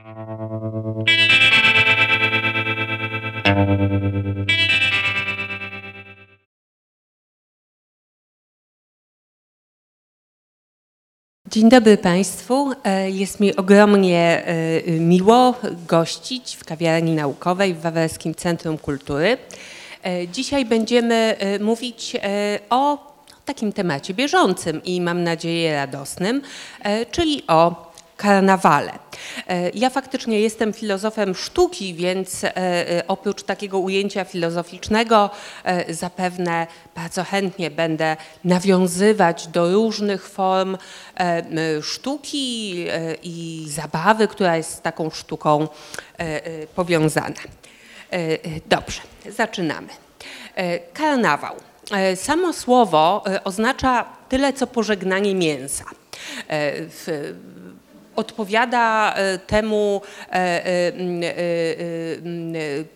Dzień 0.00 0.08
dobry 11.68 11.96
Państwu. 11.96 12.72
E, 12.84 13.10
jest 13.10 13.40
mi 13.40 13.56
ogromnie 13.56 14.44
e, 14.46 14.82
miło 14.90 15.54
gościć 15.88 16.56
w 16.56 16.64
kawiarni 16.64 17.14
naukowej 17.14 17.74
w 17.74 17.80
Wawelskim 17.80 18.34
Centrum 18.34 18.78
Kultury. 18.78 19.38
E, 20.04 20.28
dzisiaj 20.28 20.64
będziemy 20.64 21.36
mówić 21.60 22.16
o 22.70 22.98
takim 23.44 23.72
temacie 23.72 24.14
bieżącym 24.14 24.84
i 24.84 25.00
mam 25.00 25.24
nadzieję 25.24 25.74
radosnym, 25.74 26.42
czyli 27.10 27.42
o 27.48 27.89
karnawale. 28.20 28.92
E, 29.48 29.70
ja 29.74 29.90
faktycznie 29.90 30.40
jestem 30.40 30.72
filozofem 30.72 31.34
sztuki, 31.34 31.94
więc 31.94 32.44
e, 32.44 32.56
e, 32.56 33.06
oprócz 33.08 33.42
takiego 33.42 33.78
ujęcia 33.78 34.24
filozoficznego 34.24 35.30
zapewne 35.88 36.66
bardzo 36.94 37.24
chętnie 37.24 37.70
będę 37.70 38.16
nawiązywać 38.44 39.46
do 39.46 39.72
różnych 39.72 40.28
form 40.28 40.76
sztuki 41.82 42.86
i 43.22 43.66
zabawy, 43.68 44.28
która 44.28 44.56
jest 44.56 44.74
z 44.74 44.80
taką 44.80 45.10
sztuką 45.10 45.68
powiązana. 46.74 47.40
Dobrze, 48.66 49.00
zaczynamy. 49.28 49.88
Karnawał. 50.92 51.56
Samo 52.14 52.52
słowo 52.52 53.24
oznacza 53.44 54.04
tyle, 54.28 54.52
co 54.52 54.66
pożegnanie 54.66 55.34
mięsa. 55.34 55.84
Odpowiada 58.20 59.14
e, 59.14 59.38
temu 59.38 60.00
e, 60.32 60.66
e, 60.66 60.92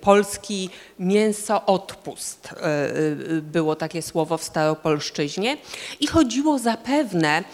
polski 0.01 0.71
mięsoodpust. 0.99 2.55
Było 3.43 3.77
takie 3.77 4.03
słowo 4.03 4.39
w 4.39 4.45
staropolszczyźnie. 4.45 5.57
I 6.01 6.07
chodziło 6.07 6.59
zapewne 6.59 7.45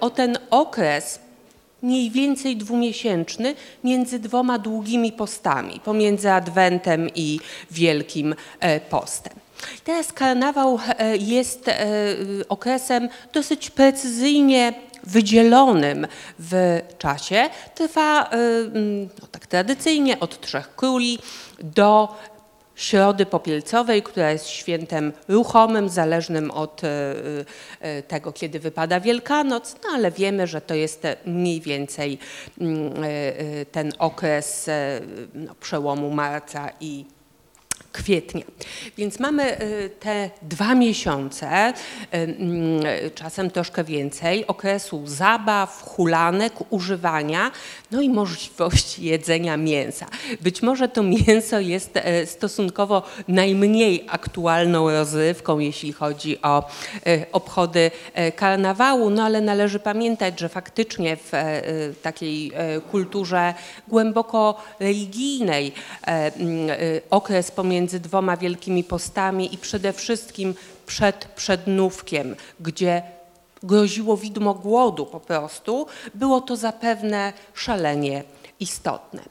o 0.00 0.10
ten 0.10 0.38
okres 0.50 1.18
mniej 1.82 2.10
więcej 2.10 2.56
dwumiesięczny 2.56 3.54
między 3.84 4.18
dwoma 4.18 4.58
długimi 4.58 5.12
postami, 5.12 5.80
pomiędzy 5.84 6.32
Adwentem 6.32 7.08
i 7.14 7.40
Wielkim 7.70 8.34
Postem. 8.90 9.32
Teraz 9.84 10.12
karnawał 10.12 10.78
jest 11.18 11.70
okresem 12.48 13.08
dosyć 13.32 13.70
precyzyjnie 13.70 14.72
wydzielonym 15.06 16.06
w 16.38 16.80
czasie 16.98 17.48
trwa 17.74 18.24
y, 18.24 18.36
mm, 18.36 19.08
no, 19.22 19.28
tak 19.30 19.46
tradycyjnie 19.46 20.20
od 20.20 20.40
Trzech 20.40 20.76
Króli 20.76 21.18
do 21.62 22.16
Środy 22.74 23.26
Popielcowej, 23.26 24.02
która 24.02 24.30
jest 24.30 24.46
świętem 24.46 25.12
ruchomym, 25.28 25.88
zależnym 25.88 26.50
od 26.50 26.84
y, 26.84 26.86
y, 27.86 28.02
tego, 28.02 28.32
kiedy 28.32 28.60
wypada 28.60 29.00
Wielkanoc, 29.00 29.76
no 29.84 29.88
ale 29.94 30.10
wiemy, 30.10 30.46
że 30.46 30.60
to 30.60 30.74
jest 30.74 31.02
mniej 31.26 31.60
więcej 31.60 32.18
mm, 32.60 32.92
ten 33.72 33.92
okres 33.98 34.70
no, 35.34 35.54
przełomu 35.54 36.10
marca 36.10 36.70
i 36.80 37.04
kwietnia. 37.94 38.44
Więc 38.98 39.20
mamy 39.20 39.62
y, 39.62 39.90
te 40.00 40.30
dwa 40.42 40.74
miesiące, 40.74 41.68
y, 41.70 41.72
mm, 42.10 42.82
czasem 43.14 43.50
troszkę 43.50 43.84
więcej, 43.84 44.46
okresu 44.46 45.02
zabaw, 45.06 45.82
hulanek, 45.82 46.52
używania, 46.70 47.50
no 47.90 48.00
i 48.00 48.08
możliwości 48.08 49.04
jedzenia 49.04 49.56
mięsa. 49.56 50.06
Być 50.40 50.62
może 50.62 50.88
to 50.88 51.02
mięso 51.02 51.60
jest 51.60 51.98
stosunkowo 52.24 53.02
najmniej 53.28 54.04
aktualną 54.08 54.90
rozrywką, 54.90 55.58
jeśli 55.58 55.92
chodzi 55.92 56.42
o 56.42 56.68
obchody 57.32 57.90
karnawału, 58.36 59.10
no 59.10 59.22
ale 59.22 59.40
należy 59.40 59.78
pamiętać, 59.78 60.40
że 60.40 60.48
faktycznie 60.48 61.16
w 61.16 61.32
takiej 62.02 62.52
kulturze 62.90 63.54
głęboko 63.88 64.62
religijnej 64.80 65.72
mm, 66.06 66.68
okres 67.10 67.50
pomiędzy 67.50 67.83
między 67.84 68.00
dwoma 68.00 68.36
wielkimi 68.36 68.84
postami 68.84 69.54
i 69.54 69.58
przede 69.58 69.92
wszystkim 69.92 70.54
przed 70.86 71.24
przednówkiem, 71.24 72.36
gdzie 72.60 73.02
groziło 73.62 74.16
widmo 74.16 74.54
głodu 74.54 75.06
po 75.06 75.20
prostu, 75.20 75.86
było 76.14 76.40
to 76.40 76.56
zapewne 76.56 77.32
szalenie 77.54 78.24
istotne. 78.60 79.22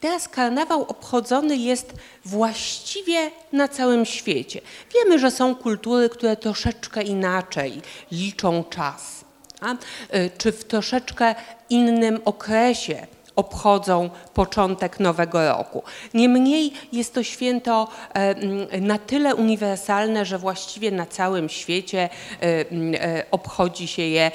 Teraz 0.00 0.28
karnawał 0.28 0.82
obchodzony 0.82 1.56
jest 1.56 1.92
właściwie 2.24 3.30
na 3.52 3.68
całym 3.68 4.06
świecie. 4.06 4.60
Wiemy, 4.94 5.18
że 5.18 5.30
są 5.30 5.54
kultury, 5.54 6.08
które 6.08 6.36
troszeczkę 6.36 7.02
inaczej 7.02 7.82
liczą 8.12 8.64
czas, 8.64 9.24
a? 9.60 9.72
Y, 9.72 10.30
czy 10.38 10.52
w 10.52 10.64
troszeczkę 10.64 11.34
innym 11.70 12.20
okresie 12.24 13.06
obchodzą 13.36 14.10
początek 14.34 15.00
nowego 15.00 15.48
roku. 15.48 15.82
Niemniej 16.14 16.72
jest 16.92 17.14
to 17.14 17.22
święto 17.22 17.88
na 18.80 18.98
tyle 18.98 19.34
uniwersalne, 19.34 20.24
że 20.24 20.38
właściwie 20.38 20.90
na 20.90 21.06
całym 21.06 21.48
świecie 21.48 22.08
obchodzi 23.30 23.86
się 23.86 24.02
je 24.02 24.30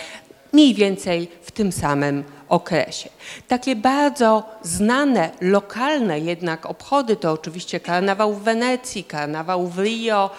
mniej 0.54 0.74
więcej 0.74 1.28
w 1.42 1.52
tym 1.52 1.72
samym 1.72 2.24
okresie. 2.50 3.10
Takie 3.48 3.76
bardzo 3.76 4.44
znane, 4.62 5.30
lokalne 5.42 6.20
jednak 6.20 6.66
obchody 6.66 7.16
to 7.16 7.32
oczywiście 7.32 7.80
karnawał 7.80 8.34
w 8.34 8.44
Wenecji, 8.44 9.04
karnawał 9.04 9.68
w 9.68 9.80
Rio, 9.80 10.30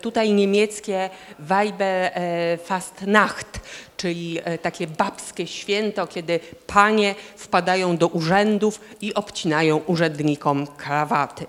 tutaj 0.00 0.32
niemieckie 0.32 1.10
Weiberfastnacht, 1.38 3.60
czyli 3.96 4.38
e, 4.44 4.58
takie 4.58 4.86
babskie 4.86 5.46
święto, 5.46 6.06
kiedy 6.06 6.40
panie 6.66 7.14
wpadają 7.36 7.96
do 7.96 8.08
urzędów 8.08 8.80
i 9.00 9.14
obcinają 9.14 9.76
urzędnikom 9.76 10.66
krawaty. 10.66 11.46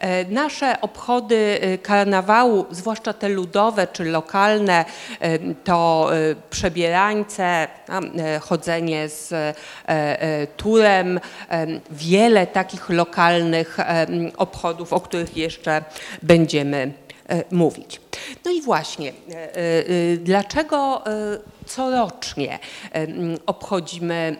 E, 0.00 0.24
nasze 0.24 0.80
obchody 0.80 1.58
e, 1.60 1.78
karnawału, 1.78 2.66
zwłaszcza 2.70 3.12
te 3.12 3.28
ludowe 3.28 3.86
czy 3.86 4.04
lokalne, 4.04 4.84
to 5.64 6.10
przebierańce, 6.50 7.68
chodzenie 8.40 9.08
z 9.08 9.34
turem, 10.56 11.20
wiele 11.90 12.46
takich 12.46 12.90
lokalnych 12.90 13.78
obchodów, 14.36 14.92
o 14.92 15.00
których 15.00 15.36
jeszcze 15.36 15.84
będziemy 16.22 16.92
mówić. 17.50 18.00
No 18.44 18.50
i 18.50 18.62
właśnie, 18.62 19.12
dlaczego 20.18 21.02
corocznie 21.66 22.58
obchodzimy 23.46 24.36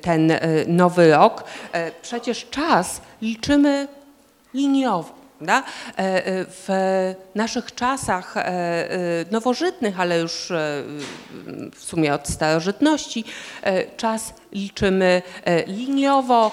ten 0.00 0.30
e, 0.30 0.40
nowy 0.66 1.10
rok. 1.10 1.44
E, 1.72 1.90
przecież 2.02 2.46
czas 2.50 3.00
liczymy 3.22 3.88
liniowo. 4.56 5.26
E, 5.40 5.64
w 6.48 6.68
naszych 7.34 7.74
czasach 7.74 8.34
nowożytnych, 9.30 10.00
ale 10.00 10.18
już 10.18 10.52
w 11.74 11.84
sumie 11.84 12.14
od 12.14 12.28
starożytności, 12.28 13.24
czas 13.96 14.34
liczymy 14.52 15.22
liniowo. 15.66 16.50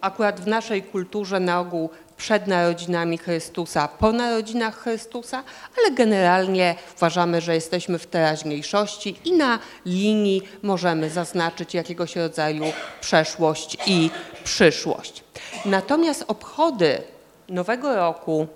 Akurat 0.00 0.40
w 0.40 0.46
naszej 0.46 0.82
kulturze 0.82 1.40
na 1.40 1.60
ogół 1.60 1.90
przed 2.16 2.46
narodzinami 2.46 3.18
Chrystusa, 3.18 3.88
po 3.88 4.12
narodzinach 4.12 4.78
Chrystusa, 4.78 5.42
ale 5.78 5.90
generalnie 5.90 6.74
uważamy, 6.96 7.40
że 7.40 7.54
jesteśmy 7.54 7.98
w 7.98 8.06
teraźniejszości 8.06 9.16
i 9.24 9.32
na 9.32 9.58
linii 9.86 10.42
możemy 10.62 11.10
zaznaczyć 11.10 11.74
jakiegoś 11.74 12.16
rodzaju 12.16 12.64
przeszłość 13.00 13.76
i 13.86 14.10
przyszłość. 14.44 15.24
Natomiast 15.64 16.24
obchody 16.28 17.02
Nowego 17.48 17.96
Roku, 17.96 18.46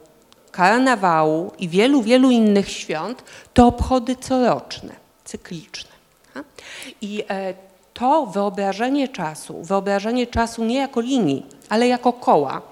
karnawału 0.51 1.53
i 1.59 1.69
wielu, 1.69 2.03
wielu 2.03 2.31
innych 2.31 2.71
świąt 2.71 3.25
to 3.55 3.67
obchody 3.67 4.17
coroczne, 4.17 4.95
cykliczne. 5.25 5.91
I 7.01 7.25
e, 7.29 7.55
to 7.95 8.27
wyobrażenie 8.27 9.09
czasu, 9.09 9.63
wyobrażenie 9.63 10.27
czasu 10.27 10.65
nie 10.65 10.77
jako 10.77 11.01
linii, 11.01 11.47
ale 11.69 11.89
jako 11.89 12.13
koła, 12.13 12.63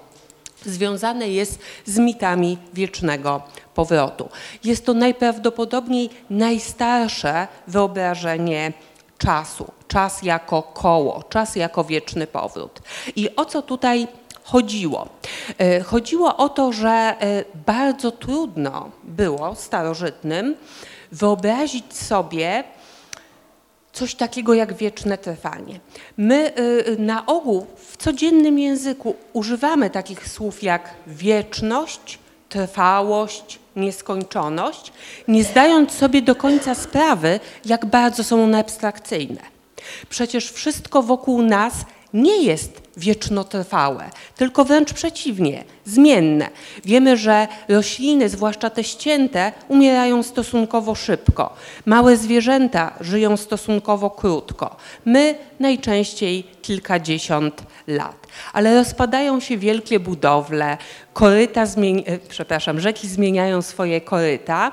związane 0.65 1.29
jest 1.29 1.59
z 1.85 1.97
mitami 1.97 2.57
wiecznego 2.73 3.41
powrotu. 3.73 4.29
Jest 4.63 4.85
to 4.85 4.93
najprawdopodobniej 4.93 6.09
najstarsze 6.29 7.47
wyobrażenie 7.67 8.73
czasu. 9.17 9.71
Czas 9.87 10.23
jako 10.23 10.63
koło, 10.63 11.23
czas 11.23 11.55
jako 11.55 11.83
wieczny 11.83 12.27
powrót. 12.27 12.79
I 13.15 13.35
o 13.35 13.45
co 13.45 13.61
tutaj 13.61 14.07
chodziło? 14.47 15.09
E, 15.57 15.79
chodziło 15.79 16.37
o 16.37 16.49
to, 16.49 16.71
że 16.71 16.89
e, 16.89 17.15
bardzo 17.65 18.11
trudno 18.11 18.89
było 19.03 19.55
starożytnym 19.55 20.55
wyobrazić 21.11 21.93
sobie 21.93 22.63
coś 23.93 24.15
takiego 24.15 24.53
jak 24.53 24.73
wieczne 24.73 25.17
trwanie. 25.17 25.79
My 26.17 26.53
na 26.97 27.25
ogół 27.25 27.67
w 27.75 27.97
codziennym 27.97 28.59
języku 28.59 29.15
używamy 29.33 29.89
takich 29.89 30.29
słów 30.29 30.63
jak 30.63 30.93
wieczność, 31.07 32.19
trwałość, 32.49 33.59
nieskończoność, 33.75 34.93
nie 35.27 35.43
zdając 35.43 35.91
sobie 35.91 36.21
do 36.21 36.35
końca 36.35 36.75
sprawy, 36.75 37.39
jak 37.65 37.85
bardzo 37.85 38.23
są 38.23 38.43
one 38.43 38.59
abstrakcyjne. 38.59 39.41
Przecież 40.09 40.51
wszystko 40.51 41.03
wokół 41.03 41.41
nas 41.41 41.73
nie 42.13 42.43
jest 42.43 42.81
wiecznotrwałe, 42.97 44.09
tylko 44.35 44.65
wręcz 44.65 44.93
przeciwnie, 44.93 45.63
zmienne. 45.85 46.49
Wiemy, 46.85 47.17
że 47.17 47.47
rośliny, 47.69 48.29
zwłaszcza 48.29 48.69
te 48.69 48.83
ścięte, 48.83 49.51
umierają 49.67 50.23
stosunkowo 50.23 50.95
szybko. 50.95 51.53
Małe 51.85 52.17
zwierzęta 52.17 52.93
żyją 53.01 53.37
stosunkowo 53.37 54.09
krótko. 54.09 54.75
My 55.05 55.35
najczęściej 55.59 56.43
kilkadziesiąt 56.61 57.63
lat. 57.87 58.26
Ale 58.53 58.75
rozpadają 58.75 59.39
się 59.39 59.57
wielkie 59.57 59.99
budowle, 59.99 60.77
koryta 61.13 61.65
zmieni- 61.65 62.03
e, 62.05 62.17
przepraszam, 62.29 62.79
rzeki 62.79 63.07
zmieniają 63.07 63.61
swoje 63.61 64.01
koryta. 64.01 64.71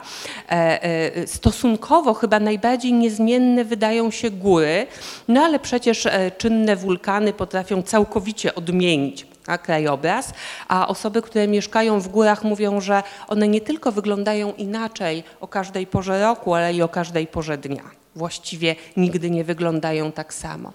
E, 0.50 0.82
e, 0.82 1.26
stosunkowo 1.26 2.14
chyba 2.14 2.40
najbardziej 2.40 2.93
niezmienne 2.93 3.64
wydają 3.64 4.11
się 4.11 4.31
góry, 4.31 4.87
no 5.28 5.40
ale 5.40 5.58
przecież 5.58 6.08
czynne 6.38 6.76
wulkany 6.76 7.32
potrafią 7.32 7.82
całkowicie 7.82 8.55
odmienić 8.55 9.26
a 9.46 9.58
krajobraz, 9.58 10.32
a 10.69 10.88
osoby, 10.88 11.22
które 11.22 11.49
mieszkają 11.49 12.00
w 12.00 12.08
górach 12.08 12.44
mówią, 12.44 12.81
że 12.81 13.02
one 13.28 13.49
nie 13.49 13.61
tylko 13.61 13.93
wyglądają 13.93 14.52
inaczej 14.52 15.25
o 15.40 15.49
każdej 15.49 15.87
porze 15.87 16.20
roku, 16.20 16.55
ale 16.55 16.75
i 16.75 16.82
o 16.82 16.88
każdej 16.88 17.26
porze 17.26 17.58
dnia. 17.58 18.04
Właściwie 18.16 18.76
nigdy 18.96 19.31
nie 19.31 19.44
wyglądają 19.44 20.12
tak 20.12 20.34
samo. 20.34 20.72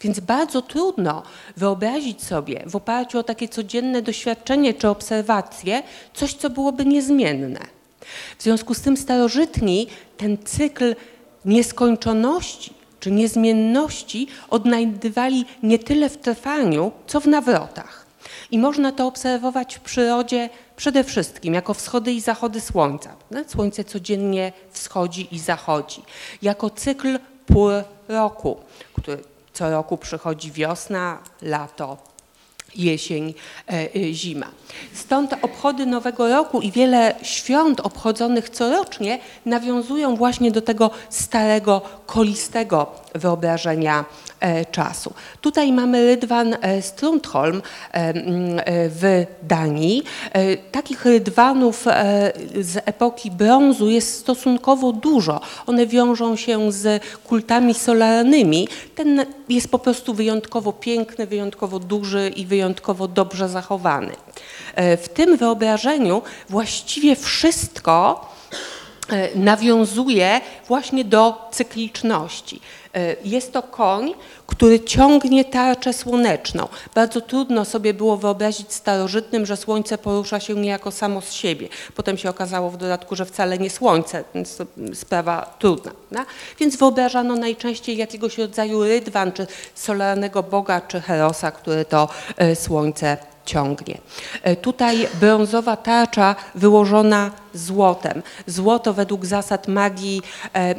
Więc 0.00 0.20
bardzo 0.20 0.62
trudno 0.62 1.22
wyobrazić 1.56 2.24
sobie 2.24 2.62
w 2.66 2.76
oparciu 2.76 3.18
o 3.18 3.22
takie 3.22 3.48
codzienne 3.48 4.02
doświadczenie 4.02 4.74
czy 4.74 4.88
obserwacje 4.88 5.82
coś, 6.14 6.34
co 6.34 6.50
byłoby 6.50 6.84
niezmienne. 6.84 7.60
W 8.38 8.42
związku 8.42 8.74
z 8.74 8.80
tym 8.80 8.96
starożytni 8.96 9.86
ten 10.16 10.38
cykl 10.44 10.94
nieskończoności 11.44 12.74
czy 13.00 13.10
niezmienności 13.10 14.26
odnajdywali 14.50 15.44
nie 15.62 15.78
tyle 15.78 16.08
w 16.08 16.16
trwaniu, 16.16 16.92
co 17.06 17.20
w 17.20 17.26
nawrotach. 17.26 18.06
I 18.50 18.58
można 18.58 18.92
to 18.92 19.06
obserwować 19.06 19.76
w 19.76 19.80
przyrodzie 19.80 20.50
przede 20.76 21.04
wszystkim 21.04 21.54
jako 21.54 21.74
wschody 21.74 22.12
i 22.12 22.20
zachody 22.20 22.60
słońca. 22.60 23.16
Słońce 23.46 23.84
codziennie 23.84 24.52
wschodzi 24.70 25.34
i 25.34 25.38
zachodzi. 25.38 26.02
Jako 26.42 26.70
cykl 26.70 27.18
pór 27.46 27.72
roku, 28.08 28.56
który 28.94 29.18
co 29.52 29.70
roku 29.70 29.98
przychodzi 29.98 30.52
wiosna, 30.52 31.18
lato, 31.42 32.12
jesień, 32.74 33.34
e, 33.68 33.94
e, 33.96 34.12
zima. 34.12 34.46
Stąd 34.94 35.34
obchody 35.42 35.86
Nowego 35.86 36.28
Roku 36.28 36.60
i 36.60 36.72
wiele 36.72 37.14
świąt 37.22 37.80
obchodzonych 37.80 38.50
corocznie 38.50 39.18
nawiązują 39.46 40.16
właśnie 40.16 40.50
do 40.50 40.62
tego 40.62 40.90
starego, 41.10 41.82
kolistego 42.06 42.86
wyobrażenia 43.14 44.04
czasu. 44.70 45.14
Tutaj 45.40 45.72
mamy 45.72 46.06
rydwan 46.06 46.56
Strundholm 46.80 47.62
w 48.88 49.26
Danii. 49.42 50.02
Takich 50.72 51.04
rydwanów 51.04 51.84
z 52.60 52.76
epoki 52.84 53.30
brązu 53.30 53.90
jest 53.90 54.18
stosunkowo 54.18 54.92
dużo. 54.92 55.40
One 55.66 55.86
wiążą 55.86 56.36
się 56.36 56.72
z 56.72 57.02
kultami 57.24 57.74
solarnymi. 57.74 58.68
Ten 58.94 59.26
jest 59.48 59.70
po 59.70 59.78
prostu 59.78 60.14
wyjątkowo 60.14 60.72
piękny, 60.72 61.26
wyjątkowo 61.26 61.78
duży 61.78 62.32
i 62.36 62.46
wyjątkowo 62.46 63.08
dobrze 63.08 63.48
zachowany. 63.48 64.12
E, 64.74 64.96
w 64.96 65.08
tym 65.08 65.36
wyobrażeniu 65.36 66.22
właściwie 66.48 67.16
wszystko 67.16 68.26
e, 69.08 69.38
nawiązuje 69.38 70.40
właśnie 70.68 71.04
do 71.04 71.48
cykliczności. 71.52 72.60
E, 72.94 73.16
jest 73.24 73.52
to 73.52 73.62
koń, 73.62 74.14
który 74.46 74.80
ciągnie 74.80 75.44
tarczę 75.44 75.92
słoneczną. 75.92 76.68
Bardzo 76.94 77.20
trudno 77.20 77.64
sobie 77.64 77.94
było 77.94 78.16
wyobrazić 78.16 78.72
starożytnym, 78.72 79.46
że 79.46 79.56
słońce 79.56 79.98
porusza 79.98 80.40
się 80.40 80.54
niejako 80.54 80.90
samo 80.90 81.20
z 81.20 81.32
siebie. 81.32 81.68
Potem 81.94 82.18
się 82.18 82.30
okazało 82.30 82.70
w 82.70 82.76
dodatku, 82.76 83.16
że 83.16 83.24
wcale 83.24 83.58
nie 83.58 83.70
słońce, 83.70 84.24
więc 84.34 84.58
sprawa 84.94 85.54
trudna. 85.58 85.92
No? 86.10 86.24
Więc 86.58 86.76
wyobrażano 86.76 87.36
najczęściej 87.36 87.96
jakiegoś 87.96 88.38
rodzaju 88.38 88.84
rydwan, 88.84 89.32
czy 89.32 89.46
solarnego 89.74 90.42
boga, 90.42 90.80
czy 90.80 91.00
herosa, 91.00 91.50
który 91.50 91.84
to 91.84 92.08
słońce 92.54 93.16
ciągnie. 93.44 93.98
E, 94.42 94.56
tutaj 94.56 95.08
brązowa 95.20 95.76
tarcza 95.76 96.36
wyłożona 96.54 97.30
złotem. 97.54 98.22
Złoto 98.46 98.94
według 98.94 99.26
zasad 99.26 99.68
magii 99.68 100.22
e, 100.54 100.74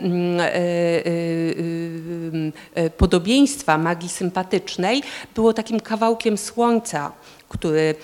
e, 2.76 2.90
podobieństwa, 2.90 3.78
magii 3.78 4.10
sympatycznej 4.10 5.04
było 5.36 5.54
takim 5.54 5.80
kawałkiem 5.80 6.38
słońca, 6.38 7.12
który 7.54 7.96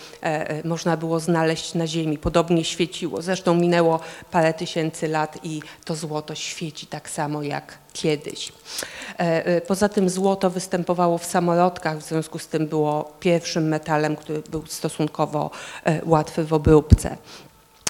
można 0.64 0.98
było 0.98 1.20
znaleźć 1.20 1.74
na 1.74 1.88
ziemi. 1.88 2.18
Podobnie 2.18 2.64
świeciło. 2.64 3.22
Zresztą 3.22 3.56
minęło 3.56 4.00
parę 4.32 4.54
tysięcy 4.54 5.08
lat 5.08 5.38
i 5.44 5.62
to 5.86 5.96
złoto 5.96 6.36
świeci 6.36 6.88
tak 6.88 7.10
samo 7.10 7.44
jak 7.44 7.78
kiedyś. 7.94 8.52
E, 9.20 9.46
e, 9.46 9.62
poza 9.62 9.90
tym 9.90 10.10
złoto 10.10 10.50
występowało 10.50 11.18
w 11.18 11.26
samolotach, 11.26 11.98
w 11.98 12.08
związku 12.08 12.40
z 12.40 12.48
tym 12.48 12.68
było 12.68 13.14
pierwszym 13.20 13.68
metalem, 13.68 14.16
który 14.16 14.42
był 14.42 14.66
stosunkowo 14.66 15.52
e, 15.86 16.02
łatwy 16.06 16.44
w 16.44 16.54
obróbce. 16.54 17.18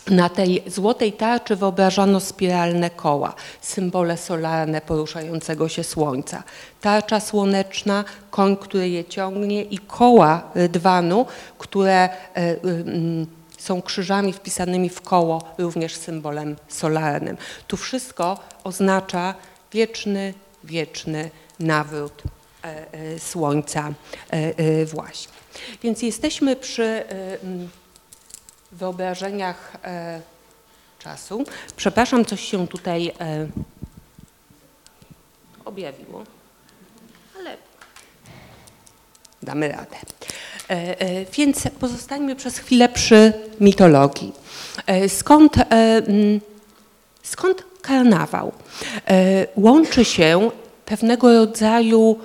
Na 0.10 0.30
tej 0.30 0.64
złotej 0.68 1.14
tarczy 1.14 1.56
wyobrażano 1.56 2.20
spiralne 2.20 2.90
koła, 2.90 3.34
symbole 3.62 4.18
solarne 4.18 4.82
poruszającego 4.82 5.70
się 5.70 5.84
słońca. 5.84 6.44
Tarcza 6.82 7.20
słoneczna, 7.20 8.04
koń, 8.32 8.58
który 8.58 8.90
je 8.90 9.06
ciągnie 9.06 9.64
i 9.64 9.78
koła 9.78 10.52
rydwanu, 10.56 11.26
które 11.58 12.10
są 13.58 13.82
krzyżami 13.82 14.34
wpisanymi 14.34 14.90
w 14.90 15.02
koło, 15.02 15.44
również 15.58 15.96
symbolem 15.96 16.56
solarnym. 16.68 17.38
Tu 17.68 17.78
wszystko 17.78 18.40
oznacza 18.64 19.34
wieczny, 19.72 20.34
wieczny 20.64 21.30
nawrót 21.60 22.24
e, 22.64 22.94
e, 22.94 23.20
słońca 23.20 23.94
e, 24.30 24.86
właśnie. 24.86 25.34
Więc 25.84 26.02
jesteśmy 26.02 26.56
przy 26.56 27.04
wyobrażeniach 28.72 29.78
czasu. 31.00 31.44
Przepraszam, 31.76 32.26
coś 32.26 32.42
się 32.42 32.68
tutaj 32.68 33.12
objawiło, 35.66 36.24
ale 37.40 37.58
damy 39.44 39.72
radę. 39.72 39.96
Więc 41.34 41.68
pozostańmy 41.80 42.36
przez 42.36 42.58
chwilę 42.58 42.90
przy 42.90 43.34
mitologii. 43.60 44.34
Skąd, 45.08 45.54
skąd 47.24 47.64
karnawał. 47.82 48.52
E, 49.08 49.48
łączy 49.56 50.06
się 50.06 50.52
pewnego 50.86 51.34
rodzaju 51.34 52.20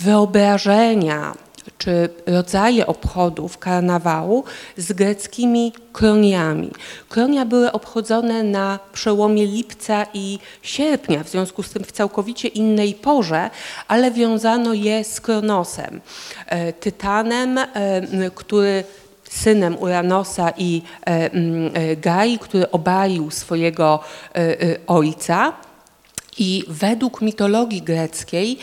wyobrażenia 0.00 1.34
czy 1.80 2.08
rodzaje 2.26 2.86
obchodów 2.86 3.58
karnawału 3.58 4.44
z 4.76 4.92
greckimi 4.92 5.72
kroniami. 5.92 6.70
Kronia 7.08 7.46
były 7.46 7.72
obchodzone 7.72 8.42
na 8.42 8.78
przełomie 8.92 9.46
lipca 9.46 10.06
i 10.14 10.38
sierpnia, 10.62 11.24
w 11.24 11.28
związku 11.28 11.62
z 11.62 11.70
tym 11.70 11.84
w 11.84 11.92
całkowicie 11.92 12.48
innej 12.48 12.94
porze, 12.94 13.50
ale 13.88 14.10
wiązano 14.10 14.74
je 14.74 15.04
z 15.04 15.20
Kronosem, 15.20 16.00
e, 16.46 16.72
tytanem, 16.72 17.58
e, 17.58 17.66
który 18.34 18.84
synem 19.30 19.76
Uranosa 19.78 20.52
i 20.58 20.82
e, 21.06 21.30
e, 21.32 21.96
Gai, 21.96 22.38
który 22.38 22.70
obalił 22.70 23.30
swojego 23.30 24.00
ojca. 24.86 25.52
I 26.38 26.64
według 26.68 27.22
mitologii 27.22 27.82
greckiej 27.82 28.58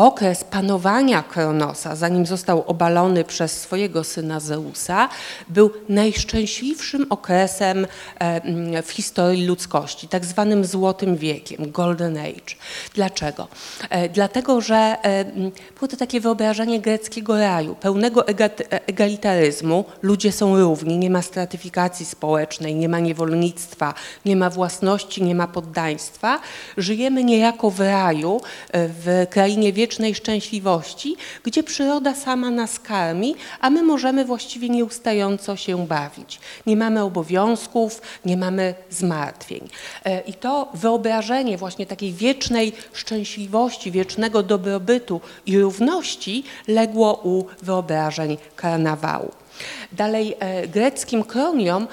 okres 0.00 0.44
panowania 0.44 1.22
Kronosa, 1.22 1.96
zanim 1.96 2.26
został 2.26 2.64
obalony 2.66 3.24
przez 3.24 3.60
swojego 3.60 4.04
syna 4.04 4.40
Zeusa, 4.40 5.08
był 5.48 5.70
najszczęśliwszym 5.88 7.06
okresem 7.10 7.86
w 8.82 8.90
historii 8.90 9.46
ludzkości, 9.46 10.08
tak 10.08 10.24
zwanym 10.24 10.64
Złotym 10.64 11.16
Wiekiem, 11.16 11.70
Golden 11.70 12.18
Age. 12.18 12.54
Dlaczego? 12.94 13.48
Dlatego, 14.14 14.60
że 14.60 14.96
było 15.78 15.88
to 15.88 15.96
takie 15.96 16.20
wyobrażenie 16.20 16.80
greckiego 16.80 17.38
raju, 17.38 17.74
pełnego 17.74 18.24
egalitaryzmu. 18.86 19.84
Ludzie 20.02 20.32
są 20.32 20.58
równi, 20.58 20.98
nie 20.98 21.10
ma 21.10 21.22
stratyfikacji 21.22 22.06
społecznej, 22.06 22.74
nie 22.74 22.88
ma 22.88 22.98
niewolnictwa, 22.98 23.94
nie 24.24 24.36
ma 24.36 24.50
własności, 24.50 25.22
nie 25.22 25.34
ma 25.34 25.48
poddaństwa. 25.48 26.40
Żyjemy 26.76 27.24
niejako 27.24 27.70
w 27.70 27.80
raju, 27.80 28.40
w 28.74 29.26
krainie 29.30 29.72
wiecznej 29.90 30.14
szczęśliwości, 30.14 31.16
gdzie 31.42 31.62
przyroda 31.62 32.14
sama 32.14 32.50
nas 32.50 32.78
karmi, 32.78 33.34
a 33.60 33.70
my 33.70 33.82
możemy 33.82 34.24
właściwie 34.24 34.68
nieustająco 34.68 35.56
się 35.56 35.86
bawić. 35.86 36.40
Nie 36.66 36.76
mamy 36.76 37.02
obowiązków, 37.02 38.02
nie 38.24 38.36
mamy 38.36 38.74
zmartwień. 38.90 39.68
E, 40.04 40.20
I 40.20 40.34
to 40.34 40.68
wyobrażenie 40.74 41.58
właśnie 41.58 41.86
takiej 41.86 42.12
wiecznej 42.12 42.72
szczęśliwości, 42.92 43.90
wiecznego 43.90 44.42
dobrobytu 44.42 45.20
i 45.46 45.58
równości 45.58 46.44
legło 46.68 47.20
u 47.24 47.44
wyobrażeń 47.62 48.36
karnawału. 48.56 49.32
Dalej 49.92 50.36
e, 50.38 50.68
greckim 50.68 51.24
kroniom 51.24 51.88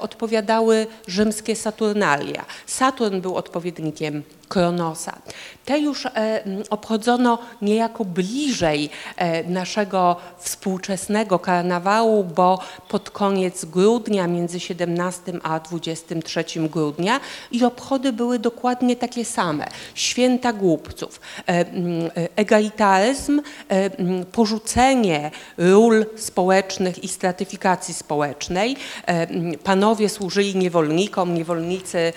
odpowiadały 0.00 0.86
rzymskie 1.06 1.56
Saturnalia. 1.56 2.44
Saturn 2.66 3.20
był 3.20 3.36
odpowiednikiem 3.36 4.22
Kronosa. 4.48 5.18
Te 5.64 5.78
już 5.78 6.06
e, 6.06 6.10
obchodzono 6.70 7.38
niejako 7.62 8.04
bliżej 8.04 8.90
e, 9.16 9.44
naszego 9.44 10.16
współczesnego 10.38 11.38
karnawału, 11.38 12.24
bo 12.24 12.58
pod 12.88 13.10
koniec 13.10 13.64
grudnia, 13.64 14.26
między 14.26 14.60
17 14.60 15.32
a 15.42 15.60
23 15.60 16.44
grudnia 16.70 17.20
i 17.50 17.64
obchody 17.64 18.12
były 18.12 18.38
dokładnie 18.38 18.96
takie 18.96 19.24
same. 19.24 19.66
Święta 19.94 20.52
głupców, 20.52 21.20
egalitaryzm, 22.36 23.42
porzucenie 24.32 25.30
ról 25.58 26.06
społecznych 26.16 27.04
i 27.04 27.08
stratyfikacji 27.18 27.94
społecznej. 27.94 28.76
Panowie 29.64 30.08
służyli 30.08 30.56
niewolnikom, 30.56 31.34
niewolnicy 31.34 32.12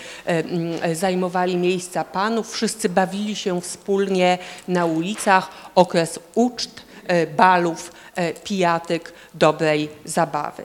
zajmowali 0.92 1.56
miejsca 1.56 2.04
panów, 2.04 2.52
wszyscy 2.52 2.88
bawili 2.88 3.36
się 3.36 3.60
wspólnie 3.60 4.38
na 4.68 4.86
ulicach, 4.86 5.50
okres 5.74 6.18
uczt, 6.34 6.80
e, 6.80 6.91
balów, 7.36 7.92
e, 8.14 8.32
pijatyk, 8.32 9.12
dobrej 9.34 9.88
zabawy. 10.04 10.64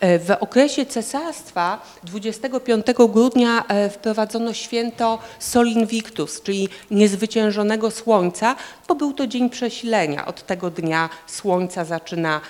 E, 0.00 0.18
w 0.18 0.30
okresie 0.40 0.86
cesarstwa 0.86 1.82
25 2.02 2.86
grudnia 3.08 3.64
wprowadzono 3.90 4.52
święto 4.52 5.18
Sol 5.38 5.66
Invictus, 5.68 6.42
czyli 6.42 6.68
niezwyciężonego 6.90 7.90
słońca, 7.90 8.56
bo 8.88 8.94
był 8.94 9.12
to 9.12 9.26
dzień 9.26 9.50
przesilenia. 9.50 10.26
Od 10.26 10.46
tego 10.46 10.70
dnia 10.70 11.08
słońca 11.26 11.84
zaczyna 11.84 12.40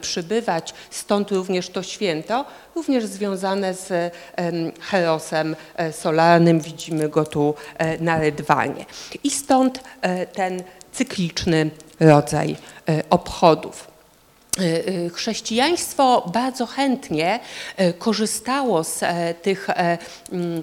przybywać, 0.00 0.74
stąd 0.90 1.30
również 1.30 1.70
to 1.70 1.82
święto 1.82 2.44
również 2.74 3.06
związane 3.06 3.74
z 3.74 4.14
Herosem 4.80 5.56
e, 5.76 5.92
solarnym. 5.92 6.60
Widzimy 6.60 7.08
go 7.08 7.24
tu 7.24 7.54
e, 7.78 7.98
na 7.98 8.18
rydwanie. 8.18 8.86
I 9.24 9.30
stąd 9.30 9.80
e, 10.00 10.26
ten 10.26 10.62
cykliczny 10.92 11.70
rodzaj 12.00 12.56
obchodów. 13.10 13.88
Chrześcijaństwo 15.12 16.30
bardzo 16.32 16.66
chętnie 16.66 17.40
korzystało 17.98 18.84
z 18.84 19.00
tych 19.42 19.68
Y, 20.32 20.62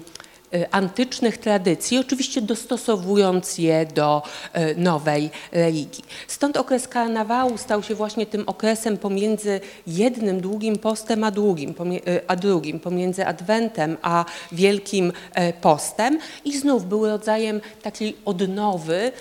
antycznych 0.70 1.38
tradycji, 1.38 1.98
oczywiście 1.98 2.42
dostosowując 2.42 3.58
je 3.58 3.86
do 3.94 4.22
y, 4.56 4.74
nowej 4.76 5.30
religii. 5.52 6.04
Stąd 6.28 6.56
okres 6.56 6.88
karnawału 6.88 7.58
stał 7.58 7.82
się 7.82 7.94
właśnie 7.94 8.26
tym 8.26 8.44
okresem 8.48 8.96
pomiędzy 8.96 9.60
jednym 9.86 10.40
długim 10.40 10.78
postem 10.78 11.24
a, 11.24 11.30
drugim, 11.30 11.70
y, 11.70 12.20
a 12.28 12.36
drugim, 12.36 12.80
pomiędzy 12.80 13.26
Adwentem 13.26 13.96
a 14.02 14.24
Wielkim 14.52 15.12
Postem 15.60 16.18
i 16.44 16.58
znów 16.58 16.88
był 16.88 17.06
rodzajem 17.06 17.60
takiej 17.82 18.16
odnowy 18.24 19.12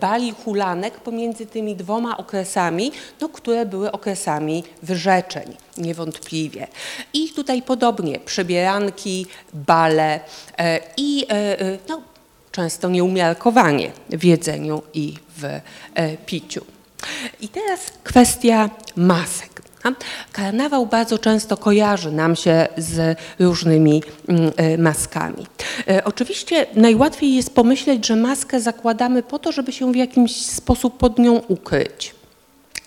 bali 0.00 0.32
hulanek 0.44 1.00
pomiędzy 1.00 1.46
tymi 1.46 1.76
dwoma 1.76 2.16
okresami, 2.16 2.92
no, 3.20 3.28
które 3.28 3.66
były 3.66 3.92
okresami 3.92 4.64
wyrzeczeń 4.82 5.65
niewątpliwie. 5.78 6.66
I 7.12 7.28
tutaj 7.28 7.62
podobnie 7.62 8.20
przebieranki, 8.20 9.26
bale 9.54 10.20
e, 10.58 10.80
i 10.96 11.26
e, 11.28 11.60
e, 11.60 11.78
no, 11.88 12.02
często 12.52 12.88
nieumiarkowanie 12.88 13.92
w 14.10 14.24
jedzeniu 14.24 14.82
i 14.94 15.14
w 15.36 15.60
piciu. 16.26 16.64
I 17.40 17.48
teraz 17.48 17.80
kwestia 18.04 18.70
masek. 18.96 19.62
Karnawał 20.32 20.86
bardzo 20.86 21.18
często 21.18 21.56
kojarzy 21.56 22.12
nam 22.12 22.36
się 22.36 22.68
z 22.76 23.18
różnymi 23.38 24.02
mm, 24.28 24.52
maskami. 24.82 25.46
Oczywiście 26.04 26.66
najłatwiej 26.74 27.34
jest 27.34 27.54
pomyśleć, 27.54 28.06
że 28.06 28.16
maskę 28.16 28.60
zakładamy 28.60 29.22
po 29.22 29.38
to, 29.38 29.52
żeby 29.52 29.72
się 29.72 29.92
w 29.92 29.96
jakiś 29.96 30.46
sposób 30.46 30.98
pod 30.98 31.18
nią 31.18 31.40
ukryć. 31.48 32.14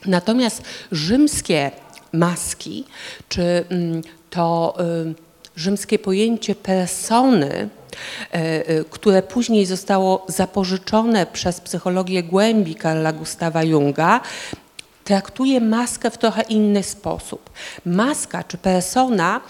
Natomiast 0.05 0.61
rzymskie 0.91 1.71
maski, 2.13 2.85
czy 3.29 3.65
mm, 3.69 4.01
to 4.29 4.77
y, 4.79 5.13
rzymskie 5.55 5.99
pojęcie 5.99 6.55
persony, 6.55 7.69
y, 8.35 8.37
y, 8.69 8.85
które 8.89 9.23
później 9.23 9.65
zostało 9.65 10.25
zapożyczone 10.27 11.25
przez 11.25 11.61
psychologię 11.61 12.23
głębi 12.23 12.75
Karla 12.75 13.13
Gustawa 13.13 13.63
Junga, 13.63 14.21
traktuje 15.03 15.61
maskę 15.61 16.11
w 16.11 16.17
trochę 16.17 16.41
inny 16.41 16.83
sposób. 16.83 17.49
Maska 17.85 18.43
czy 18.43 18.57
persona 18.57 19.41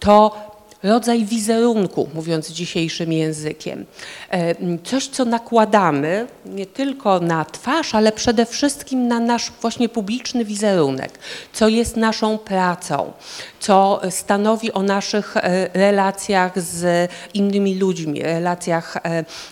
to 0.00 0.55
rodzaj 0.82 1.24
wizerunku, 1.24 2.08
mówiąc 2.14 2.50
dzisiejszym 2.50 3.12
językiem. 3.12 3.86
E, 4.30 4.54
coś, 4.84 5.06
co 5.06 5.24
nakładamy 5.24 6.26
nie 6.46 6.66
tylko 6.66 7.20
na 7.20 7.44
twarz, 7.44 7.94
ale 7.94 8.12
przede 8.12 8.46
wszystkim 8.46 9.08
na 9.08 9.20
nasz 9.20 9.52
właśnie 9.60 9.88
publiczny 9.88 10.44
wizerunek, 10.44 11.18
co 11.52 11.68
jest 11.68 11.96
naszą 11.96 12.38
pracą, 12.38 13.12
co 13.60 14.00
stanowi 14.10 14.72
o 14.72 14.82
naszych 14.82 15.36
e, 15.36 15.68
relacjach 15.74 16.60
z 16.60 17.10
innymi 17.34 17.78
ludźmi, 17.78 18.22
relacjach 18.22 18.96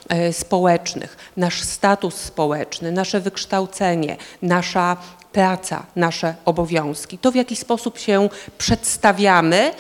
e, 0.09 0.33
społecznych, 0.33 1.17
nasz 1.37 1.61
status 1.61 2.15
społeczny, 2.15 2.93
nasze 2.93 3.21
wykształcenie, 3.21 4.17
nasza 4.43 4.97
praca, 5.35 5.87
nasze 5.97 6.35
obowiązki. 6.45 7.19
To, 7.19 7.33
w 7.33 7.35
jaki 7.35 7.57
sposób 7.57 7.99
się 7.99 8.29
przedstawiamy, 8.59 9.73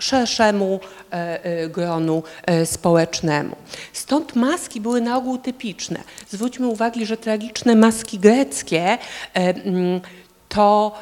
szerszemu 0.00 0.80
e, 1.12 1.44
e, 1.44 1.68
gronu 1.68 2.22
e, 2.46 2.66
społecznemu. 2.66 3.56
Stąd 3.92 4.36
maski 4.36 4.80
były 4.80 5.00
na 5.00 5.16
ogół 5.16 5.38
typiczne. 5.38 6.00
Zwróćmy 6.28 6.66
uwagę, 6.66 7.06
że 7.06 7.16
tragiczne 7.16 7.76
maski 7.76 8.18
greckie 8.18 8.98
mm, 9.34 10.00
to 10.48 10.98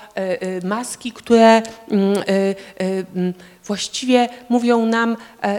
maski, 0.65 1.13
które 1.13 1.63
mm, 1.91 2.23
mm, 3.15 3.35
właściwie 3.65 4.29
mówią 4.49 4.87
nam, 4.87 5.17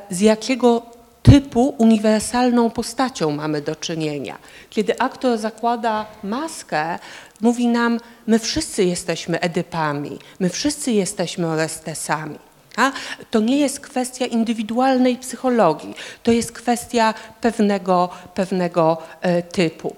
z 0.10 0.20
jakiego 0.20 0.82
typu 1.24 1.76
uniwersalną 1.78 2.70
postacią 2.70 3.32
mamy 3.32 3.62
do 3.62 3.76
czynienia. 3.76 4.38
Kiedy 4.70 5.00
aktor 5.00 5.38
zakłada 5.38 6.06
maskę, 6.24 7.00
mówi 7.42 7.68
nam, 7.68 8.00
my 8.28 8.40
wszyscy 8.40 8.84
jesteśmy 8.84 9.40
Edypami, 9.40 10.20
my 10.40 10.50
wszyscy 10.50 10.92
jesteśmy 10.92 11.48
Orestesami. 11.48 12.49
To 13.32 13.40
nie 13.40 13.58
jest 13.58 13.80
kwestia 13.80 14.26
indywidualnej 14.26 15.18
psychologii, 15.18 15.96
to 16.24 16.32
jest 16.32 16.52
kwestia 16.52 17.14
pewnego, 17.42 18.10
pewnego 18.34 18.98
e, 19.22 19.42
typu. 19.42 19.96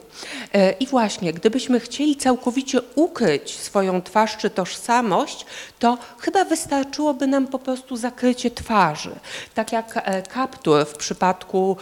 E, 0.53 0.71
I 0.71 0.88
właśnie, 0.88 1.33
gdybyśmy 1.33 1.79
chcieli 1.79 2.15
całkowicie 2.15 2.81
ukryć 2.95 3.57
swoją 3.57 4.01
twarz 4.01 4.38
czy 4.38 4.50
tożsamość, 4.50 5.45
to 5.79 5.97
chyba 6.19 6.45
wystarczyłoby 6.45 7.27
nam 7.27 7.47
po 7.47 7.59
prostu 7.59 7.97
zakrycie 7.97 8.51
twarzy. 8.51 9.15
Tak 9.53 9.71
jak 9.71 9.97
e, 9.97 10.21
kaptur 10.21 10.85
w 10.85 10.97
przypadku 10.97 11.77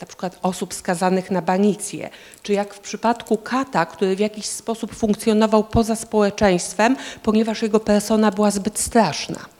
na 0.00 0.06
przykład 0.06 0.38
osób 0.42 0.74
skazanych 0.74 1.30
na 1.30 1.42
banicję, 1.42 2.10
czy 2.42 2.52
jak 2.52 2.74
w 2.74 2.80
przypadku 2.80 3.36
kata, 3.36 3.86
który 3.86 4.16
w 4.16 4.18
jakiś 4.18 4.46
sposób 4.46 4.94
funkcjonował 4.94 5.64
poza 5.64 5.96
społeczeństwem, 5.96 6.96
ponieważ 7.22 7.62
jego 7.62 7.80
persona 7.80 8.30
była 8.30 8.50
zbyt 8.50 8.78
straszna 8.78 9.57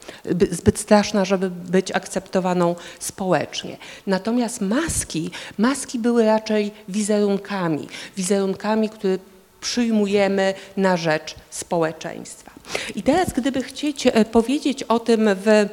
zbyt 0.51 0.79
straszna, 0.79 1.25
żeby 1.25 1.51
być 1.51 1.93
akceptowaną 1.93 2.75
społecznie. 2.99 3.77
Natomiast 4.07 4.61
maski, 4.61 5.31
maski 5.59 5.99
były 5.99 6.25
raczej 6.25 6.71
wizerunkami, 6.89 7.89
wizerunkami, 8.17 8.89
które 8.89 9.19
przyjmujemy 9.61 10.55
na 10.77 10.97
rzecz 10.97 11.35
społeczeństwa. 11.51 12.51
I 12.95 13.03
teraz, 13.03 13.33
gdyby 13.33 13.63
chcieć 13.63 14.07
e, 14.07 14.25
powiedzieć 14.25 14.83
o 14.83 15.01
tym 15.01 15.29
w 15.35 15.69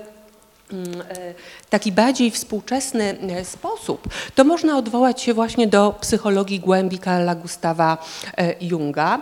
Mm, 0.72 1.02
e, 1.02 1.34
taki 1.70 1.92
bardziej 1.92 2.32
współczesny 2.32 3.18
e, 3.22 3.46
sposób, 3.46 4.10
to 4.36 4.44
można 4.44 4.78
odwołać 4.78 5.22
się 5.22 5.34
właśnie 5.34 5.68
do 5.68 5.96
psychologii 6.02 6.60
głębi 6.60 7.00
Karla 7.00 7.36
Gustawa 7.36 7.98
e, 8.38 8.56
Junga, 8.62 9.22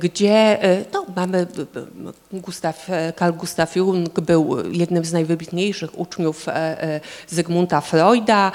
gdzie 0.00 0.58
no, 0.92 1.06
mamy 1.16 1.46
Gustaw, 2.32 2.88
Karl 3.16 3.32
Gustav 3.32 3.76
Jung 3.76 4.20
był 4.20 4.70
jednym 4.72 5.04
z 5.04 5.12
najwybitniejszych 5.12 5.98
uczniów 5.98 6.46
Zygmunta 7.28 7.80
Freuda, 7.80 8.52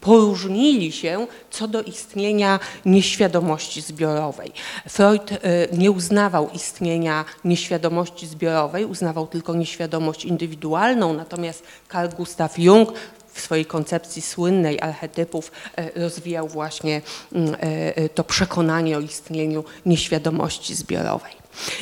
poróżnili 0.00 0.92
się 0.92 1.26
co 1.50 1.68
do 1.68 1.82
istnienia 1.82 2.60
nieświadomości 2.86 3.80
zbiorowej. 3.80 4.52
Freud 4.88 5.32
e, 5.32 5.38
nie 5.72 5.90
uznawał 5.90 6.50
istnienia 6.50 7.24
nieświadomości 7.44 8.26
zbiorowej, 8.26 8.84
uznawał 8.84 9.26
tylko 9.26 9.54
nieświadomość 9.54 10.24
indywidualną, 10.24 11.12
natomiast 11.12 11.62
Carl 12.08 12.16
Gustav 12.16 12.58
Jung 12.58 12.92
w 13.32 13.40
swojej 13.40 13.66
koncepcji 13.66 14.22
słynnej 14.22 14.80
archetypów 14.80 15.52
e, 15.76 16.00
rozwijał 16.00 16.48
właśnie 16.48 17.00
mm, 17.32 17.56
e, 17.60 18.08
to 18.08 18.24
przekonanie 18.24 18.96
o 18.96 19.00
istnieniu 19.00 19.64
nieświadomości 19.86 20.74
zbiorowej. 20.74 21.32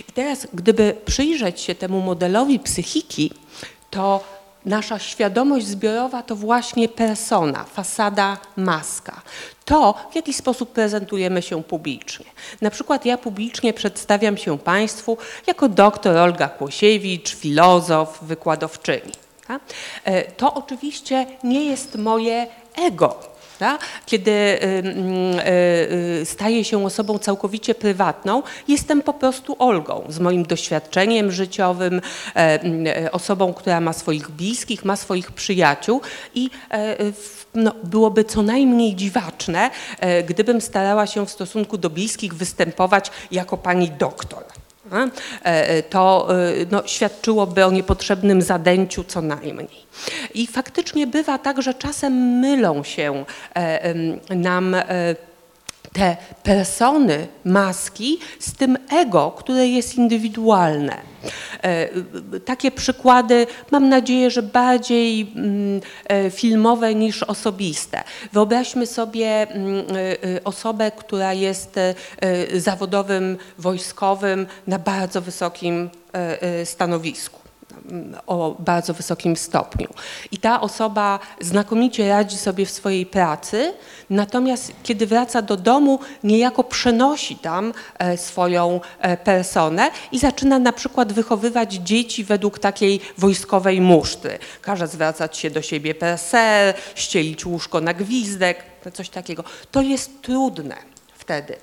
I 0.08 0.12
teraz, 0.12 0.46
gdyby 0.54 0.96
przyjrzeć 1.04 1.60
się 1.60 1.74
temu 1.74 2.00
modelowi 2.00 2.58
psychiki, 2.58 3.32
to 3.90 4.24
nasza 4.64 4.98
świadomość 4.98 5.66
zbiorowa 5.66 6.22
to 6.22 6.36
właśnie 6.36 6.88
persona, 6.88 7.64
fasada, 7.64 8.38
maska. 8.56 9.22
To, 9.64 9.94
w 10.12 10.16
jaki 10.16 10.34
sposób 10.34 10.72
prezentujemy 10.72 11.42
się 11.42 11.62
publicznie. 11.62 12.26
Na 12.60 12.70
przykład 12.70 13.04
ja 13.06 13.18
publicznie 13.18 13.72
przedstawiam 13.72 14.36
się 14.36 14.58
Państwu 14.58 15.18
jako 15.46 15.68
doktor 15.68 16.16
Olga 16.16 16.48
Kłosiewicz, 16.48 17.34
filozof, 17.34 18.18
wykładowczyni. 18.22 19.25
E, 20.04 20.24
to 20.24 20.54
oczywiście 20.54 21.26
nie 21.44 21.64
jest 21.64 21.96
moje 21.96 22.46
ego, 22.76 23.36
kiedy 24.06 24.30
y, 24.30 24.82
y, 26.20 26.24
staję 26.24 26.64
się 26.64 26.84
osobą 26.84 27.18
całkowicie 27.18 27.74
prywatną, 27.74 28.42
jestem 28.68 29.02
po 29.02 29.12
prostu 29.12 29.56
Olgą 29.58 30.04
z 30.08 30.18
moim 30.18 30.42
doświadczeniem 30.42 31.32
życiowym, 31.32 32.00
e, 32.36 32.60
e, 32.96 33.12
osobą, 33.12 33.54
która 33.54 33.80
ma 33.80 33.92
swoich 33.92 34.30
bliskich, 34.30 34.84
ma 34.84 34.96
swoich 34.96 35.32
przyjaciół 35.32 36.00
i 36.34 36.50
e, 36.70 36.96
no, 37.54 37.72
byłoby 37.84 38.24
co 38.24 38.42
najmniej 38.42 38.94
dziwaczne, 38.94 39.70
gdybym 40.28 40.60
starała 40.60 41.06
się 41.06 41.26
w 41.26 41.30
stosunku 41.30 41.78
do 41.78 41.90
bliskich 41.90 42.34
występować 42.34 43.10
jako 43.30 43.56
pani 43.56 43.90
doktor. 43.90 44.44
E, 44.92 45.10
e, 45.44 45.82
to 45.82 46.28
e, 46.30 46.34
no, 46.70 46.82
świadczyłoby 46.86 47.64
o 47.64 47.70
niepotrzebnym 47.70 48.42
zadęciu 48.42 49.04
co 49.04 49.22
najmniej. 49.22 49.86
I 50.34 50.46
faktycznie 50.46 51.06
bywa 51.06 51.38
tak, 51.38 51.62
że 51.62 51.74
czasem 51.74 52.12
mylą 52.12 52.84
się 52.84 53.24
nam 54.30 54.76
te 55.96 56.16
persony, 56.42 57.28
maski 57.44 58.18
z 58.38 58.52
tym 58.52 58.78
ego, 58.90 59.30
które 59.30 59.68
jest 59.68 59.94
indywidualne. 59.94 60.96
E, 61.62 61.88
takie 62.40 62.70
przykłady 62.70 63.46
mam 63.70 63.88
nadzieję, 63.88 64.30
że 64.30 64.42
bardziej 64.42 65.32
mm, 65.36 65.80
e, 66.08 66.30
filmowe 66.30 66.94
niż 66.94 67.22
osobiste. 67.22 68.04
Wyobraźmy 68.32 68.86
sobie 68.86 69.50
mm, 69.50 69.84
e, 70.34 70.44
osobę, 70.44 70.90
która 70.90 71.32
jest 71.32 71.74
zawodowym 72.54 73.38
wojskowym 73.58 74.46
na 74.66 74.78
bardzo 74.78 75.20
wysokim 75.20 75.90
stanowisku 76.64 77.45
o 78.26 78.56
bardzo 78.58 78.94
wysokim 78.94 79.36
stopniu. 79.36 79.88
I 80.32 80.38
ta 80.38 80.60
osoba 80.60 81.18
znakomicie 81.40 82.08
radzi 82.08 82.36
sobie 82.36 82.66
w 82.66 82.70
swojej 82.70 83.06
pracy, 83.06 83.74
natomiast 84.10 84.72
kiedy 84.82 85.06
wraca 85.06 85.42
do 85.42 85.56
domu, 85.56 85.98
niejako 86.24 86.64
przenosi 86.64 87.36
tam 87.36 87.72
e, 87.98 88.16
swoją 88.16 88.80
e, 88.98 89.16
personę 89.16 89.90
i 90.12 90.18
zaczyna 90.18 90.58
na 90.58 90.72
przykład 90.72 91.12
wychowywać 91.12 91.74
dzieci 91.74 92.24
według 92.24 92.58
takiej 92.58 93.00
wojskowej 93.18 93.80
musztry. 93.80 94.38
Każe 94.62 94.86
zwracać 94.86 95.36
się 95.36 95.50
do 95.50 95.62
siebie 95.62 95.94
per 95.94 96.18
ser, 96.18 96.74
ścielić 96.94 97.46
łóżko 97.46 97.80
na 97.80 97.94
gwizdek, 97.94 98.62
coś 98.92 99.08
takiego. 99.08 99.44
To 99.70 99.82
jest 99.82 100.22
trudne 100.22 100.76
wtedy 101.14 101.56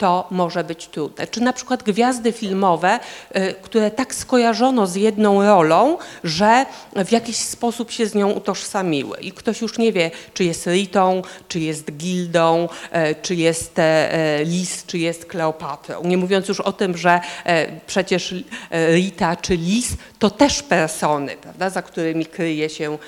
to 0.00 0.26
może 0.30 0.64
być 0.64 0.86
trudne. 0.86 1.26
Czy 1.26 1.40
na 1.40 1.52
przykład 1.52 1.82
gwiazdy 1.82 2.32
filmowe, 2.32 3.00
y, 3.36 3.54
które 3.62 3.90
tak 3.90 4.14
skojarzono 4.14 4.86
z 4.86 4.94
jedną 4.94 5.42
rolą, 5.42 5.98
że 6.24 6.66
w 7.04 7.12
jakiś 7.12 7.36
sposób 7.36 7.90
się 7.90 8.06
z 8.06 8.14
nią 8.14 8.30
utożsamiły 8.30 9.18
i 9.20 9.32
ktoś 9.32 9.60
już 9.60 9.78
nie 9.78 9.92
wie, 9.92 10.10
czy 10.34 10.44
jest 10.44 10.66
Ritą, 10.66 11.22
czy 11.48 11.60
jest 11.60 11.92
Gildą, 11.92 12.68
y, 13.10 13.14
czy 13.22 13.34
jest 13.34 13.78
e, 13.78 14.12
e, 14.12 14.44
Lis, 14.44 14.86
czy 14.86 14.98
jest 14.98 15.24
Kleopatrą. 15.24 16.02
Nie 16.04 16.16
mówiąc 16.16 16.48
już 16.48 16.60
o 16.60 16.72
tym, 16.72 16.96
że 16.96 17.20
e, 17.44 17.66
przecież 17.86 18.34
Rita 18.70 19.36
czy 19.36 19.56
Lis 19.56 19.96
to 20.18 20.30
też 20.30 20.62
persony, 20.62 21.36
prawda, 21.36 21.70
za 21.70 21.82
którymi 21.82 22.26
kryje 22.26 22.68
się 22.68 22.98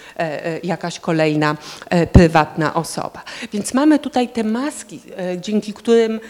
jakaś 0.62 1.00
kolejna 1.00 1.56
prywatna 2.12 2.74
osoba. 2.74 3.22
Więc 3.52 3.74
mamy 3.74 3.98
tutaj 3.98 4.28
te 4.28 4.44
maski, 4.44 5.00
dzięki 5.40 5.72
którym 5.72 6.20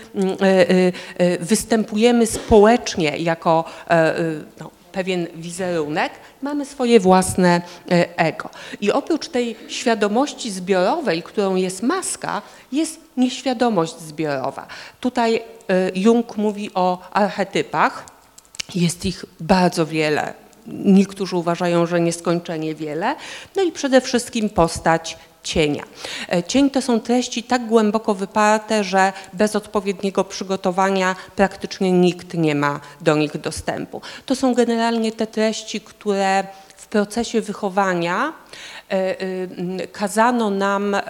występujemy 1.41 2.27
społecznie 2.27 3.17
jako 3.17 3.65
e, 3.91 4.19
y, 4.19 4.45
no, 4.61 4.71
pewien 4.93 5.27
wizerunek, 5.35 6.13
mamy 6.43 6.67
swoje 6.67 7.01
własne 7.01 7.63
e, 7.91 8.19
ego. 8.19 8.51
I 8.81 8.93
oprócz 8.93 9.29
tej 9.29 9.57
świadomości 9.69 10.51
zbiorowej, 10.51 11.23
którą 11.23 11.55
jest 11.55 11.83
maska, 11.83 12.43
jest 12.73 13.01
nieświadomość 13.17 13.99
zbiorowa. 13.99 14.67
Tutaj 15.01 15.37
e, 15.37 15.43
Jung 15.95 16.37
mówi 16.37 16.71
o 16.75 16.99
archetypach. 17.13 18.05
Jest 18.75 19.05
ich 19.05 19.25
bardzo 19.41 19.87
wiele. 19.87 20.35
Niektórzy 20.67 21.37
uważają, 21.37 21.87
że 21.87 22.01
nieskończenie 22.01 22.75
wiele. 22.75 23.17
No 23.57 23.63
i 23.63 23.73
przede 23.73 24.01
wszystkim 24.01 24.51
postać 24.51 25.17
cienia. 25.43 25.85
E, 26.33 26.43
cień 26.43 26.71
to 26.71 26.83
są 26.83 27.01
treści 27.01 27.43
tak 27.43 27.67
głęboko 27.67 28.15
wyparte, 28.15 28.85
że 28.85 29.13
bez 29.33 29.57
odpowiedniego 29.57 30.25
przygotowania 30.25 31.17
praktycznie 31.37 31.93
nikt 31.93 32.35
nie 32.35 32.55
ma 32.55 32.81
do 33.01 33.17
nich 33.17 33.39
dostępu. 33.39 34.01
To 34.27 34.37
są 34.37 34.55
generalnie 34.55 35.13
te 35.13 35.27
treści, 35.27 35.81
które 35.81 36.45
w 36.77 36.87
procesie 36.87 37.41
wychowania 37.41 38.33
kazano 39.93 40.51
nam 40.51 40.95
e, 40.95 41.01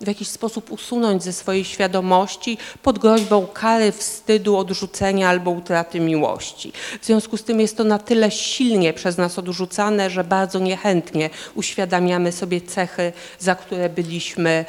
w 0.00 0.06
jakiś 0.06 0.28
sposób 0.28 0.72
usunąć 0.72 1.22
ze 1.22 1.32
swojej 1.32 1.64
świadomości 1.64 2.58
pod 2.82 2.98
groźbą 2.98 3.46
kary, 3.46 3.92
wstydu, 3.92 4.56
odrzucenia 4.56 5.28
albo 5.28 5.50
utraty 5.50 6.00
miłości. 6.00 6.72
W 7.00 7.06
związku 7.06 7.36
z 7.36 7.44
tym 7.44 7.60
jest 7.60 7.76
to 7.76 7.84
na 7.84 7.98
tyle 7.98 8.30
silnie 8.30 8.92
przez 8.92 9.18
nas 9.18 9.38
odrzucane, 9.38 10.10
że 10.10 10.24
bardzo 10.24 10.58
niechętnie 10.58 11.30
uświadamiamy 11.54 12.32
sobie 12.32 12.60
cechy, 12.60 13.12
za 13.38 13.54
które 13.54 13.88
byliśmy 13.88 14.64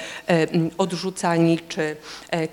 odrzucani 0.78 1.60
czy 1.67 1.95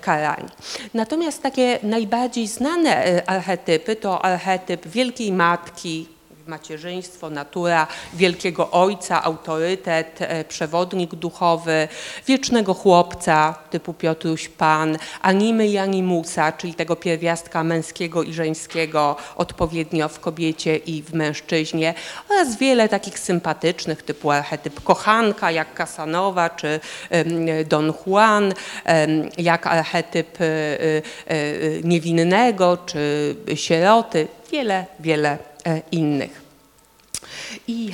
karani. 0.01 0.49
Natomiast 0.93 1.43
takie 1.43 1.79
najbardziej 1.83 2.47
znane 2.47 3.23
archetypy 3.25 3.95
to 3.95 4.25
archetyp 4.25 4.87
Wielkiej 4.87 5.31
Matki, 5.31 6.18
macierzyństwo, 6.49 7.29
natura 7.29 7.87
wielkiego 8.13 8.71
ojca, 8.71 9.23
autorytet, 9.23 10.21
e, 10.21 10.43
przewodnik 10.43 11.15
duchowy, 11.15 11.87
wiecznego 12.27 12.73
chłopca 12.73 13.55
typu 13.69 13.93
Piotruś 13.93 14.49
Pan, 14.49 14.97
animy 15.21 15.67
i 15.67 15.77
animusa, 15.77 16.51
czyli 16.51 16.73
tego 16.73 16.95
pierwiastka 16.95 17.63
męskiego 17.63 18.23
i 18.23 18.33
żeńskiego 18.33 19.15
odpowiednio 19.35 20.09
w 20.09 20.19
kobiecie 20.19 20.77
i 20.77 21.03
w 21.03 21.13
mężczyźnie 21.13 21.93
oraz 22.29 22.57
wiele 22.57 22.89
takich 22.89 23.19
sympatycznych 23.19 24.03
typu 24.03 24.31
archetyp 24.31 24.83
kochanka 24.83 25.51
jak 25.51 25.73
Casanowa 25.73 26.49
czy 26.49 26.79
Don 27.65 27.93
Juan, 28.05 28.53
jak 29.37 29.67
archetyp 29.67 30.41
e, 30.41 30.45
e, 30.45 31.01
niewinnego 31.83 32.77
czy 32.85 33.35
sieroty, 33.55 34.27
wiele, 34.51 34.85
wiele 34.99 35.48
innych. 35.91 36.49
I 37.67 37.93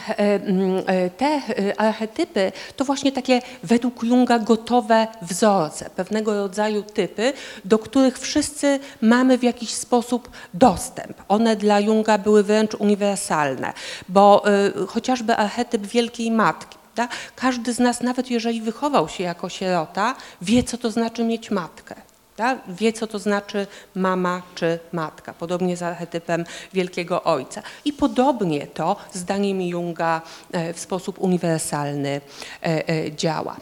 te 1.17 1.41
archetypy 1.77 2.51
to 2.75 2.85
właśnie 2.85 3.11
takie 3.11 3.41
według 3.63 4.03
Junga 4.03 4.39
gotowe 4.39 5.07
wzorce, 5.21 5.89
pewnego 5.89 6.33
rodzaju 6.33 6.83
typy, 6.83 7.33
do 7.65 7.79
których 7.79 8.19
wszyscy 8.19 8.79
mamy 9.01 9.37
w 9.37 9.43
jakiś 9.43 9.73
sposób 9.73 10.29
dostęp. 10.53 11.17
One 11.27 11.55
dla 11.55 11.79
Junga 11.79 12.17
były 12.17 12.43
wręcz 12.43 12.73
uniwersalne, 12.73 13.73
bo 14.09 14.43
chociażby 14.87 15.35
archetyp 15.35 15.87
Wielkiej 15.87 16.31
Matki, 16.31 16.77
każdy 17.35 17.73
z 17.73 17.79
nas, 17.79 18.01
nawet 18.01 18.31
jeżeli 18.31 18.61
wychował 18.61 19.09
się 19.09 19.23
jako 19.23 19.49
sierota, 19.49 20.15
wie, 20.41 20.63
co 20.63 20.77
to 20.77 20.91
znaczy 20.91 21.23
mieć 21.23 21.51
matkę. 21.51 21.95
Tak? 22.35 22.59
Wie, 22.67 22.93
co 22.93 23.07
to 23.07 23.19
znaczy 23.19 23.67
mama 23.95 24.41
czy 24.55 24.79
matka. 24.91 25.33
Podobnie 25.33 25.77
z 25.77 25.83
archetypem 25.83 26.45
Wielkiego 26.73 27.23
Ojca. 27.23 27.61
I 27.85 27.93
podobnie 27.93 28.67
to, 28.67 28.95
zdaniem 29.13 29.61
Junga, 29.61 30.21
e, 30.51 30.73
w 30.73 30.79
sposób 30.79 31.19
uniwersalny 31.19 32.21
e, 32.63 32.89
e, 32.89 33.11
działa. 33.11 33.57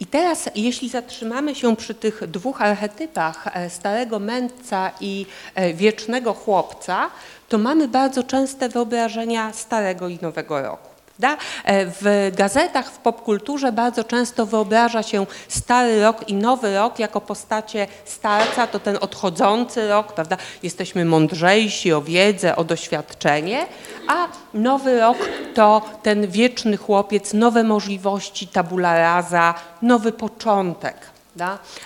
I 0.00 0.06
teraz, 0.06 0.50
jeśli 0.54 0.88
zatrzymamy 0.88 1.54
się 1.54 1.76
przy 1.76 1.94
tych 1.94 2.26
dwóch 2.26 2.62
archetypach, 2.62 3.44
starego 3.68 4.18
mędrca 4.18 4.90
i 5.00 5.26
wiecznego 5.74 6.34
chłopca, 6.34 7.10
to 7.48 7.58
mamy 7.58 7.88
bardzo 7.88 8.22
częste 8.22 8.68
wyobrażenia 8.68 9.52
starego 9.52 10.08
i 10.08 10.18
nowego 10.22 10.62
roku. 10.62 10.87
Prawda? 11.20 11.44
E, 11.64 11.86
w 11.86 12.32
gazetach, 12.36 12.90
w 12.90 12.98
popkulturze 12.98 13.72
bardzo 13.72 14.04
często 14.04 14.46
wyobraża 14.46 15.02
się 15.02 15.26
stary 15.48 16.02
rok 16.02 16.28
i 16.28 16.34
nowy 16.34 16.74
rok 16.74 16.98
jako 16.98 17.20
postacie 17.20 17.86
starca, 18.04 18.66
to 18.66 18.78
ten 18.78 18.98
odchodzący 19.00 19.88
rok, 19.88 20.12
prawda? 20.12 20.36
Jesteśmy 20.62 21.04
mądrzejsi 21.04 21.92
o 21.92 22.02
wiedzę, 22.02 22.56
o 22.56 22.64
doświadczenie, 22.64 23.66
a 24.08 24.28
nowy 24.54 25.00
rok 25.00 25.18
to 25.54 25.82
ten 26.02 26.26
wieczny 26.26 26.76
chłopiec, 26.76 27.34
nowe 27.34 27.64
możliwości, 27.64 28.46
tabula 28.46 28.98
rasa, 28.98 29.54
nowy 29.82 30.12
początek? 30.12 30.96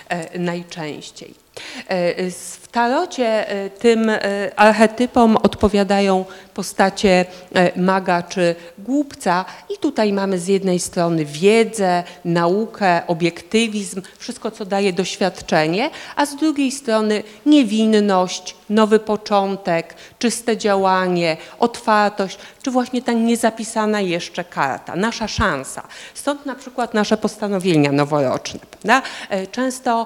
E, 0.09 0.39
najczęściej. 0.39 1.42
E, 1.87 2.31
w 2.31 2.67
tarocie 2.71 3.45
tym 3.79 4.11
archetypom 4.55 5.37
odpowiadają 5.37 6.25
postacie 6.53 7.25
e, 7.53 7.79
maga 7.81 8.23
czy 8.23 8.55
głupca. 8.79 9.45
I 9.69 9.77
tutaj 9.77 10.13
mamy 10.13 10.39
z 10.39 10.47
jednej 10.47 10.79
strony 10.79 11.25
wiedzę, 11.25 12.03
naukę, 12.25 13.01
obiektywizm, 13.07 14.01
wszystko 14.17 14.51
co 14.51 14.65
daje 14.65 14.93
doświadczenie, 14.93 15.89
a 16.15 16.25
z 16.25 16.35
drugiej 16.35 16.71
strony 16.71 17.23
niewinność, 17.45 18.55
nowy 18.69 18.99
początek, 18.99 19.95
czyste 20.19 20.57
działanie, 20.57 21.37
otwartość, 21.59 22.37
czy 22.63 22.71
właśnie 22.71 23.01
ta 23.01 23.13
niezapisana 23.13 24.01
jeszcze 24.01 24.43
karta, 24.43 24.95
nasza 24.95 25.27
szansa. 25.27 25.83
Stąd 26.13 26.45
na 26.45 26.55
przykład 26.55 26.93
nasze 26.93 27.17
postanowienia 27.17 27.91
noworoczne. 27.91 28.59
Prawda? 28.83 29.07
E, 29.29 29.47
często 29.47 30.05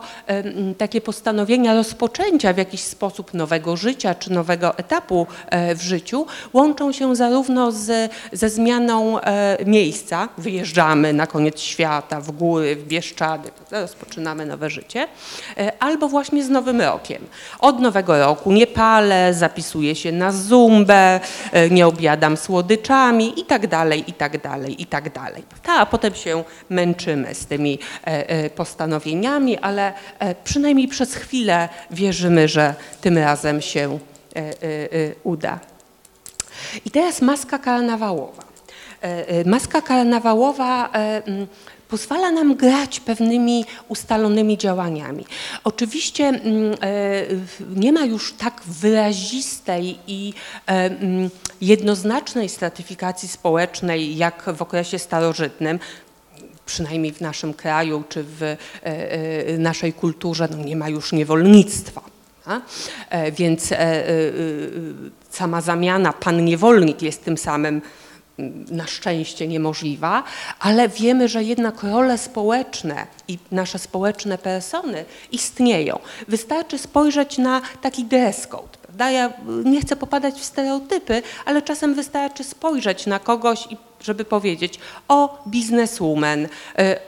takie 0.77 1.01
postanowienia 1.01 1.73
rozpoczęcia 1.73 2.53
w 2.53 2.57
jakiś 2.57 2.81
sposób 2.81 3.33
nowego 3.33 3.77
życia 3.77 4.15
czy 4.15 4.31
nowego 4.31 4.77
etapu 4.77 5.27
e, 5.49 5.75
w 5.75 5.81
życiu 5.81 6.25
łączą 6.53 6.91
się 6.91 7.15
zarówno 7.15 7.71
z, 7.71 8.11
ze 8.33 8.49
zmianą 8.49 9.19
e, 9.19 9.57
miejsca, 9.65 10.29
wyjeżdżamy 10.37 11.13
na 11.13 11.27
koniec 11.27 11.59
świata, 11.59 12.21
w 12.21 12.31
góry, 12.31 12.75
w 12.75 12.87
Bieszczady, 12.87 13.51
rozpoczynamy 13.71 14.45
nowe 14.45 14.69
życie, 14.69 15.07
e, 15.57 15.71
albo 15.79 16.07
właśnie 16.07 16.43
z 16.43 16.49
Nowym 16.49 16.81
Rokiem. 16.81 17.25
Od 17.59 17.79
Nowego 17.79 18.19
Roku 18.19 18.51
nie 18.51 18.67
palę, 18.67 19.33
zapisuję 19.33 19.95
się 19.95 20.11
na 20.11 20.31
zumbę, 20.31 21.19
e, 21.51 21.69
nie 21.69 21.87
objadam 21.87 22.37
słodyczami 22.37 23.39
i 23.39 23.45
tak 23.45 23.67
dalej, 23.67 24.03
i 24.07 24.13
tak 24.13 24.41
dalej, 24.41 24.81
i 24.81 24.85
tak 24.85 25.13
dalej. 25.13 25.43
a 25.67 25.85
potem 25.85 26.15
się 26.15 26.43
męczymy 26.69 27.35
z 27.35 27.45
tymi 27.45 27.79
postanowieniami, 28.55 28.66
ale 29.61 29.93
przynajmniej 30.43 30.87
przez 30.87 31.15
chwilę 31.15 31.69
wierzymy, 31.91 32.47
że 32.47 32.75
tym 33.01 33.17
razem 33.17 33.61
się 33.61 33.99
uda. 35.23 35.59
I 36.85 36.91
teraz 36.91 37.21
maska 37.21 37.59
karnawałowa. 37.59 38.43
E, 39.03 39.29
e, 39.29 39.43
maska 39.49 39.81
karnawałowa 39.81 40.89
e, 40.93 41.21
pozwala 41.87 42.31
nam 42.31 42.55
grać 42.55 42.99
pewnymi 42.99 43.65
ustalonymi 43.87 44.57
działaniami. 44.57 45.25
Oczywiście 45.63 46.39
nie 47.75 47.93
ma 47.93 48.05
już 48.05 48.33
tak 48.33 48.61
wyrazistej 48.65 49.99
i 50.07 50.33
jednoznacznej 51.61 52.49
stratyfikacji 52.49 53.29
społecznej 53.29 54.17
jak 54.17 54.49
w 54.55 54.61
okresie 54.61 54.99
starożytnym 54.99 55.79
przynajmniej 56.67 57.13
w 57.13 57.21
naszym 57.21 57.53
kraju 57.53 58.03
czy 58.09 58.23
w 58.23 58.55
naszej 59.57 59.93
kulturze, 59.93 60.47
no 60.51 60.57
nie 60.57 60.75
ma 60.75 60.89
już 60.89 61.11
niewolnictwa. 61.11 62.01
Więc 63.31 63.73
sama 65.29 65.61
zamiana 65.61 66.13
pan 66.13 66.45
niewolnik 66.45 67.01
jest 67.01 67.25
tym 67.25 67.37
samym 67.37 67.81
na 68.71 68.87
szczęście 68.87 69.47
niemożliwa, 69.47 70.23
ale 70.59 70.89
wiemy, 70.89 71.27
że 71.27 71.43
jednak 71.43 71.83
role 71.83 72.17
społeczne 72.17 73.07
i 73.27 73.37
nasze 73.51 73.79
społeczne 73.79 74.37
persony 74.37 75.05
istnieją. 75.31 75.99
Wystarczy 76.27 76.77
spojrzeć 76.77 77.37
na 77.37 77.61
taki 77.81 78.05
dress 78.05 78.47
code. 78.47 78.77
Ja 78.99 79.33
nie 79.63 79.81
chcę 79.81 79.95
popadać 79.95 80.35
w 80.35 80.43
stereotypy, 80.43 81.21
ale 81.45 81.61
czasem 81.61 81.93
wystarczy 81.93 82.43
spojrzeć 82.43 83.05
na 83.05 83.19
kogoś 83.19 83.67
i 83.69 83.77
żeby 84.01 84.25
powiedzieć 84.25 84.79
o 85.07 85.43
bizneswoman, 85.47 86.45
y, 86.45 86.49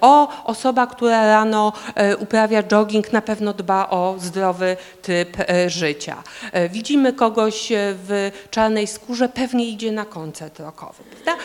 o 0.02 0.46
osoba, 0.46 0.88
która 0.88 1.28
rano 1.28 1.74
y, 2.14 2.18
uprawia 2.18 2.64
jogging, 2.64 3.14
na 3.14 3.22
pewno 3.22 3.54
dba 3.54 3.90
o 3.90 4.16
zdrowy 4.20 4.78
typ 5.02 5.38
y, 5.40 5.70
życia. 5.70 6.24
Widzimy 6.70 7.14
kogoś 7.14 7.68
w 7.76 8.32
czarnej 8.52 8.88
skórze, 8.88 9.30
pewnie 9.30 9.70
idzie 9.70 9.92
na 9.92 10.06
koncert 10.06 10.60
rockowy. 10.60 11.04
Prawda? 11.04 11.44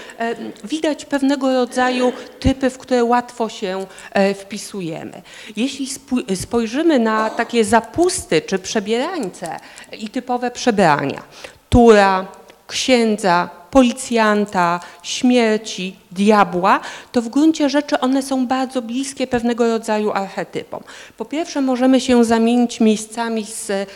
Widać 0.64 1.04
pewnego 1.04 1.54
rodzaju 1.54 2.12
typy, 2.40 2.70
w 2.70 2.78
które 2.78 3.04
łatwo 3.04 3.48
się 3.48 3.86
wpisujemy. 4.34 5.22
Jeśli 5.56 5.86
spojrzymy 6.36 6.98
na 6.98 7.30
takie 7.30 7.64
zapusty 7.64 8.42
czy 8.42 8.58
przebierańce 8.58 9.56
i 9.98 10.08
typowe 10.08 10.50
przebrania, 10.50 11.22
tura, 11.70 12.26
księdza, 12.66 13.50
policjanta, 13.74 14.80
śmierci, 15.02 15.96
diabła, 16.14 16.80
to 17.12 17.22
w 17.22 17.28
gruncie 17.28 17.70
rzeczy 17.70 18.00
one 18.00 18.22
są 18.22 18.46
bardzo 18.46 18.82
bliskie 18.82 19.26
pewnego 19.26 19.68
rodzaju 19.68 20.12
archetypom. 20.12 20.82
Po 21.16 21.24
pierwsze 21.24 21.60
możemy 21.60 22.00
się 22.00 22.24
zamienić 22.24 22.80
miejscami 22.80 23.46
z, 23.46 23.70
e, 23.70 23.86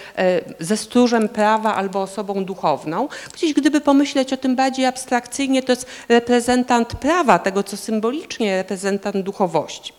ze 0.61 0.77
stróżem 0.77 1.29
prawa 1.29 1.75
albo 1.75 2.03
osobą 2.03 2.45
duchowną. 2.45 3.09
Gdzieś 3.35 3.55
gdyby 3.55 3.81
pomyśleć 3.81 4.33
o 4.33 4.37
tym 4.37 4.57
bardziej 4.57 4.87
abstrakcyjnie, 4.87 5.63
to 5.63 5.73
jest 5.73 5.87
reprezentant 6.09 6.89
prawa, 6.89 7.39
tego 7.39 7.63
co 7.63 7.77
symbolicznie 7.77 8.57
reprezentant 8.57 9.17
duchowości 9.17 9.93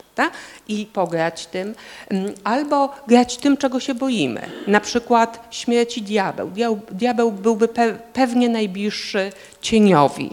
i 0.68 0.86
pograć 0.86 1.46
tym, 1.46 1.76
mm, 2.10 2.34
albo 2.44 2.90
grać 3.08 3.38
tym, 3.38 3.58
czego 3.58 3.80
się 3.80 3.96
boimy. 3.96 4.42
Na 4.68 4.80
przykład 4.80 5.48
śmierci 5.52 6.02
diabeł. 6.02 6.52
Diabeł 6.92 7.32
byłby 7.32 7.68
pewnie 8.14 8.50
najbliższy 8.50 9.32
cieniowi. 9.62 10.30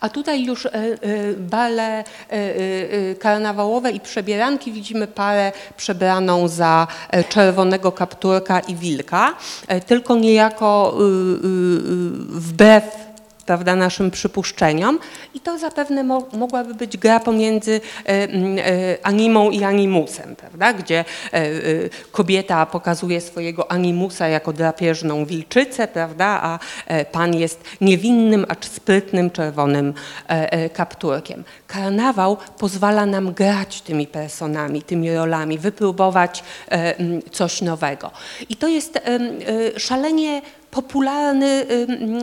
A 0.00 0.08
tutaj 0.08 0.44
już 0.44 0.66
e, 0.66 0.70
e, 0.70 0.98
bale 1.38 1.98
e, 1.98 2.04
karnawałowe 3.14 3.90
i 3.90 4.00
przebieranki. 4.00 4.72
Widzimy 4.72 5.06
parę 5.06 5.52
przebraną 5.76 6.48
za 6.48 6.86
czerwonego 7.28 7.92
kapturka 7.92 8.60
i 8.60 8.74
wilka, 8.74 9.34
tylko 9.86 10.16
niejako 10.16 10.98
wbrew 12.28 13.11
prawda, 13.42 13.76
naszym 13.76 14.10
przypuszczeniom 14.10 14.98
i 15.34 15.40
to 15.40 15.58
zapewne 15.58 16.04
mo 16.04 16.22
mogłaby 16.32 16.74
być 16.74 16.96
gra 16.96 17.20
pomiędzy 17.20 17.80
e, 18.06 18.08
e, 18.08 18.26
animą 19.02 19.50
i 19.50 19.64
animusem, 19.64 20.36
prawda, 20.36 20.72
gdzie 20.72 21.04
e, 21.32 21.42
kobieta 22.12 22.66
pokazuje 22.66 23.20
swojego 23.20 23.72
animusa 23.72 24.28
jako 24.28 24.52
drapieżną 24.52 25.24
wilczycę, 25.24 25.88
prawda, 25.88 26.26
a 26.26 26.58
pan 27.12 27.34
jest 27.34 27.64
niewinnym, 27.80 28.46
acz 28.48 28.66
sprytnym, 28.66 29.30
czerwonym 29.30 29.94
kapturkiem. 30.72 31.44
Karnawał 31.66 32.36
pozwala 32.58 33.06
nam 33.06 33.32
grać 33.32 33.82
tymi 33.82 34.06
personami, 34.06 34.82
tymi 34.82 35.14
rolami, 35.14 35.58
wypróbować 35.58 36.44
coś 37.32 37.62
nowego. 37.62 38.10
I 38.48 38.56
to 38.56 38.68
jest 38.68 38.98
szalenie 39.76 40.42
popularny 40.72 41.66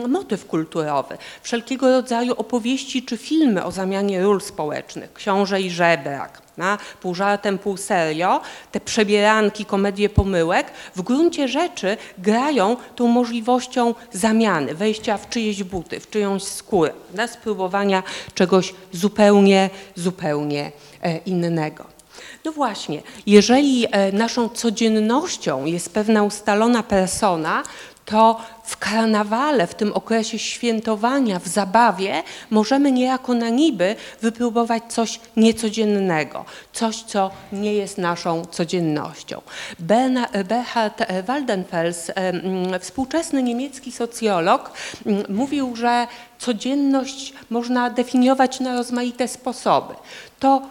motyw 0.08 0.46
kulturowy. 0.46 1.18
Wszelkiego 1.42 1.90
rodzaju 1.90 2.34
opowieści 2.36 3.02
czy 3.02 3.16
filmy 3.16 3.64
o 3.64 3.70
zamianie 3.70 4.22
ról 4.22 4.40
społecznych, 4.40 5.12
książę 5.12 5.60
i 5.60 5.70
żebrak, 5.70 6.42
na, 6.56 6.78
pół 7.00 7.14
żartem, 7.14 7.58
pół 7.58 7.76
serio, 7.76 8.40
te 8.72 8.80
przebieranki, 8.80 9.64
komedie 9.64 10.08
pomyłek, 10.08 10.66
w 10.96 11.02
gruncie 11.02 11.48
rzeczy 11.48 11.96
grają 12.18 12.76
tą 12.96 13.06
możliwością 13.06 13.94
zamiany, 14.12 14.74
wejścia 14.74 15.18
w 15.18 15.28
czyjeś 15.28 15.62
buty, 15.62 16.00
w 16.00 16.10
czyjąś 16.10 16.42
skórę, 16.42 16.92
na 17.14 17.26
spróbowania 17.26 18.02
czegoś 18.34 18.74
zupełnie, 18.92 19.70
zupełnie 19.94 20.72
e, 21.02 21.16
innego. 21.16 22.00
No 22.44 22.52
właśnie, 22.52 23.02
jeżeli 23.26 23.86
e, 23.90 24.12
naszą 24.12 24.48
codziennością 24.48 25.64
jest 25.64 25.94
pewna 25.94 26.22
ustalona 26.22 26.82
persona, 26.82 27.62
to 28.10 28.40
w 28.62 28.76
karnawale, 28.76 29.66
w 29.66 29.74
tym 29.74 29.92
okresie 29.92 30.38
świętowania, 30.38 31.38
w 31.38 31.48
zabawie, 31.48 32.22
możemy 32.50 32.92
niejako 32.92 33.34
na 33.34 33.48
niby 33.48 33.96
wypróbować 34.20 34.82
coś 34.88 35.20
niecodziennego, 35.36 36.44
coś, 36.72 37.02
co 37.02 37.30
nie 37.52 37.74
jest 37.74 37.98
naszą 37.98 38.44
codziennością. 38.44 39.40
Bernhard 40.44 41.02
Waldenfels, 41.26 42.10
współczesny 42.80 43.42
niemiecki 43.42 43.92
socjolog, 43.92 44.72
mówił, 45.28 45.76
że 45.76 46.06
codzienność 46.38 47.32
można 47.50 47.90
definiować 47.90 48.60
na 48.60 48.74
rozmaite 48.74 49.28
sposoby. 49.28 49.94
To 50.40 50.62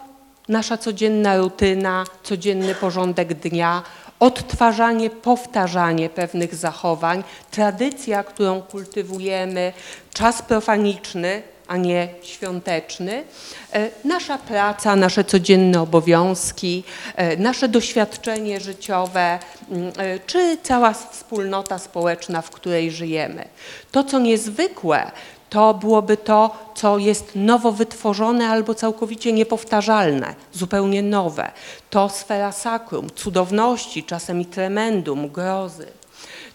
nasza 0.48 0.78
codzienna 0.78 1.36
rutyna, 1.36 2.04
codzienny 2.22 2.74
porządek 2.74 3.34
dnia, 3.34 3.82
odtwarzanie, 4.20 5.10
powtarzanie 5.10 6.08
pewnych 6.08 6.54
zachowań, 6.54 7.24
tradycja, 7.50 8.24
którą 8.24 8.62
kultywujemy, 8.62 9.72
czas 10.14 10.42
profaniczny, 10.42 11.42
a 11.68 11.76
nie 11.76 12.08
świąteczny, 12.22 13.24
e, 13.72 13.90
nasza 14.04 14.38
praca, 14.38 14.96
nasze 14.96 15.24
codzienne 15.24 15.82
obowiązki, 15.82 16.84
e, 17.16 17.36
nasze 17.36 17.68
doświadczenie 17.68 18.60
życiowe, 18.60 19.38
mm, 19.70 19.92
e, 19.96 20.18
czy 20.26 20.58
cała 20.62 20.92
wspólnota 20.92 21.78
społeczna, 21.78 22.42
w 22.42 22.50
której 22.50 22.90
żyjemy. 22.90 23.44
To, 23.92 24.04
co 24.04 24.18
niezwykłe, 24.18 25.10
to 25.50 25.74
byłoby 25.74 26.16
to, 26.16 26.56
co 26.74 26.98
jest 26.98 27.32
nowo 27.34 27.72
wytworzone 27.72 28.48
albo 28.48 28.74
całkowicie 28.74 29.32
niepowtarzalne, 29.32 30.34
zupełnie 30.52 31.02
nowe. 31.02 31.50
To 31.90 32.08
sfera 32.08 32.52
sakrum, 32.52 33.10
cudowności, 33.14 34.04
czasem 34.04 34.40
i 34.40 34.46
tremendum, 34.46 35.28
grozy. 35.28 35.86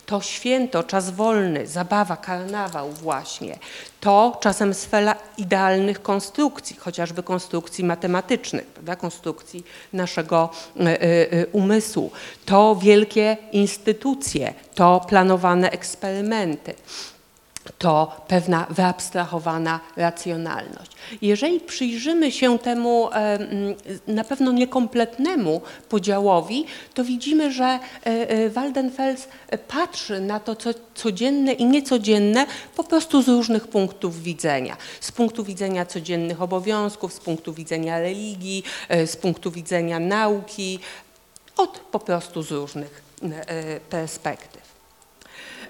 To 0.06 0.22
święto, 0.22 0.84
czas 0.84 1.10
wolny, 1.10 1.68
zabawa, 1.68 2.18
karnawał 2.18 2.92
właśnie. 2.92 3.60
To 4.00 4.38
czasem 4.42 4.74
sfera 4.74 5.16
idealnych 5.38 6.02
konstrukcji, 6.02 6.76
chociażby 6.76 7.24
konstrukcji 7.24 7.84
matematycznych, 7.84 8.66
prawda? 8.66 8.96
konstrukcji 8.96 9.64
naszego 9.94 10.50
y, 10.78 10.84
y, 11.34 11.46
umysłu. 11.52 12.12
To 12.46 12.76
wielkie 12.76 13.38
instytucje, 13.52 14.54
to 14.76 15.06
planowane 15.08 15.72
eksperymenty 15.72 16.74
to 17.78 18.22
pewna 18.28 18.68
wyabstrahowana 18.70 19.80
racjonalność. 19.96 20.92
Jeżeli 21.22 21.60
przyjrzymy 21.60 22.32
się 22.32 22.60
temu 22.60 23.10
na 24.08 24.24
pewno 24.24 24.52
niekompletnemu 24.52 25.62
podziałowi, 25.90 26.66
to 26.94 27.04
widzimy, 27.04 27.52
że 27.52 27.66
e, 27.66 27.80
e, 28.06 28.50
Waldenfels 28.50 29.28
patrzy 29.68 30.20
na 30.20 30.40
to, 30.40 30.56
co 30.56 30.70
codzienne 30.96 31.54
i 31.54 31.66
niecodzienne 31.66 32.46
po 32.76 32.84
prostu 32.84 33.22
z 33.22 33.28
różnych 33.28 33.68
punktów 33.68 34.22
widzenia. 34.22 34.78
Z 35.02 35.12
punktu 35.12 35.44
widzenia 35.44 35.86
codziennych 35.86 36.42
obowiązków, 36.42 37.14
z 37.14 37.20
punktu 37.20 37.54
widzenia 37.54 38.00
religii, 38.00 38.64
e, 38.90 39.08
z 39.08 39.16
punktu 39.16 39.52
widzenia 39.52 40.00
nauki, 40.00 40.80
od 41.58 41.80
po 41.80 42.00
prostu 42.00 42.44
z 42.44 42.52
różnych 42.52 43.06
perspektyw. 43.90 44.55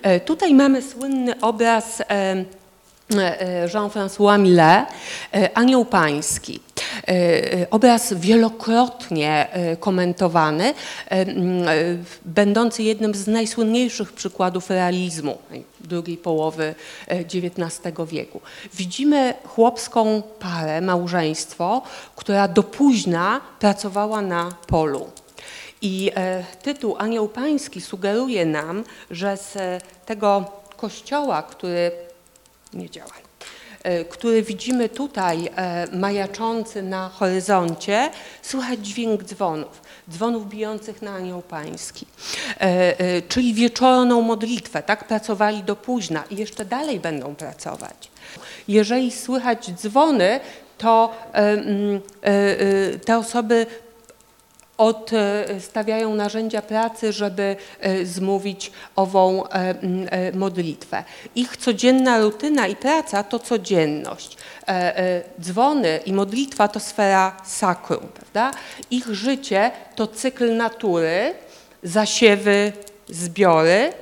E, 0.05 0.19
tutaj 0.19 0.53
mamy 0.53 0.81
słynny 0.81 1.41
obraz 1.41 2.01
e, 2.01 2.05
e, 2.09 3.67
Jean-François 3.67 4.39
Millet, 4.39 4.85
Anioł 5.53 5.85
Pański. 5.85 6.59
Obraz 7.71 8.13
wielokrotnie 8.13 9.47
komentowany, 9.79 10.73
będący 12.25 12.83
jednym 12.83 13.15
z 13.15 13.27
najsłynniejszych 13.27 14.13
przykładów 14.13 14.69
realizmu 14.69 15.37
drugiej 15.79 16.17
połowy 16.17 16.75
XIX 17.07 17.95
wieku. 18.07 18.41
Widzimy 18.73 19.33
chłopską 19.47 20.21
parę, 20.39 20.81
małżeństwo, 20.81 21.81
która 22.15 22.47
do 22.47 22.63
późna 22.63 23.41
pracowała 23.59 24.21
na 24.21 24.51
polu. 24.67 25.07
I 25.81 26.11
e, 26.15 26.43
tytuł 26.61 26.95
Anioł 26.97 27.27
Pański 27.27 27.81
sugeruje 27.81 28.45
nam, 28.45 28.83
że 29.11 29.37
z 29.37 29.57
tego 30.05 30.51
kościoła, 30.77 31.43
który 31.43 31.91
nie 32.73 32.89
działa, 32.89 33.11
e, 33.83 34.05
który 34.05 34.43
widzimy 34.43 34.89
tutaj 34.89 35.49
e, 35.55 35.87
majaczący 35.97 36.83
na 36.83 37.09
horyzoncie, 37.09 38.09
słychać 38.41 38.79
dźwięk 38.79 39.23
dzwonów, 39.23 39.81
dzwonów 40.09 40.49
bijących 40.49 41.01
na 41.01 41.15
Anioł 41.15 41.41
Pański, 41.41 42.05
czyli 43.27 43.53
wieczorną 43.53 44.21
modlitwę. 44.21 44.83
Tak 44.83 45.07
pracowali 45.07 45.63
do 45.63 45.75
późna 45.75 46.23
i 46.29 46.35
jeszcze 46.35 46.65
dalej 46.65 46.99
będą 46.99 47.35
pracować. 47.35 48.11
Jeżeli 48.67 49.11
słychać 49.11 49.71
dzwony, 49.71 50.39
to 50.77 51.15
te 53.05 53.17
osoby 53.17 53.65
odstawiają 54.77 56.15
narzędzia 56.15 56.61
pracy, 56.61 57.13
żeby 57.13 57.55
e, 57.79 58.05
zmówić 58.05 58.71
ową 58.95 59.47
e, 59.47 59.49
e, 59.51 60.31
modlitwę. 60.31 61.03
Ich 61.35 61.57
codzienna 61.57 62.19
rutyna 62.19 62.67
i 62.67 62.75
praca 62.75 63.23
to 63.23 63.39
codzienność. 63.39 64.37
Dzwony 65.41 65.99
i 66.05 66.13
modlitwa 66.13 66.67
to 66.67 66.79
sfera 66.79 67.37
sakrum, 67.45 68.07
prawda? 68.13 68.51
Ich 68.91 69.07
życie 69.07 69.71
to 69.95 70.07
cykl 70.07 70.55
natury, 70.55 71.33
zasiewy, 71.83 72.71
zbiory, 73.09 73.93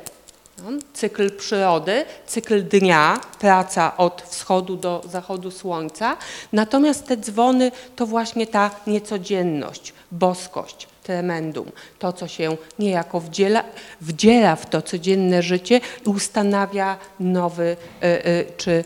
no, 0.57 0.71
cykl 0.93 1.31
przyrody, 1.31 2.05
cykl 2.27 2.63
dnia, 2.63 3.19
praca 3.39 3.97
od 3.97 4.21
wschodu 4.21 4.75
do 4.75 5.01
zachodu 5.09 5.51
słońca. 5.51 6.17
Natomiast 6.53 7.07
te 7.07 7.17
dzwony 7.17 7.71
to 7.95 8.05
właśnie 8.05 8.47
ta 8.47 8.71
niecodzienność, 8.87 9.93
boskość, 10.13 10.87
tremendum, 11.03 11.71
to 11.99 12.13
co 12.13 12.27
się 12.27 12.57
niejako 12.79 13.19
wdziela, 13.19 13.63
wdziela 14.01 14.55
w 14.55 14.69
to 14.69 14.81
codzienne 14.81 15.43
życie 15.43 15.81
i 16.05 16.09
ustanawia 16.09 16.97
nowy 17.19 17.77
e, 18.01 18.25
e, 18.25 18.45
czy 18.57 18.83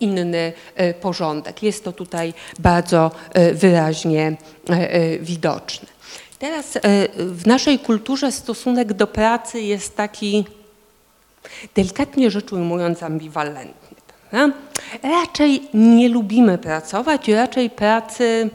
inny 0.00 0.52
e, 0.74 0.94
porządek. 0.94 1.62
Jest 1.62 1.84
to 1.84 1.92
tutaj 1.92 2.34
bardzo 2.58 3.10
wyraźnie 3.52 4.36
widoczne. 5.20 5.88
Teraz 6.38 6.78
w 7.16 7.46
naszej 7.46 7.78
kulturze 7.78 8.32
stosunek 8.32 8.92
do 8.92 9.06
pracy 9.06 9.60
jest 9.60 9.96
taki 9.96 10.44
delikatnie 11.74 12.30
rzecz 12.30 12.52
ujmując 12.52 13.02
ambiwalentny. 13.02 13.96
Prawda? 14.30 14.56
Raczej 15.02 15.68
nie 15.74 16.08
lubimy 16.08 16.58
pracować, 16.58 17.28
raczej 17.28 17.70
pracy 17.70 18.50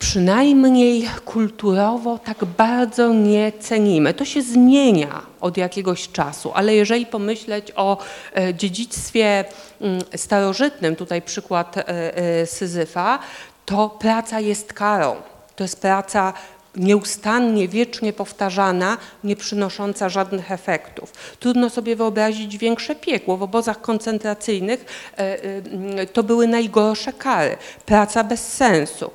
przynajmniej 0.00 1.08
kulturowo 1.24 2.18
tak 2.18 2.44
bardzo 2.44 3.12
nie 3.12 3.52
cenimy. 3.60 4.14
To 4.14 4.24
się 4.24 4.42
zmienia 4.42 5.22
od 5.40 5.56
jakiegoś 5.56 6.08
czasu, 6.08 6.52
ale 6.54 6.74
jeżeli 6.74 7.06
pomyśleć 7.06 7.72
o 7.76 7.98
e, 8.36 8.54
dziedzictwie 8.54 9.44
mm, 9.80 10.00
starożytnym, 10.16 10.96
tutaj 10.96 11.22
przykład 11.22 11.76
e, 11.76 11.86
e, 11.88 12.46
Syzyfa, 12.46 13.18
to 13.66 13.88
praca 13.88 14.40
jest 14.40 14.72
karą. 14.72 15.16
To 15.56 15.64
jest 15.64 15.80
praca 15.80 16.32
nieustannie, 16.76 17.68
wiecznie 17.68 18.12
powtarzana, 18.12 18.98
nie 19.24 19.36
przynosząca 19.36 20.08
żadnych 20.08 20.52
efektów. 20.52 21.12
Trudno 21.40 21.70
sobie 21.70 21.96
wyobrazić 21.96 22.58
większe 22.58 22.94
piekło. 22.94 23.36
W 23.36 23.42
obozach 23.42 23.80
koncentracyjnych 23.80 24.84
to 26.12 26.22
były 26.22 26.46
najgorsze 26.46 27.12
kary. 27.12 27.56
Praca 27.86 28.24
bez 28.24 28.52
sensu 28.52 29.10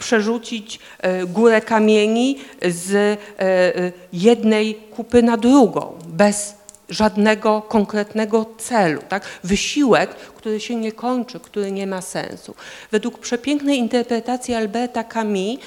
przerzucić 0.00 0.78
e, 0.98 1.26
górę 1.26 1.60
kamieni 1.60 2.38
z 2.62 2.94
e, 2.94 3.16
e, 3.38 3.92
jednej 4.12 4.74
kupy 4.74 5.22
na 5.22 5.36
drugą, 5.36 5.92
bez 6.06 6.54
żadnego 6.88 7.62
konkretnego 7.62 8.46
celu. 8.58 9.00
Tak? 9.08 9.24
Wysiłek, 9.44 10.14
który 10.14 10.60
się 10.60 10.76
nie 10.76 10.92
kończy, 10.92 11.40
który 11.40 11.72
nie 11.72 11.86
ma 11.86 12.00
sensu. 12.02 12.54
Według 12.90 13.18
przepięknej 13.18 13.78
interpretacji 13.78 14.54
Alberta 14.54 15.04
Camus, 15.04 15.58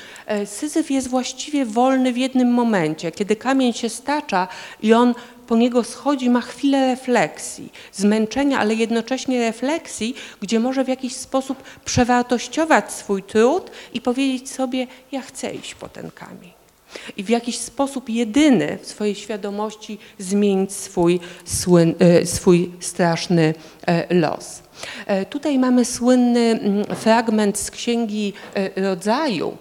Syzyf 0.45 0.91
jest 0.91 1.07
właściwie 1.07 1.65
wolny 1.65 2.13
w 2.13 2.17
jednym 2.17 2.51
momencie, 2.51 3.11
kiedy 3.11 3.35
kamień 3.35 3.73
się 3.73 3.89
stacza 3.89 4.47
i 4.81 4.93
on 4.93 5.15
po 5.47 5.55
niego 5.57 5.83
schodzi, 5.83 6.29
ma 6.29 6.41
chwilę 6.41 6.87
refleksji, 6.87 7.71
zmęczenia, 7.93 8.59
ale 8.59 8.73
jednocześnie 8.73 9.39
refleksji, 9.39 10.15
gdzie 10.41 10.59
może 10.59 10.83
w 10.83 10.87
jakiś 10.87 11.15
sposób 11.15 11.63
przewartościować 11.85 12.93
swój 12.93 13.23
trud 13.23 13.71
i 13.93 14.01
powiedzieć 14.01 14.49
sobie: 14.49 14.87
Ja 15.11 15.21
chcę 15.21 15.53
iść 15.53 15.75
po 15.75 15.89
ten 15.89 16.11
kamień 16.11 16.63
i 17.17 17.23
w 17.23 17.29
jakiś 17.29 17.59
sposób 17.59 18.09
jedyny 18.09 18.77
w 18.81 18.87
swojej 18.87 19.15
świadomości 19.15 19.97
zmienić 20.19 20.73
swój, 20.73 21.19
słyn, 21.45 21.95
e, 21.99 22.25
swój 22.25 22.71
straszny 22.79 23.53
e, 23.87 24.15
los. 24.15 24.63
E, 25.05 25.25
tutaj 25.25 25.59
mamy 25.59 25.85
słynny 25.85 26.39
mm, 26.39 26.85
fragment 26.95 27.57
z 27.57 27.71
Księgi 27.71 28.33
Rodzaju, 28.75 29.57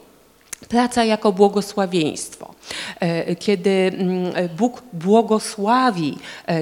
praca 0.69 1.05
jako 1.05 1.33
błogosławieństwo. 1.33 2.55
Kiedy 3.39 3.71
mm, 3.71 4.33
Bóg 4.57 4.83
błogosławi 4.93 6.19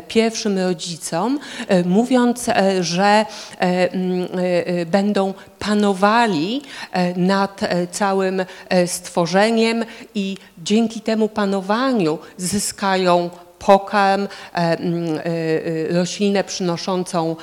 pierwszym 0.09 0.59
rodzicom, 0.59 1.39
mówiąc, 1.85 2.47
że 2.81 3.27
mm, 3.59 4.29
będą 4.87 5.35
panowali 5.61 6.63
e, 6.93 7.15
nad 7.19 7.63
e, 7.63 7.87
całym 7.87 8.45
e, 8.69 8.87
stworzeniem 8.87 9.85
i 10.15 10.37
dzięki 10.59 11.01
temu 11.01 11.29
panowaniu 11.29 12.19
zyskają 12.37 13.31
pokarm, 13.59 14.29
roślinę 15.91 16.45
przynoszącą 16.45 17.37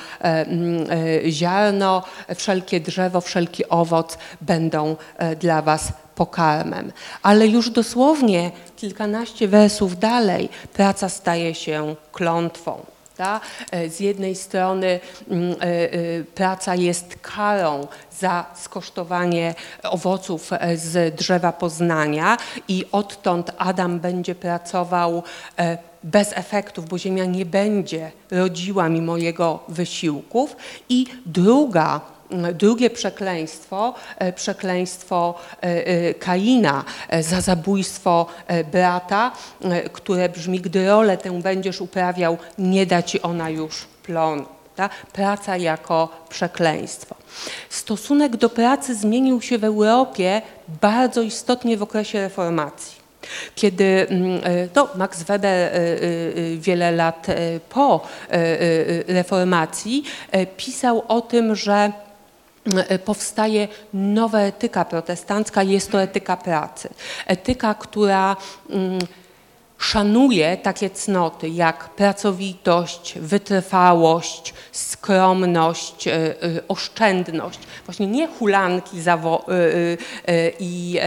ziarno, 1.28 2.02
wszelkie 2.34 2.80
drzewo, 2.80 3.20
wszelki 3.20 3.68
owoc 3.68 4.18
będą 4.40 4.96
dla 5.40 5.62
Was 5.62 5.92
pokarmem. 6.18 6.92
Ale 7.22 7.46
już 7.46 7.70
dosłownie 7.70 8.50
kilkanaście 8.76 9.48
wersów 9.48 9.98
dalej 9.98 10.48
praca 10.72 11.08
staje 11.08 11.54
się 11.54 11.94
klątwą. 12.12 12.72
Prawda? 13.18 13.40
E, 13.70 13.88
z 13.88 14.00
jednej 14.00 14.34
strony 14.34 15.00
mm, 15.30 15.52
e, 15.52 15.64
e, 15.64 16.24
praca 16.34 16.74
jest 16.74 17.16
karą 17.22 17.86
za 18.18 18.44
skosztowanie 18.54 19.54
owoców 19.82 20.50
z 20.74 21.14
drzewa 21.14 21.52
poznania 21.52 22.36
i 22.68 22.84
odtąd 22.92 23.52
Adam 23.58 24.00
będzie 24.00 24.34
pracował 24.34 25.22
bez 26.02 26.32
efektów, 26.32 26.88
bo 26.88 26.98
ziemia 26.98 27.24
nie 27.24 27.46
będzie 27.46 28.12
rodziła 28.30 28.88
mimo 28.88 29.16
jego 29.16 29.58
wysiłków. 29.68 30.56
I 30.88 31.06
druga 31.26 32.00
drugie 32.54 32.90
przekleństwo, 32.90 33.94
e, 34.18 34.32
przekleństwo 34.32 35.34
e, 35.62 35.86
e, 35.86 36.14
Kaina 36.14 36.84
za 37.20 37.40
zabójstwo 37.40 38.26
brata, 38.72 39.32
które 39.92 40.28
brzmi, 40.28 40.60
gdy 40.60 40.86
rolę 40.86 41.16
tę 41.16 41.42
będziesz 41.42 41.80
uprawiał, 41.80 42.38
nie 42.58 42.86
da 42.86 43.02
ci 43.02 43.22
ona 43.22 43.50
już 43.50 43.86
plonu. 44.02 44.44
Praca 45.12 45.56
jako 45.56 46.08
przekleństwo. 46.28 47.14
Stosunek 47.68 48.36
do 48.36 48.50
pracy 48.50 48.94
zmienił 48.94 49.40
się 49.40 49.58
w 49.58 49.64
Europie 49.64 50.42
bardzo 50.80 51.22
istotnie 51.22 51.76
w 51.76 51.82
okresie 51.82 52.20
reformacji. 52.20 52.98
Kiedy 53.54 54.06
to 54.72 54.88
Max 54.94 55.22
Weber 55.22 55.72
wiele 56.56 56.92
lat 56.92 57.26
po 57.68 58.06
reformacji 59.08 60.04
pisał 60.56 61.04
o 61.08 61.20
tym, 61.20 61.56
że 61.56 61.92
powstaje 63.04 63.68
nowa 63.94 64.40
etyka 64.40 64.84
protestancka, 64.84 65.62
jest 65.62 65.90
to 65.90 66.02
etyka 66.02 66.36
pracy. 66.36 66.88
Etyka, 67.26 67.74
która 67.74 68.36
mm, 68.70 68.98
szanuje 69.78 70.56
takie 70.56 70.90
cnoty 70.90 71.48
jak 71.48 71.88
pracowitość, 71.88 73.18
wytrwałość, 73.18 74.54
skromność, 74.72 76.08
e, 76.08 76.12
e, 76.14 76.32
oszczędność. 76.68 77.58
Właśnie 77.84 78.06
nie 78.06 78.28
hulanki 78.28 79.00
i 80.60 81.00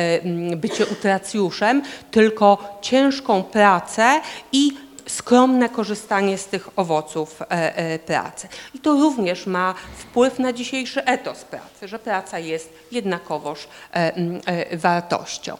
bycie 0.55 0.85
utracjuszem, 0.85 1.83
tylko 2.11 2.79
ciężką 2.81 3.43
pracę 3.43 4.21
i 4.51 4.71
skromne 5.11 5.69
korzystanie 5.69 6.37
z 6.37 6.45
tych 6.45 6.69
owoców 6.75 7.41
e, 7.41 7.45
e, 7.75 7.99
pracy. 7.99 8.47
I 8.73 8.79
to 8.79 8.91
również 8.91 9.45
ma 9.45 9.73
wpływ 9.97 10.39
na 10.39 10.53
dzisiejszy 10.53 11.05
etos 11.05 11.43
pracy, 11.43 11.87
że 11.87 11.99
praca 11.99 12.39
jest 12.39 12.73
jednakowoż 12.91 13.67
e, 13.93 14.77
wartością. 14.77 15.57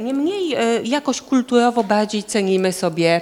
Niemniej 0.00 0.56
jakoś 0.84 1.20
kulturowo 1.20 1.84
bardziej 1.84 2.24
cenimy 2.24 2.72
sobie 2.72 3.20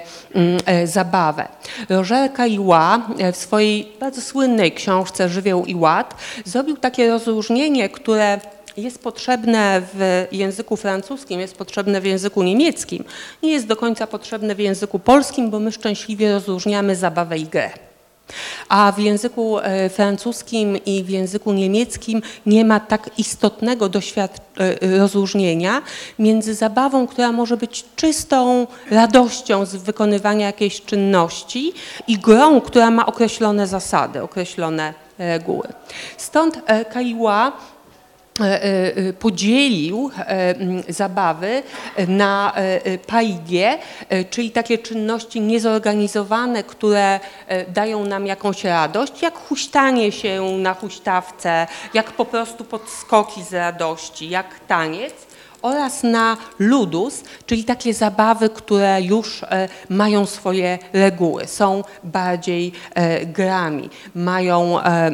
zabawę. 0.85 1.47
Roger 1.89 2.33
Caillois 2.33 3.01
w 3.33 3.35
swojej 3.35 3.91
bardzo 3.99 4.21
słynnej 4.21 4.71
książce 4.71 5.29
Żywioł 5.29 5.65
i 5.65 5.75
Ład 5.75 6.15
zrobił 6.45 6.77
takie 6.77 7.09
rozróżnienie, 7.09 7.89
które 7.89 8.39
jest 8.77 9.03
potrzebne 9.03 9.81
w 9.93 10.27
języku 10.31 10.77
francuskim, 10.77 11.39
jest 11.39 11.57
potrzebne 11.57 12.01
w 12.01 12.05
języku 12.05 12.43
niemieckim, 12.43 13.03
nie 13.43 13.51
jest 13.51 13.67
do 13.67 13.75
końca 13.75 14.07
potrzebne 14.07 14.55
w 14.55 14.59
języku 14.59 14.99
polskim, 14.99 15.49
bo 15.49 15.59
my 15.59 15.71
szczęśliwie 15.71 16.31
rozróżniamy 16.31 16.95
zabawę 16.95 17.37
i 17.37 17.45
grę. 17.45 17.71
A 18.69 18.91
w 18.91 18.99
języku 18.99 19.59
e, 19.59 19.89
francuskim 19.89 20.85
i 20.85 21.03
w 21.03 21.09
języku 21.09 21.53
niemieckim 21.53 22.21
nie 22.45 22.65
ma 22.65 22.79
tak 22.79 23.09
istotnego 23.19 23.89
e, 23.89 24.97
rozróżnienia 24.97 25.81
między 26.19 26.53
zabawą, 26.53 27.07
która 27.07 27.31
może 27.31 27.57
być 27.57 27.85
czystą 27.95 28.67
radością 28.91 29.65
z 29.65 29.75
wykonywania 29.75 30.45
jakiejś 30.45 30.81
czynności 30.81 31.73
i 32.07 32.17
grą, 32.17 32.61
która 32.61 32.91
ma 32.91 33.05
określone 33.05 33.67
zasady, 33.67 34.21
określone 34.21 34.93
reguły. 35.17 35.67
Stąd 36.17 36.61
Kaiła 36.93 37.51
E, 37.51 37.53
e, 37.53 37.80
podzielił 39.19 40.11
e, 40.17 40.55
zabawy 40.89 41.63
na 42.07 42.53
paigie, 43.07 43.77
czyli 44.29 44.51
takie 44.51 44.77
czynności 44.77 45.41
niezorganizowane, 45.41 46.63
które 46.63 47.19
dają 47.67 48.05
nam 48.05 48.27
jakąś 48.27 48.63
radość, 48.63 49.21
jak 49.21 49.37
huśtanie 49.37 50.11
się 50.11 50.41
na 50.57 50.73
huśtawce, 50.73 51.67
jak 51.93 52.11
po 52.11 52.25
prostu 52.25 52.63
podskoki 52.63 53.43
z 53.43 53.53
radości, 53.53 54.29
jak 54.29 54.59
taniec 54.67 55.13
oraz 55.61 56.03
na 56.03 56.37
ludus, 56.59 57.23
czyli 57.45 57.63
takie 57.63 57.93
zabawy, 57.93 58.49
które 58.49 59.01
już 59.01 59.43
e, 59.43 59.69
mają 59.89 60.25
swoje 60.25 60.79
reguły, 60.93 61.47
są 61.47 61.83
bardziej 62.03 62.71
e, 62.93 63.25
grami, 63.25 63.89
mają 64.15 64.81
e, 64.81 65.11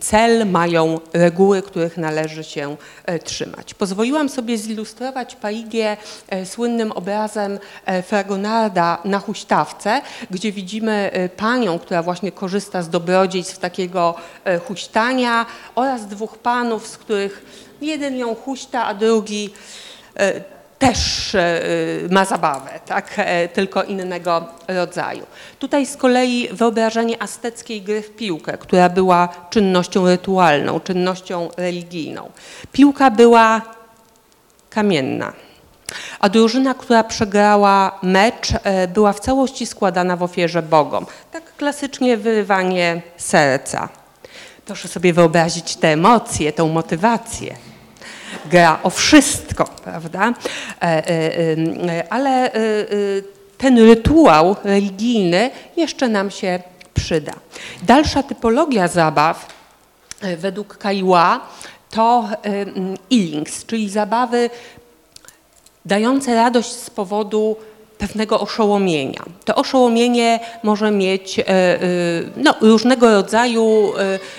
cel, 0.00 0.46
mają 0.46 1.00
reguły, 1.12 1.62
których 1.62 1.96
należy 1.96 2.44
się 2.44 2.76
trzymać. 3.24 3.74
Pozwoliłam 3.74 4.28
sobie 4.28 4.58
zilustrować 4.58 5.36
Paigię 5.36 5.96
słynnym 6.44 6.92
obrazem 6.92 7.58
Fragonarda 8.06 8.98
na 9.04 9.18
huśtawce, 9.18 10.00
gdzie 10.30 10.52
widzimy 10.52 11.10
panią, 11.36 11.78
która 11.78 12.02
właśnie 12.02 12.32
korzysta 12.32 12.82
z 12.82 12.88
dobrodziejstw 12.88 13.58
takiego 13.58 14.14
huśtania 14.66 15.46
oraz 15.74 16.06
dwóch 16.06 16.38
panów, 16.38 16.86
z 16.86 16.98
których 16.98 17.44
jeden 17.80 18.16
ją 18.16 18.34
huśta, 18.34 18.84
a 18.84 18.94
drugi 18.94 19.50
też 20.78 21.34
e, 21.34 21.60
ma 22.10 22.24
zabawę, 22.24 22.70
tak? 22.86 23.14
E, 23.16 23.48
tylko 23.48 23.82
innego 23.82 24.46
rodzaju. 24.68 25.26
Tutaj 25.58 25.86
z 25.86 25.96
kolei 25.96 26.48
wyobrażenie 26.52 27.22
azteckiej 27.22 27.82
gry 27.82 28.02
w 28.02 28.16
piłkę, 28.16 28.58
która 28.58 28.88
była 28.88 29.28
czynnością 29.50 30.06
rytualną, 30.06 30.80
czynnością 30.80 31.48
religijną. 31.56 32.30
Piłka 32.72 33.10
była 33.10 33.62
kamienna, 34.70 35.32
a 36.20 36.28
drużyna, 36.28 36.74
która 36.74 37.04
przegrała 37.04 37.98
mecz, 38.02 38.52
była 38.94 39.12
w 39.12 39.20
całości 39.20 39.66
składana 39.66 40.16
w 40.16 40.22
ofierze 40.22 40.62
bogom. 40.62 41.06
Tak 41.32 41.56
klasycznie 41.56 42.16
wyrywanie 42.16 43.02
serca. 43.16 43.88
Proszę 44.66 44.88
sobie 44.88 45.12
wyobrazić 45.12 45.76
te 45.76 45.88
emocje, 45.88 46.52
tą 46.52 46.68
motywację 46.68 47.56
gra 48.48 48.78
o 48.82 48.90
wszystko, 48.90 49.64
prawda? 49.84 50.34
E, 50.82 50.84
e, 50.84 51.56
e, 51.88 52.12
ale 52.12 52.50
ten 53.58 53.78
rytuał 53.78 54.56
religijny 54.64 55.50
jeszcze 55.76 56.08
nam 56.08 56.30
się 56.30 56.60
przyda. 56.94 57.32
Dalsza 57.82 58.22
typologia 58.22 58.88
zabaw 58.88 59.46
według 60.36 60.76
Kaiła 60.76 61.40
to 61.90 62.28
illings, 63.10 63.66
czyli 63.66 63.90
zabawy 63.90 64.50
dające 65.84 66.34
radość 66.34 66.72
z 66.72 66.90
powodu 66.90 67.56
pewnego 67.98 68.40
oszołomienia. 68.40 69.22
To 69.44 69.54
oszołomienie 69.54 70.40
może 70.62 70.90
mieć 70.90 71.40
no, 72.36 72.54
różnego 72.60 73.10
rodzaju 73.10 73.92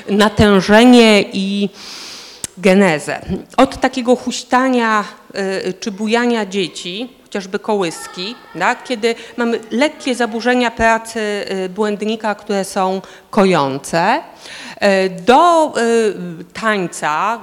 natężenie 0.10 1.22
i 1.34 1.70
genezę. 2.62 3.22
Od 3.58 3.80
takiego 3.82 4.16
huśtania 4.16 5.04
czy 5.80 5.92
bujania 5.92 6.46
dzieci, 6.46 7.20
chociażby 7.30 7.60
kołyski, 7.60 8.36
tak? 8.60 8.84
kiedy 8.84 9.16
mamy 9.38 9.60
lekkie 9.72 10.16
zaburzenia 10.16 10.72
pracy 10.72 11.20
y, 11.66 11.70
błędnika, 11.70 12.36
które 12.36 12.66
są 12.66 13.02
kojące, 13.30 14.22
y, 14.22 15.10
do 15.10 15.74
y, 15.78 16.14
tańca, 16.54 17.40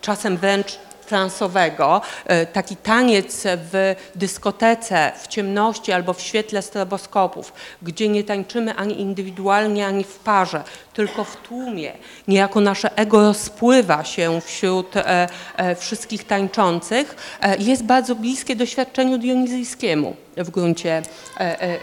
czasem 0.00 0.36
wręcz 0.36 0.78
transowego, 1.04 2.00
e, 2.26 2.46
taki 2.46 2.76
taniec 2.76 3.42
w 3.44 3.94
dyskotece, 4.14 5.12
w 5.22 5.28
ciemności 5.28 5.92
albo 5.92 6.12
w 6.12 6.20
świetle 6.20 6.62
stroboskopów, 6.62 7.52
gdzie 7.82 8.08
nie 8.08 8.24
tańczymy 8.24 8.74
ani 8.74 9.00
indywidualnie, 9.00 9.86
ani 9.86 10.04
w 10.04 10.18
parze, 10.18 10.64
tylko 10.94 11.24
w 11.24 11.36
tłumie. 11.36 11.92
Niejako 12.28 12.60
nasze 12.60 12.96
ego 12.96 13.20
rozpływa 13.20 14.04
się 14.04 14.40
wśród 14.40 14.96
e, 14.96 15.28
e, 15.56 15.74
wszystkich 15.74 16.24
tańczących, 16.24 17.16
jest 17.58 17.84
bardzo 17.84 18.14
bliskie 18.14 18.56
doświadczeniu 18.56 19.18
dionizyjskiemu 19.18 20.16
w 20.36 20.50
gruncie 20.50 21.02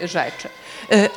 rzeczy. 0.04 0.48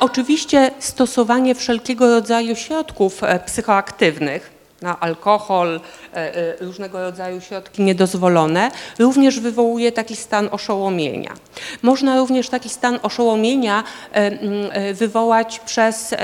Oczywiście 0.00 0.70
stosowanie 0.78 1.54
wszelkiego 1.54 2.14
rodzaju 2.14 2.56
środków 2.56 3.20
psychoaktywnych, 3.46 4.55
na 4.82 5.00
alkohol, 5.00 5.80
e, 6.14 6.36
e, 6.36 6.56
różnego 6.60 7.02
rodzaju 7.02 7.40
środki 7.40 7.82
niedozwolone, 7.82 8.70
również 8.98 9.40
wywołuje 9.40 9.92
taki 9.92 10.16
stan 10.16 10.48
oszołomienia. 10.52 11.34
Można 11.82 12.16
również 12.16 12.48
taki 12.48 12.68
stan 12.68 12.98
oszołomienia 13.02 13.84
e, 14.12 14.94
wywołać 14.94 15.58
przez 15.58 16.14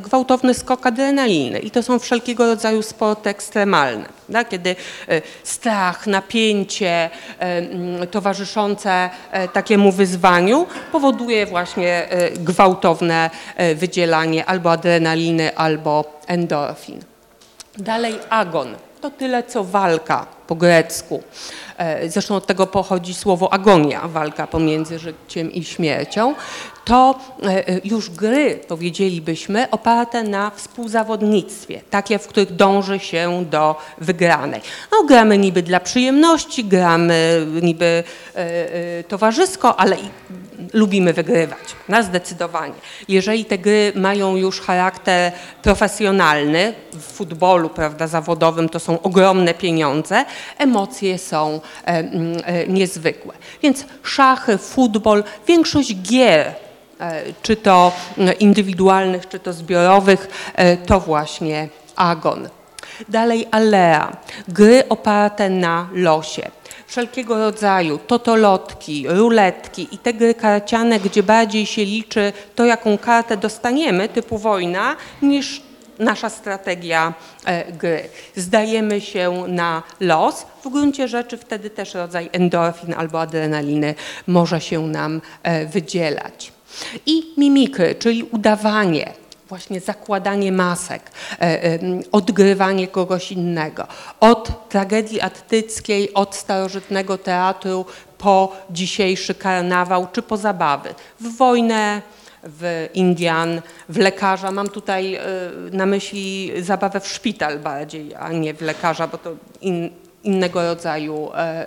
gwałtowny 0.00 0.54
skok 0.54 0.86
adrenaliny 0.86 1.58
i 1.58 1.70
to 1.70 1.82
są 1.82 1.98
wszelkiego 1.98 2.46
rodzaju 2.46 2.82
sporty 2.82 3.30
ekstremalne, 3.30 4.06
kiedy 4.50 4.76
strach, 5.44 6.06
napięcie 6.06 7.10
towarzyszące 8.10 9.10
takiemu 9.52 9.92
wyzwaniu 9.92 10.66
powoduje 10.92 11.46
właśnie 11.46 12.08
gwałtowne 12.34 13.30
wydzielanie 13.74 14.46
albo 14.46 14.72
adrenaliny, 14.72 15.56
albo 15.56 16.04
endorfin. 16.26 17.17
Dalej 17.78 18.14
agon. 18.30 18.74
To 19.00 19.10
tyle 19.10 19.42
co 19.42 19.64
walka 19.64 20.26
po 20.46 20.54
grecku. 20.54 21.22
E, 21.76 22.08
zresztą 22.08 22.34
od 22.34 22.46
tego 22.46 22.66
pochodzi 22.66 23.14
słowo 23.14 23.52
agonia, 23.52 24.08
walka 24.08 24.46
pomiędzy 24.46 24.98
życiem 24.98 25.52
i 25.52 25.64
śmiercią. 25.64 26.34
To 26.84 27.18
e, 27.42 27.68
e, 27.68 27.80
już 27.84 28.10
gry, 28.10 28.60
powiedzielibyśmy, 28.68 29.70
oparte 29.70 30.22
na 30.22 30.50
współzawodnictwie, 30.50 31.80
takie, 31.90 32.18
w 32.18 32.26
których 32.26 32.56
dąży 32.56 32.98
się 32.98 33.44
do 33.50 33.76
wygranej. 33.98 34.60
No, 34.92 35.04
gramy 35.04 35.38
niby 35.38 35.62
dla 35.62 35.80
przyjemności, 35.80 36.64
gramy 36.64 37.46
niby 37.62 38.04
towarzysko, 39.08 39.80
ale 39.80 39.96
lubimy 40.72 41.12
wygrywać, 41.12 41.76
na 41.88 42.02
zdecydowanie. 42.02 42.74
Jeżeli 43.08 43.44
te 43.44 43.58
gry 43.58 43.92
mają 43.94 44.36
już 44.36 44.60
charakter 44.60 45.32
profesjonalny, 45.62 46.74
w 46.92 47.02
futbolu 47.02 47.70
prawda, 47.70 48.06
zawodowym 48.06 48.68
to 48.68 48.80
są 48.80 49.02
ogromne 49.02 49.54
pieniądze, 49.54 50.24
emocje 50.58 51.18
są 51.18 51.60
e, 51.86 51.88
e, 51.88 52.66
niezwykłe. 52.68 53.34
Więc 53.62 53.84
szachy, 54.02 54.58
futbol, 54.58 55.24
większość 55.46 56.02
gier 56.02 56.54
e, 57.00 57.22
czy 57.42 57.56
to 57.56 57.92
indywidualnych, 58.38 59.28
czy 59.28 59.38
to 59.38 59.52
zbiorowych, 59.52 60.52
e, 60.54 60.76
to 60.76 61.00
właśnie 61.00 61.68
agon. 61.96 62.48
Dalej 63.08 63.48
alea, 63.50 64.16
gry 64.48 64.88
oparte 64.88 65.50
na 65.50 65.88
losie 65.92 66.50
wszelkiego 66.88 67.38
rodzaju 67.38 67.98
totolotki, 67.98 69.04
ruletki 69.08 69.88
i 69.92 69.98
te 69.98 70.14
gry 70.14 70.34
karciane, 70.34 71.00
gdzie 71.00 71.22
bardziej 71.22 71.66
się 71.66 71.84
liczy 71.84 72.32
to, 72.54 72.64
jaką 72.64 72.98
kartę 72.98 73.36
dostaniemy, 73.36 74.08
typu 74.08 74.38
wojna, 74.38 74.96
niż 75.22 75.62
nasza 75.98 76.30
strategia 76.30 77.14
e, 77.44 77.72
gry. 77.72 78.08
Zdajemy 78.36 79.00
się 79.00 79.44
na 79.48 79.82
los. 80.00 80.46
W 80.64 80.68
gruncie 80.68 81.08
rzeczy 81.08 81.36
wtedy 81.36 81.70
też 81.70 81.94
rodzaj 81.94 82.30
endorfin 82.32 82.94
albo 82.94 83.20
adrenaliny 83.20 83.94
może 84.26 84.60
się 84.60 84.86
nam 84.86 85.20
e, 85.42 85.66
wydzielać. 85.66 86.52
I 87.06 87.34
mimikry, 87.36 87.94
czyli 87.94 88.22
udawanie, 88.22 89.12
właśnie 89.48 89.80
zakładanie 89.80 90.52
masek, 90.52 91.02
e, 91.40 91.78
odgrywanie 92.12 92.88
kogoś 92.88 93.32
innego. 93.32 93.86
Od 94.20 94.68
tragedii 94.68 95.20
attyckiej, 95.20 96.14
od 96.14 96.36
starożytnego 96.36 97.18
teatru 97.18 97.86
po 98.18 98.56
dzisiejszy 98.70 99.34
karnawał 99.34 100.06
czy 100.12 100.22
po 100.22 100.36
zabawy. 100.36 100.94
W 101.20 101.36
wojnę, 101.36 102.02
w 102.42 102.88
Indian, 102.94 103.62
w 103.88 103.96
lekarza. 103.96 104.50
Mam 104.50 104.68
tutaj 104.68 105.14
e, 105.14 105.20
na 105.72 105.86
myśli 105.86 106.52
zabawę 106.62 107.00
w 107.00 107.08
szpital 107.08 107.58
bardziej, 107.58 108.14
a 108.14 108.32
nie 108.32 108.54
w 108.54 108.60
lekarza, 108.60 109.08
bo 109.08 109.18
to 109.18 109.30
in, 109.60 109.90
innego 110.24 110.62
rodzaju 110.62 111.30
e, 111.32 111.36
e, 111.36 111.66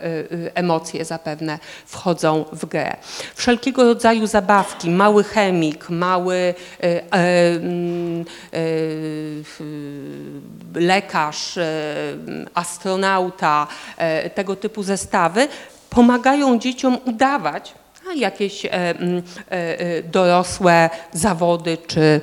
emocje 0.56 1.06
zapewne 1.06 1.60
wchodzą 1.86 2.46
w 2.52 2.66
grę. 2.66 2.96
Wszelkiego 3.36 3.84
rodzaju 3.84 4.28
zabawki, 4.28 4.90
mały 4.90 5.24
chemik, 5.24 5.90
mały 5.90 6.54
mm, 7.12 8.26
lekarz, 10.76 11.60
astronauta, 12.54 13.68
tego 14.36 14.56
typu 14.56 14.84
zestawy 14.84 15.48
pomagają 15.90 16.60
dzieciom 16.60 16.98
udawać, 17.06 17.74
jakieś 18.16 18.66
e, 18.66 18.70
e, 18.72 18.94
e, 19.52 20.04
dorosłe 20.04 20.90
zawody 21.14 21.78
czy 21.88 22.22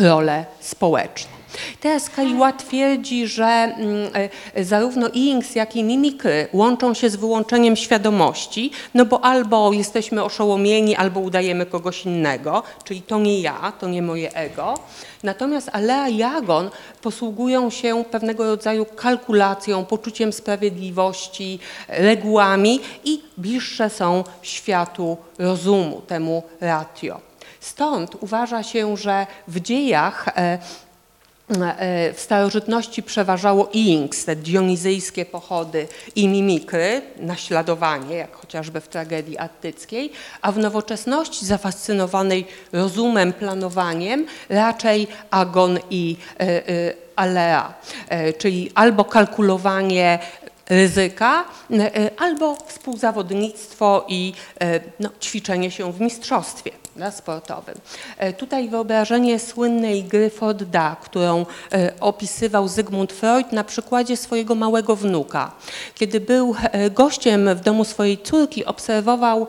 role 0.00 0.44
społeczne. 0.60 1.39
Teraz 1.80 2.10
Kaliła 2.10 2.52
twierdzi, 2.52 3.26
że 3.26 3.44
mm, 3.44 4.10
zarówno 4.56 5.08
Ings, 5.08 5.54
jak 5.54 5.76
i 5.76 5.84
mimikry 5.84 6.48
łączą 6.52 6.94
się 6.94 7.10
z 7.10 7.16
wyłączeniem 7.16 7.76
świadomości, 7.76 8.70
no 8.94 9.04
bo 9.04 9.24
albo 9.24 9.72
jesteśmy 9.72 10.24
oszołomieni, 10.24 10.96
albo 10.96 11.20
udajemy 11.20 11.66
kogoś 11.66 12.06
innego, 12.06 12.62
czyli 12.84 13.02
to 13.02 13.18
nie 13.18 13.40
ja, 13.40 13.72
to 13.80 13.88
nie 13.88 14.02
moje 14.02 14.34
ego. 14.34 14.74
Natomiast 15.22 15.70
Alea 15.72 16.08
i 16.08 16.22
Agon 16.22 16.70
posługują 17.02 17.70
się 17.70 18.04
pewnego 18.10 18.44
rodzaju 18.44 18.86
kalkulacją, 18.96 19.84
poczuciem 19.84 20.32
sprawiedliwości, 20.32 21.58
regułami 21.88 22.80
i 23.04 23.22
bliższe 23.38 23.90
są 23.90 24.24
światu 24.42 25.16
rozumu, 25.38 26.00
temu 26.00 26.42
ratio. 26.60 27.20
Stąd 27.60 28.16
uważa 28.20 28.62
się, 28.62 28.96
że 28.96 29.26
w 29.48 29.60
dziejach 29.60 30.28
e, 30.28 30.40
E, 30.40 30.58
w 32.14 32.20
starożytności 32.20 33.02
przeważało 33.02 33.68
inks, 33.72 34.24
te 34.24 34.36
dionizyjskie 34.36 35.26
pochody 35.26 35.88
i 36.16 36.28
mimikry, 36.28 37.02
naśladowanie, 37.16 38.16
jak 38.16 38.36
chociażby 38.36 38.80
w 38.80 38.88
tragedii 38.88 39.38
attyckiej, 39.38 40.12
a 40.42 40.52
w 40.52 40.58
nowoczesności 40.58 41.46
zafascynowanej 41.46 42.46
rozumem, 42.72 43.32
planowaniem 43.32 44.26
raczej 44.48 45.06
agon 45.30 45.78
i 45.90 46.16
e, 46.40 46.68
e, 46.68 46.94
alea, 47.16 47.74
czyli 48.38 48.70
albo 48.74 49.04
kalkulowanie 49.04 50.18
ryzyka, 50.68 51.44
albo 52.18 52.56
współzawodnictwo 52.66 54.04
i 54.08 54.32
no, 55.00 55.10
ćwiczenie 55.20 55.70
się 55.70 55.92
w 55.92 56.00
mistrzostwie 56.00 56.70
sportowym. 57.10 57.74
E, 58.18 58.32
tutaj 58.32 58.68
wyobrażenie 58.68 59.38
słynnej 59.38 60.04
gry 60.04 60.30
Forda, 60.30 60.96
którą 61.02 61.46
e, 61.72 61.92
opisywał 62.00 62.68
Zygmunt 62.68 63.12
Freud 63.12 63.52
na 63.52 63.64
przykładzie 63.64 64.16
swojego 64.16 64.54
małego 64.54 64.96
wnuka. 64.96 65.52
Kiedy 65.94 66.20
był 66.20 66.54
e, 66.62 66.90
gościem 66.90 67.54
w 67.54 67.60
domu 67.60 67.84
swojej 67.84 68.18
córki, 68.18 68.64
obserwował 68.64 69.46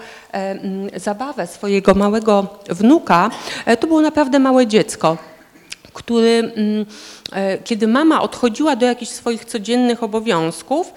zabawę 0.95 1.47
swojego 1.47 1.93
małego 1.93 2.47
wnuka, 2.69 3.29
to 3.79 3.87
było 3.87 4.01
naprawdę 4.01 4.39
małe 4.39 4.67
dziecko 4.67 5.17
który, 5.93 6.53
kiedy 7.63 7.87
mama 7.87 8.21
odchodziła 8.21 8.75
do 8.75 8.85
jakichś 8.85 9.11
swoich 9.11 9.45
codziennych 9.45 10.03
obowiązków, 10.03 10.93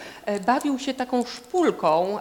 bawił 0.46 0.78
się 0.78 0.94
taką 0.94 1.24
szpulką 1.24 2.18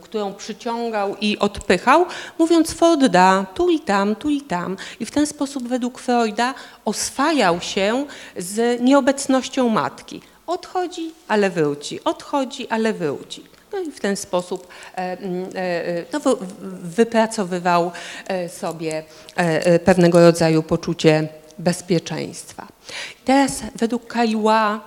którą 0.00 0.34
przyciągał 0.34 1.16
i 1.20 1.38
odpychał, 1.38 2.06
mówiąc 2.38 2.72
Forda 2.72 3.46
tu 3.54 3.70
i 3.70 3.80
tam, 3.80 4.16
tu 4.16 4.30
i 4.30 4.40
tam. 4.40 4.76
I 5.00 5.06
w 5.06 5.10
ten 5.10 5.26
sposób 5.26 5.68
według 5.68 5.98
Freuda 5.98 6.54
oswajał 6.84 7.60
się 7.60 8.06
z 8.36 8.80
nieobecnością 8.80 9.68
matki. 9.68 10.20
Odchodzi, 10.46 11.12
ale 11.28 11.50
wróci, 11.50 12.04
odchodzi, 12.04 12.68
ale 12.68 12.92
wróci. 12.92 13.44
No 13.72 13.78
i 13.78 13.90
w 13.90 14.00
ten 14.00 14.16
sposób 14.16 14.68
no, 16.12 16.36
wypracowywał 16.82 17.92
sobie 18.48 19.02
pewnego 19.84 20.20
rodzaju 20.20 20.62
poczucie 20.62 21.28
bezpieczeństwa. 21.58 22.66
Teraz 23.24 23.52
według 23.74 24.06
Kaiła 24.06 24.80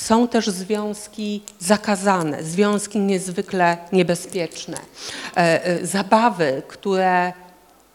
są 0.00 0.28
też 0.28 0.46
związki 0.46 1.42
zakazane, 1.58 2.44
związki 2.44 2.98
niezwykle 2.98 3.78
niebezpieczne, 3.92 4.76
zabawy, 5.82 6.62
które 6.68 7.32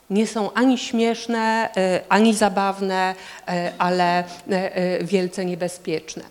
nie 0.09 0.27
są 0.27 0.53
ani 0.53 0.77
śmieszne, 0.77 1.69
e, 1.77 2.01
ani 2.09 2.33
zabawne, 2.33 3.15
e, 3.47 3.71
ale 3.77 4.23
e, 4.49 5.03
wielce 5.03 5.45
niebezpieczne. 5.45 6.23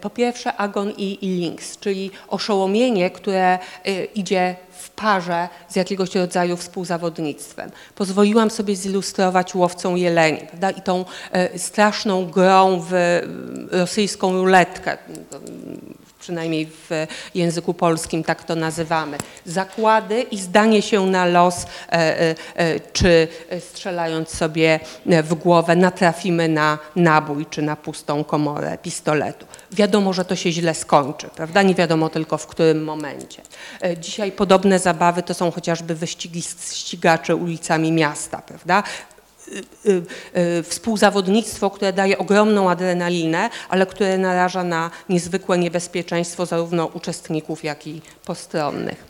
Po 0.00 0.10
pierwsze 0.10 0.56
agon 0.56 0.90
i, 0.90 1.24
i 1.26 1.28
links, 1.28 1.78
czyli 1.78 2.10
oszołomienie, 2.28 3.10
które 3.10 3.58
idzie 4.14 4.56
w 4.70 4.90
parze 4.90 5.48
z 5.68 5.76
jakiegoś 5.76 6.14
rodzaju 6.14 6.56
współzawodnictwem. 6.56 7.70
Pozwoliłam 7.94 8.50
sobie 8.50 8.76
zilustrować 8.76 9.54
łowcą 9.54 9.96
jeleni 9.96 10.38
prawda? 10.38 10.70
i 10.70 10.82
tą 10.82 11.04
straszną 11.56 12.26
grą 12.26 12.84
w 12.90 13.20
rosyjską 13.70 14.32
ruletkę 14.32 14.98
przynajmniej 16.24 16.66
w 16.66 17.06
języku 17.34 17.74
polskim 17.74 18.24
tak 18.24 18.44
to 18.44 18.54
nazywamy, 18.54 19.18
zakłady 19.46 20.22
i 20.22 20.38
zdanie 20.38 20.82
się 20.82 21.06
na 21.06 21.26
los, 21.26 21.64
e, 21.64 21.92
e, 21.92 22.34
e, 22.54 22.80
czy 22.80 23.28
strzelając 23.60 24.30
sobie 24.30 24.80
w 25.06 25.34
głowę 25.34 25.76
natrafimy 25.76 26.48
na 26.48 26.78
nabój 26.96 27.46
czy 27.46 27.62
na 27.62 27.76
pustą 27.76 28.24
komorę 28.24 28.78
pistoletu. 28.78 29.46
Wiadomo, 29.72 30.12
że 30.12 30.24
to 30.24 30.36
się 30.36 30.52
źle 30.52 30.74
skończy, 30.74 31.28
prawda? 31.36 31.62
Nie 31.62 31.74
wiadomo 31.74 32.08
tylko 32.08 32.38
w 32.38 32.46
którym 32.46 32.84
momencie. 32.84 33.42
Dzisiaj 34.00 34.32
podobne 34.32 34.78
zabawy 34.78 35.22
to 35.22 35.34
są 35.34 35.50
chociażby 35.50 35.94
wyścigi 35.94 36.42
ścigaczy 36.72 37.34
ulicami 37.34 37.92
miasta, 37.92 38.42
prawda? 38.46 38.82
Y, 39.48 39.64
y, 39.90 40.02
y, 40.58 40.62
współzawodnictwo, 40.62 41.70
które 41.70 41.92
daje 41.92 42.18
ogromną 42.18 42.70
adrenalinę, 42.70 43.50
ale 43.68 43.86
które 43.86 44.18
naraża 44.18 44.64
na 44.64 44.90
niezwykłe 45.08 45.58
niebezpieczeństwo 45.58 46.46
zarówno 46.46 46.86
uczestników, 46.86 47.64
jak 47.64 47.86
i 47.86 48.02
postronnych. 48.24 49.04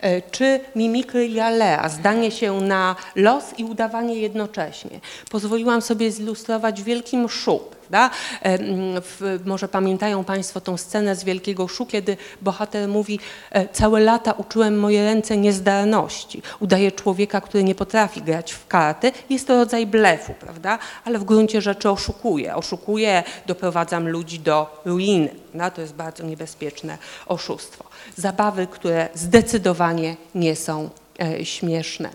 E, 0.00 0.22
czy 0.22 0.60
mimikry 0.76 1.28
Jalea, 1.28 1.88
zdanie 1.88 2.30
się 2.30 2.60
na 2.60 2.96
los 3.14 3.44
i 3.58 3.64
udawanie 3.64 4.14
jednocześnie. 4.14 5.00
Pozwoliłam 5.30 5.82
sobie 5.82 6.10
zilustrować 6.10 6.82
wielkim 6.82 7.28
szub. 7.28 7.79
E, 7.98 8.58
w, 9.00 9.40
może 9.44 9.68
pamiętają 9.68 10.24
Państwo 10.24 10.60
tą 10.60 10.76
scenę 10.76 11.16
z 11.16 11.24
Wielkiego 11.24 11.68
Szu, 11.68 11.86
kiedy 11.86 12.16
bohater 12.42 12.88
mówi 12.88 13.20
e, 13.50 13.68
całe 13.68 14.00
lata 14.00 14.32
uczyłem 14.32 14.78
moje 14.78 15.04
ręce 15.04 15.36
niezdarności. 15.36 16.42
Udaje 16.60 16.92
człowieka, 16.92 17.40
który 17.40 17.64
nie 17.64 17.74
potrafi 17.74 18.22
grać 18.22 18.52
w 18.52 18.66
karty. 18.66 19.12
Jest 19.30 19.46
to 19.46 19.56
rodzaj 19.56 19.86
blefu, 19.86 20.34
prawda? 20.40 20.78
Ale 21.04 21.18
w 21.18 21.24
gruncie 21.24 21.60
rzeczy 21.60 21.90
oszukuje. 21.90 22.56
Oszukuje, 22.56 23.22
doprowadzam 23.46 24.08
ludzi 24.08 24.40
do 24.40 24.82
ruiny. 24.84 25.34
No, 25.54 25.70
to 25.70 25.80
jest 25.80 25.94
bardzo 25.94 26.24
niebezpieczne 26.24 26.98
oszustwo. 27.26 27.84
Zabawy, 28.16 28.66
które 28.66 29.08
zdecydowanie 29.14 30.16
nie 30.34 30.56
są 30.56 30.90
e, 31.20 31.44
śmieszne. 31.44 32.10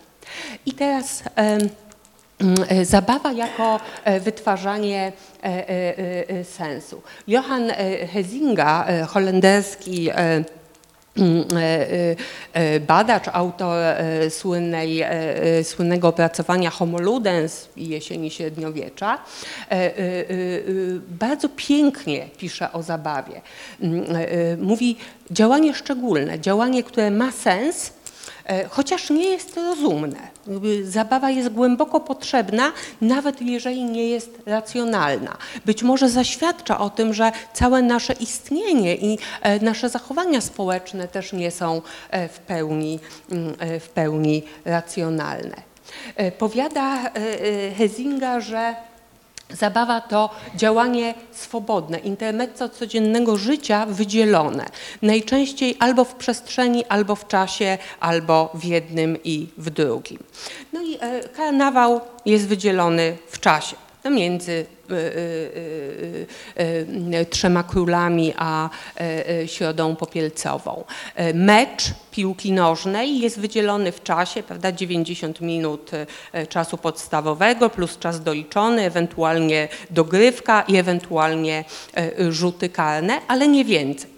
I 0.65 0.73
teraz 0.73 1.23
zabawa 2.83 3.31
jako 3.31 3.79
e, 4.03 4.19
wytwarzanie 4.19 5.11
e, 5.43 6.29
e, 6.29 6.43
sensu. 6.43 7.01
Johann 7.27 7.71
Hesinga, 8.13 8.85
holenderski 9.07 10.09
Mm, 11.17 11.45
e, 11.57 12.15
e, 12.53 12.79
badacz, 12.79 13.27
autor 13.33 13.77
e, 13.77 14.29
słynnej, 14.29 15.03
słynnego 15.63 16.07
opracowania 16.07 16.69
Homo 16.69 16.99
Ludens 16.99 17.69
i 17.75 17.87
jesieni 17.87 18.31
średniowiecza, 18.31 19.17
bardzo 21.07 21.49
pięknie 21.55 22.27
pisze 22.37 22.71
o 22.71 22.83
zabawie. 22.83 23.41
Mm, 23.81 24.05
mówi 24.61 24.97
działanie 25.31 25.73
szczególne, 25.73 26.39
działanie, 26.39 26.83
które 26.83 27.11
ma 27.11 27.31
sens, 27.31 27.91
E, 27.91 27.94
chociaż 28.69 29.09
nie 29.09 29.29
jest 29.29 29.57
rozumne. 29.57 30.17
Zabawa 30.83 31.29
jest 31.29 31.49
głęboko 31.49 31.99
potrzebna, 31.99 32.71
nawet 33.01 33.41
jeżeli 33.41 33.83
nie 33.83 34.09
jest 34.09 34.29
racjonalna. 34.45 35.37
Być 35.65 35.83
może 35.83 36.09
zaświadcza 36.09 36.79
o 36.79 36.89
tym, 36.89 37.13
że 37.13 37.31
całe 37.53 37.81
nasze 37.81 38.13
istnienie 38.13 38.95
i 38.95 39.17
e, 39.41 39.59
nasze 39.59 39.89
zachowania 39.89 40.41
społeczne 40.41 41.07
też 41.07 41.33
nie 41.33 41.51
są 41.51 41.81
e, 42.09 42.27
w 42.27 42.39
pełni, 42.39 42.99
mm, 43.31 43.55
w 43.79 43.89
pełni 43.89 44.43
racjonalne. 44.65 45.55
Powiada 46.37 47.11
Hezinga, 47.77 48.39
że 48.39 48.75
Zabawa 49.49 50.01
to 50.01 50.29
działanie 50.55 51.13
swobodne, 51.31 51.99
intermezzo 51.99 52.69
codziennego 52.69 53.37
życia 53.37 53.85
wydzielone. 53.85 54.65
Najczęściej 55.01 55.75
albo 55.79 56.03
w 56.03 56.15
przestrzeni, 56.15 56.85
albo 56.85 57.15
w 57.15 57.27
czasie, 57.27 57.77
albo 57.99 58.49
w 58.53 58.63
jednym 58.63 59.17
i 59.23 59.47
w 59.57 59.69
drugim. 59.69 60.19
No 60.73 60.81
i 60.81 60.97
e, 61.01 61.29
karnawał 61.29 62.01
jest 62.25 62.47
wydzielony 62.47 63.17
w 63.27 63.39
czasie 63.39 63.84
między 64.09 64.65
Y, 64.91 66.25
y, 66.59 67.15
y, 67.15 67.25
trzema 67.25 67.63
królami 67.63 68.33
a 68.37 68.69
środą 69.45 69.95
popielcową. 69.95 70.83
Mecz 71.33 71.83
piłki 72.11 72.51
nożnej 72.51 73.19
jest 73.19 73.39
wydzielony 73.39 73.91
w 73.91 74.03
czasie, 74.03 74.43
prawda, 74.43 74.71
90 74.71 75.41
minut 75.41 75.91
czasu 76.49 76.77
podstawowego 76.77 77.69
plus 77.69 77.97
czas 77.97 78.23
doliczony, 78.23 78.83
ewentualnie 78.83 79.67
dogrywka 79.89 80.61
i 80.61 80.75
ewentualnie 80.75 81.63
rzuty 82.29 82.69
karne, 82.69 83.21
ale 83.27 83.47
nie 83.47 83.65
więcej. 83.65 84.09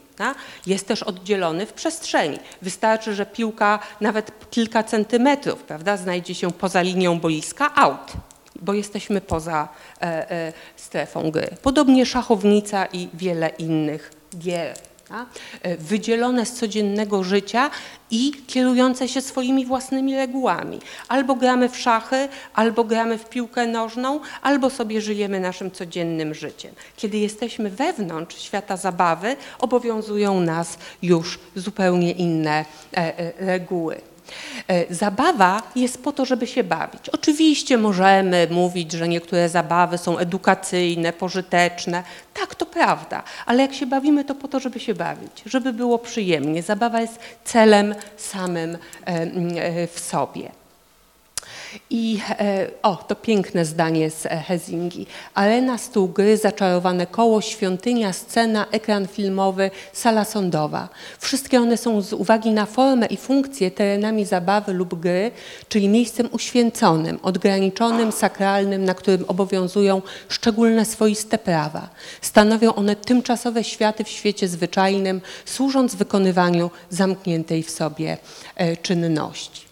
Jest 0.65 0.88
też 0.88 1.03
oddzielony 1.03 1.65
w 1.65 1.73
przestrzeni. 1.73 2.39
Wystarczy, 2.61 3.15
że 3.15 3.25
piłka 3.25 3.79
nawet 4.01 4.31
kilka 4.51 4.83
centymetrów 4.83 5.63
prawda, 5.63 5.97
znajdzie 5.97 6.35
się 6.35 6.51
poza 6.51 6.81
linią 6.81 7.19
boiska, 7.19 7.75
out 7.75 8.13
bo 8.61 8.73
jesteśmy 8.73 9.21
poza 9.21 9.67
e, 10.01 10.31
e, 10.31 10.53
strefą 10.75 11.31
gry. 11.31 11.47
Podobnie 11.61 12.05
szachownica 12.05 12.85
i 12.85 13.09
wiele 13.13 13.49
innych 13.49 14.11
gier. 14.37 14.73
E, 15.61 15.77
wydzielone 15.77 16.45
z 16.45 16.53
codziennego 16.53 17.23
życia 17.23 17.69
i 18.11 18.31
kierujące 18.47 19.07
się 19.07 19.21
swoimi 19.21 19.65
własnymi 19.65 20.15
regułami. 20.15 20.79
Albo 21.07 21.35
gramy 21.35 21.69
w 21.69 21.77
szachy, 21.77 22.27
albo 22.53 22.83
gramy 22.83 23.17
w 23.17 23.29
piłkę 23.29 23.67
nożną, 23.67 24.19
albo 24.41 24.69
sobie 24.69 25.01
żyjemy 25.01 25.39
naszym 25.39 25.71
codziennym 25.71 26.33
życiem. 26.33 26.71
Kiedy 26.97 27.17
jesteśmy 27.17 27.69
wewnątrz 27.69 28.37
świata 28.37 28.77
zabawy, 28.77 29.35
obowiązują 29.59 30.39
nas 30.41 30.77
już 31.01 31.39
zupełnie 31.55 32.11
inne 32.11 32.65
reguły. 33.39 34.01
E, 34.67 34.95
zabawa 34.95 35.63
jest 35.75 36.03
po 36.03 36.11
to, 36.11 36.25
żeby 36.25 36.47
się 36.47 36.63
bawić. 36.63 37.09
Oczywiście 37.09 37.78
możemy 37.78 38.47
mówić, 38.51 38.91
że 38.91 39.07
niektóre 39.07 39.49
zabawy 39.49 39.97
są 39.97 40.17
edukacyjne, 40.17 41.13
pożyteczne. 41.13 42.03
Tak, 42.34 42.55
to 42.55 42.65
prawda, 42.65 43.23
ale 43.45 43.61
jak 43.61 43.73
się 43.73 43.86
bawimy, 43.86 44.25
to 44.25 44.36
po 44.36 44.47
to, 44.47 44.59
żeby 44.59 44.80
się 44.80 44.93
bawić, 44.93 45.43
żeby 45.45 45.73
było 45.73 45.99
przyjemnie. 45.99 46.63
Zabawa 46.63 47.01
jest 47.01 47.19
celem 47.43 47.95
samym 48.17 48.75
e, 48.75 48.78
e, 49.07 49.88
w 49.88 49.99
sobie. 49.99 50.51
I 51.89 52.20
e, 52.30 52.68
o, 52.84 52.95
to 52.95 53.15
piękne 53.15 53.65
zdanie 53.65 54.09
z 54.09 54.28
Hezingi. 54.47 55.05
Arena, 55.34 55.78
stół 55.78 56.07
gry, 56.07 56.38
zaczarowane 56.38 57.07
koło, 57.07 57.41
świątynia, 57.41 58.13
scena, 58.13 58.65
ekran 58.72 59.07
filmowy, 59.07 59.72
sala 59.93 60.26
sądowa. 60.26 60.89
Wszystkie 61.20 61.61
one 61.61 61.78
są 61.78 62.01
z 62.01 62.13
uwagi 62.13 62.51
na 62.51 62.65
formę 62.65 63.05
i 63.05 63.18
funkcję 63.18 63.72
terenami 63.72 64.26
zabawy 64.26 64.74
lub 64.74 64.99
gry, 64.99 65.32
czyli 65.70 65.89
miejscem 65.89 66.30
uświęconym, 66.32 67.20
odgraniczonym, 67.24 68.11
sakralnym, 68.11 68.86
na 68.86 68.93
którym 68.93 69.26
obowiązują 69.28 70.01
szczególne 70.30 70.86
swoiste 70.86 71.38
prawa. 71.38 71.89
Stanowią 72.22 72.76
one 72.76 72.95
tymczasowe 72.95 73.63
światy 73.63 74.03
w 74.03 74.09
świecie 74.09 74.47
zwyczajnym, 74.47 75.22
służąc 75.45 75.95
wykonywaniu 75.95 76.72
zamkniętej 76.89 77.63
w 77.63 77.72
sobie 77.72 78.18
e, 78.55 78.78
czynności. 78.78 79.66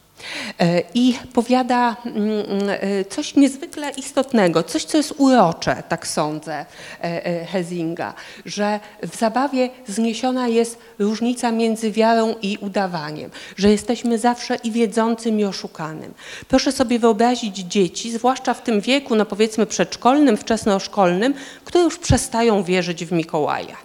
E, 0.60 0.82
I 0.94 1.20
powiada 1.34 1.96
mm, 2.06 2.44
e, 2.70 3.06
coś 3.06 3.36
niezwykle 3.36 3.90
istotnego, 3.90 4.64
coś, 4.64 4.84
co 4.84 4.98
jest 4.98 5.14
urocze, 5.18 5.84
tak 5.90 6.08
sądzę, 6.08 6.66
e, 7.02 7.46
Hezinga, 7.46 8.14
że 8.46 8.80
w 9.04 9.16
zabawie 9.16 9.70
zniesiona 9.88 10.48
jest 10.48 10.80
różnica 11.00 11.52
między 11.52 11.92
wiarą 11.92 12.36
i 12.42 12.58
udawaniem, 12.62 13.32
że 13.58 13.72
jesteśmy 13.72 14.18
zawsze 14.18 14.56
i 14.56 14.72
wiedzącym, 14.72 15.40
i 15.40 15.46
oszukanym. 15.46 16.14
Proszę 16.48 16.72
sobie 16.72 17.00
wyobrazić 17.00 17.58
dzieci, 17.58 18.12
zwłaszcza 18.12 18.54
w 18.54 18.64
tym 18.64 18.82
wieku, 18.82 19.16
no 19.16 19.26
powiedzmy 19.26 19.66
przedszkolnym, 19.66 20.38
wczesnoszkolnym, 20.38 21.34
które 21.66 21.84
już 21.84 22.00
przestają 22.00 22.64
wierzyć 22.64 23.06
w 23.06 23.12
Mikołaja. 23.12 23.78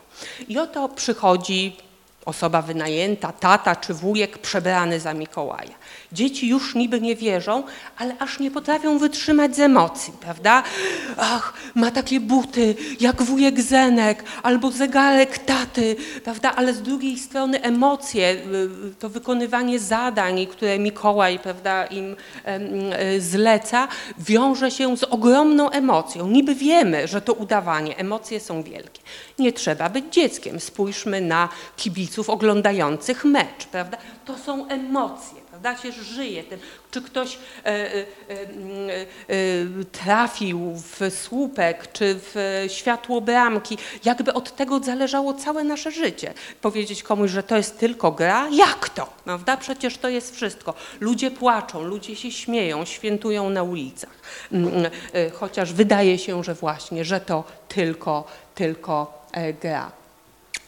I 0.49 0.59
oto 0.59 0.89
przychodzi 0.89 1.77
osoba 2.25 2.63
wynajęta, 2.63 3.33
tata 3.33 3.77
czy 3.77 3.95
wujek 3.95 4.39
przebrany 4.39 5.01
za 5.01 5.15
Mikołaja. 5.15 5.75
Dzieci 6.13 6.49
już 6.49 6.75
niby 6.75 7.01
nie 7.01 7.17
wierzą, 7.17 7.63
ale 7.99 8.19
aż 8.19 8.41
nie 8.41 8.51
potrafią 8.51 8.99
wytrzymać 8.99 9.57
z 9.57 9.61
emocji, 9.61 10.13
prawda? 10.21 10.63
Ach, 11.17 11.53
ma 11.75 11.91
takie 11.91 12.21
buty 12.21 12.75
jak 13.01 13.23
wujek 13.23 13.61
Zenek 13.61 14.25
albo 14.43 14.71
zegarek 14.71 15.39
taty, 15.39 15.97
prawda? 16.25 16.53
Ale 16.57 16.75
z 16.75 16.83
drugiej 16.83 17.19
strony 17.19 17.63
emocje, 17.63 18.33
y, 18.33 18.95
to 18.99 19.09
wykonywanie 19.09 19.79
zadań, 19.79 20.47
które 20.47 20.79
Mikołaj, 20.79 21.39
prawda, 21.39 21.87
im 21.87 22.17
y, 23.17 23.21
zleca, 23.21 23.89
wiąże 24.19 24.71
się 24.71 24.97
z 24.97 25.05
ogromną 25.05 25.71
emocją. 25.71 26.29
Niby 26.29 26.55
wiemy, 26.55 27.09
że 27.09 27.21
to 27.21 27.33
udawanie, 27.33 27.97
emocje 27.97 28.41
są 28.41 28.63
wielkie. 28.63 29.01
Nie 29.39 29.53
trzeba 29.53 29.89
być 29.89 30.05
dzieckiem. 30.11 30.61
Spójrzmy 30.61 31.21
na 31.21 31.49
kibiców 31.77 32.31
oglądających 32.31 33.25
mecz, 33.25 33.67
prawda? 33.71 33.97
To 34.25 34.39
są 34.39 34.69
emocje 34.69 35.40
prawda, 35.63 35.83
się 35.83 36.03
żyje 36.03 36.45
tym. 36.45 36.61
Czy 36.91 37.03
ktoś 37.03 37.39
e, 37.65 37.67
e, 37.67 37.97
e, 37.99 38.07
trafił 39.93 40.75
w 40.75 41.15
słupek, 41.15 41.93
czy 41.93 42.21
w 42.23 42.65
światło 42.69 43.21
bramki, 43.21 43.79
jakby 44.05 44.33
od 44.33 44.57
tego 44.57 44.79
zależało 44.79 45.35
całe 45.35 45.65
nasze 45.65 45.91
życie. 45.91 46.35
Powiedzieć 46.61 47.03
komuś, 47.03 47.31
że 47.31 47.43
to 47.43 47.57
jest 47.57 47.79
tylko 47.79 48.13
gra, 48.13 48.49
jak 48.53 48.89
to? 48.89 49.07
Prawda? 49.25 49.57
Przecież 49.57 49.99
to 49.99 50.09
jest 50.09 50.37
wszystko. 50.37 50.75
Ludzie 51.01 51.31
płaczą, 51.31 51.83
ludzie 51.83 52.17
się 52.17 52.33
śmieją, 52.33 52.85
świętują 52.85 53.51
na 53.51 53.63
ulicach. 53.63 54.21
Chociaż 55.33 55.73
wydaje 55.73 56.19
się, 56.19 56.45
że 56.45 56.55
właśnie, 56.55 57.05
że 57.05 57.21
to 57.21 57.45
tylko, 57.69 58.25
tylko 58.55 59.25
gra. 59.63 60.00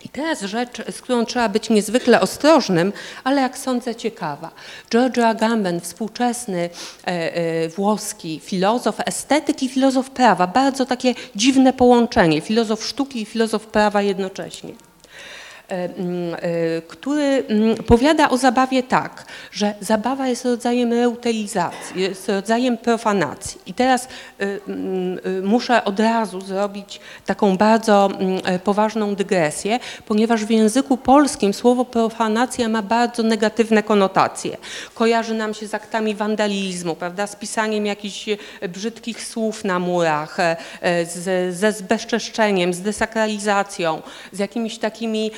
I 0.05 0.09
teraz 0.09 0.41
rzecz, 0.41 0.83
z 0.91 1.01
którą 1.01 1.25
trzeba 1.25 1.49
być 1.49 1.71
niezwykle 1.71 2.21
ostrożnym, 2.21 2.93
ale 3.25 3.43
jak 3.43 3.59
sądzę 3.59 3.95
ciekawa. 3.95 4.51
Giorgio 4.91 5.27
Agamben, 5.27 5.81
współczesny 5.81 6.71
e, 7.07 7.07
e, 7.07 7.69
włoski 7.69 8.41
filozof, 8.45 8.97
estetyk 9.07 9.63
i 9.63 9.69
filozof 9.69 10.11
prawa, 10.11 10.47
bardzo 10.47 10.87
takie 10.87 11.15
dziwne 11.37 11.73
połączenie, 11.73 12.41
filozof 12.41 12.85
sztuki 12.87 13.23
i 13.23 13.27
filozof 13.27 13.67
prawa 13.67 14.03
jednocześnie. 14.03 14.73
E, 15.73 15.85
mm, 15.85 16.35
e, 16.35 16.39
który 16.83 17.45
mm, 17.49 17.77
powiada 17.77 18.31
o 18.31 18.37
zabawie 18.37 18.83
tak, 18.83 19.25
że 19.53 19.75
zabawa 19.81 20.29
jest 20.29 20.45
rodzajem 20.45 20.93
reutylizacji, 20.93 22.03
jest 22.03 22.29
rodzajem 22.29 22.79
profanacji. 22.79 23.61
I 23.67 23.75
teraz 23.75 24.05
e, 24.05 24.09
mm, 24.69 25.19
muszę 25.43 25.85
od 25.85 26.01
razu 26.01 26.41
zrobić 26.41 27.01
taką 27.27 27.57
bardzo 27.57 28.09
poważną 28.65 29.15
dygresję, 29.15 29.79
ponieważ 30.07 30.45
w 30.45 30.51
języku 30.51 30.97
polskim 30.97 31.55
słowo 31.55 31.85
profanacja 31.85 32.69
ma 32.69 32.83
bardzo 32.83 33.23
negatywne 33.23 33.83
konotacje. 33.83 34.57
Kojarzy 34.95 35.35
nam 35.35 35.55
się 35.55 35.67
z 35.67 35.75
aktami 35.75 36.15
wandalizmu, 36.15 36.95
prawda, 36.97 37.27
z 37.27 37.37
pisaniem 37.37 37.87
jakichś 37.87 38.27
brzydkich 38.69 39.25
słów 39.25 39.65
na 39.65 39.79
murach, 39.79 40.37
ze 41.53 41.73
zbezczeszczeniem, 41.73 42.75
z 42.75 42.81
desakralizacją, 42.81 44.03
z 44.33 44.39
jakimiś 44.39 44.79
takimi 44.79 45.31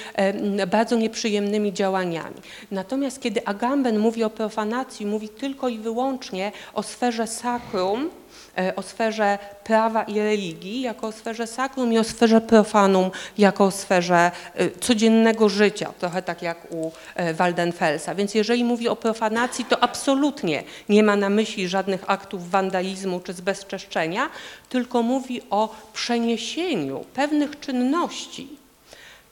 bardzo 0.67 0.97
nieprzyjemnymi 0.97 1.73
działaniami. 1.73 2.37
Natomiast 2.71 3.21
kiedy 3.21 3.47
Agamben 3.47 3.99
mówi 3.99 4.25
o 4.25 4.31
profanacji, 4.31 5.07
mówi 5.07 5.29
tylko 5.29 5.69
i 5.69 5.79
wyłącznie 5.79 6.53
o 6.75 6.83
sferze 6.83 7.27
sakrum, 7.27 8.11
e, 8.59 8.77
o 8.77 8.83
sferze 8.83 9.39
prawa 9.65 10.03
i 10.03 10.19
religii, 10.19 10.81
jako 10.81 11.07
o 11.07 11.13
sferze 11.13 11.47
sakrum 11.47 11.93
i 11.93 11.99
o 11.99 12.05
sferze 12.05 12.41
profanum, 12.41 13.11
jako 13.39 13.65
o 13.65 13.71
sferze 13.71 14.31
e, 14.55 14.71
codziennego 14.71 15.49
życia, 15.49 15.93
trochę 15.99 16.23
tak 16.23 16.43
jak 16.43 16.73
u 16.73 16.93
e, 17.15 17.35
Waldenfelsa. 17.35 18.15
Więc 18.15 18.35
jeżeli 18.35 18.65
mówi 18.65 18.89
o 18.89 18.97
profanacji, 18.97 19.65
to 19.65 19.83
absolutnie 19.83 20.63
nie 20.89 21.03
ma 21.03 21.17
na 21.17 21.31
myśli 21.31 21.69
żadnych 21.69 22.11
aktów 22.11 22.51
wandalizmu 22.51 23.21
czy 23.21 23.33
zbezczeszczenia, 23.33 24.31
tylko 24.69 25.03
mówi 25.03 25.43
o 25.51 25.75
przeniesieniu 25.93 27.05
pewnych 27.15 27.61
czynności 27.61 28.64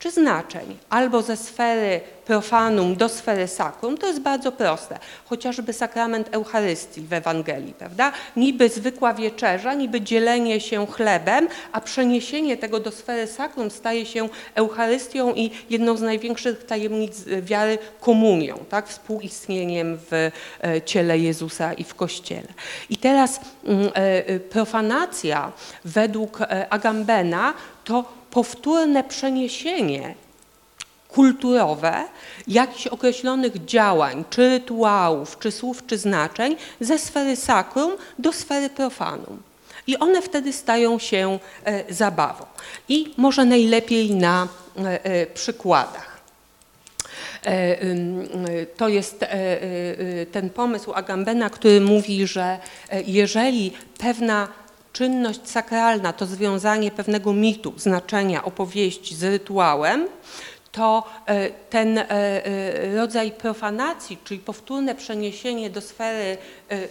czy 0.03 0.11
znaczeń 0.11 0.79
albo 0.91 1.23
ze 1.23 1.37
sfery 1.37 2.01
profanum 2.27 2.97
do 2.97 3.09
sfery 3.09 3.49
sakrum, 3.49 3.99
to 3.99 4.07
jest 4.07 4.21
bardzo 4.21 4.53
proste. 4.53 4.99
Chociażby 5.25 5.73
sakrament 5.73 6.29
Eucharystii 6.31 7.01
w 7.01 7.13
Ewangelii, 7.13 7.75
prawda? 7.75 8.13
Niby 8.37 8.69
zwykła 8.69 9.15
wieczerza, 9.15 9.75
niby 9.75 10.01
dzielenie 10.01 10.61
się 10.61 10.87
chlebem, 10.87 11.49
a 11.73 11.81
przeniesienie 11.81 12.57
tego 12.57 12.81
do 12.81 12.91
sfery 12.91 13.27
sakrum 13.27 13.71
staje 13.71 14.07
się 14.07 14.29
Eucharystią 14.55 15.35
i 15.35 15.51
jedną 15.71 15.97
z 15.97 16.03
największych 16.03 16.65
tajemnic 16.65 17.25
wiary 17.43 17.79
komunią, 18.01 18.59
tak? 18.69 18.89
Współistnieniem 18.89 19.99
w 20.11 20.13
e, 20.13 20.83
ciele 20.83 21.19
Jezusa 21.19 21.73
i 21.73 21.85
w 21.85 21.95
Kościele. 21.95 22.49
I 22.91 22.97
teraz 22.97 23.41
mm, 23.65 23.87
e, 23.87 23.91
e, 24.27 24.41
profanacja 24.41 25.53
według 25.85 26.39
Agambena 26.71 27.55
to 27.85 28.22
powtórne 28.33 29.05
przeniesienie 29.05 30.15
kulturowe 31.09 32.05
jakichś 32.49 32.87
określonych 32.87 33.65
działań, 33.65 34.25
czy 34.31 34.49
rytuałów, 34.49 35.39
czy 35.39 35.51
słów, 35.51 35.87
czy 35.87 35.99
znaczeń 35.99 36.57
ze 36.81 36.99
sfery 36.99 37.37
sakrum 37.37 37.93
do 38.19 38.33
sfery 38.33 38.71
profanum. 38.71 39.43
I 39.87 39.99
one 39.99 40.23
wtedy 40.23 40.53
stają 40.53 40.99
się 40.99 41.39
e, 41.65 41.95
zabawą. 41.95 42.45
I 42.89 43.15
może 43.17 43.45
najlepiej 43.45 44.11
na 44.11 44.49
e, 44.77 45.05
e, 45.05 45.27
przykładach. 45.27 46.13
To 48.77 48.89
jest 48.89 49.25
ten 50.33 50.51
pomysł 50.51 50.93
Agambena, 50.93 51.51
który 51.51 51.81
mówi, 51.81 52.27
że 52.27 52.59
jeżeli 53.07 53.73
pewna 53.99 54.49
czynność 54.93 55.41
sakralna 55.49 56.13
to 56.13 56.27
związanie 56.27 56.91
pewnego 56.91 57.33
mitu, 57.33 57.73
znaczenia, 57.77 58.45
opowieści 58.45 59.15
z 59.15 59.23
rytuałem, 59.23 60.09
to 60.73 61.05
e, 61.27 61.51
ten 61.51 61.99
e, 61.99 62.11
e, 62.11 62.97
rodzaj 62.97 63.33
profanacji, 63.33 64.19
czyli 64.25 64.41
powtórne 64.41 64.95
przeniesienie 64.95 65.71
do 65.71 65.81
sfery 65.81 66.39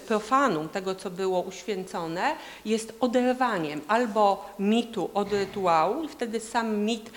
profanum 0.08 0.70
tego, 0.70 0.96
co 0.96 1.10
było 1.10 1.42
uświęcone, 1.42 2.36
jest 2.66 2.94
oderwaniem 3.00 3.82
albo 3.88 4.50
mitu 4.60 5.10
od 5.14 5.34
rytuału 5.34 6.04
i 6.04 6.08
wtedy 6.08 6.40
sam 6.40 6.78
mit 6.78 7.12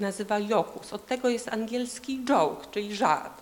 nazywa 0.00 0.38
jokus. 0.38 0.92
Od 0.92 1.06
tego 1.06 1.28
jest 1.28 1.48
angielski 1.48 2.24
joke, 2.24 2.66
czyli 2.70 2.96
żart. 2.96 3.32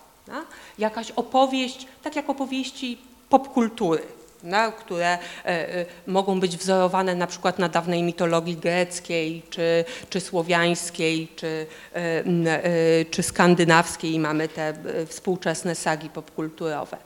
Jakaś 0.77 1.11
opowieść, 1.11 1.87
tak 2.03 2.15
jak 2.15 2.29
opowieści 2.29 2.97
popkultury 3.29 4.16
na, 4.43 4.71
które 4.71 5.07
e, 5.07 5.17
e, 5.45 5.85
mogą 6.07 6.39
być 6.39 6.57
wzorowane 6.57 7.15
na 7.15 7.27
przykład 7.27 7.59
na 7.59 7.69
dawnej 7.69 8.03
mitologii 8.03 8.55
greckiej, 8.55 9.41
czy, 9.49 9.85
czy 10.09 10.19
słowiańskiej, 10.21 11.27
czy, 11.35 11.65
e, 11.93 13.05
czy 13.05 13.23
skandynawskiej. 13.23 14.19
Mamy 14.19 14.47
te 14.47 14.73
współczesne 15.07 15.75
sagi 15.75 16.09
popkulturowe. 16.09 16.97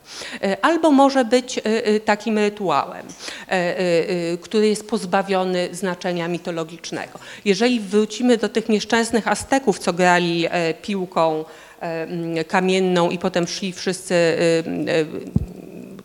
Albo 0.61 0.91
może 0.91 1.25
być 1.25 1.59
takim 2.05 2.37
rytuałem, 2.37 3.05
który 4.41 4.67
jest 4.67 4.89
pozbawiony 4.89 5.69
znaczenia 5.71 6.27
mitologicznego. 6.27 7.19
Jeżeli 7.45 7.79
wrócimy 7.79 8.37
do 8.37 8.49
tych 8.49 8.69
nieszczęsnych 8.69 9.27
Azteków, 9.27 9.79
co 9.79 9.93
grali 9.93 10.47
piłką 10.81 11.45
kamienną 12.47 13.09
i 13.09 13.17
potem 13.17 13.47
szli 13.47 13.73
wszyscy 13.73 14.15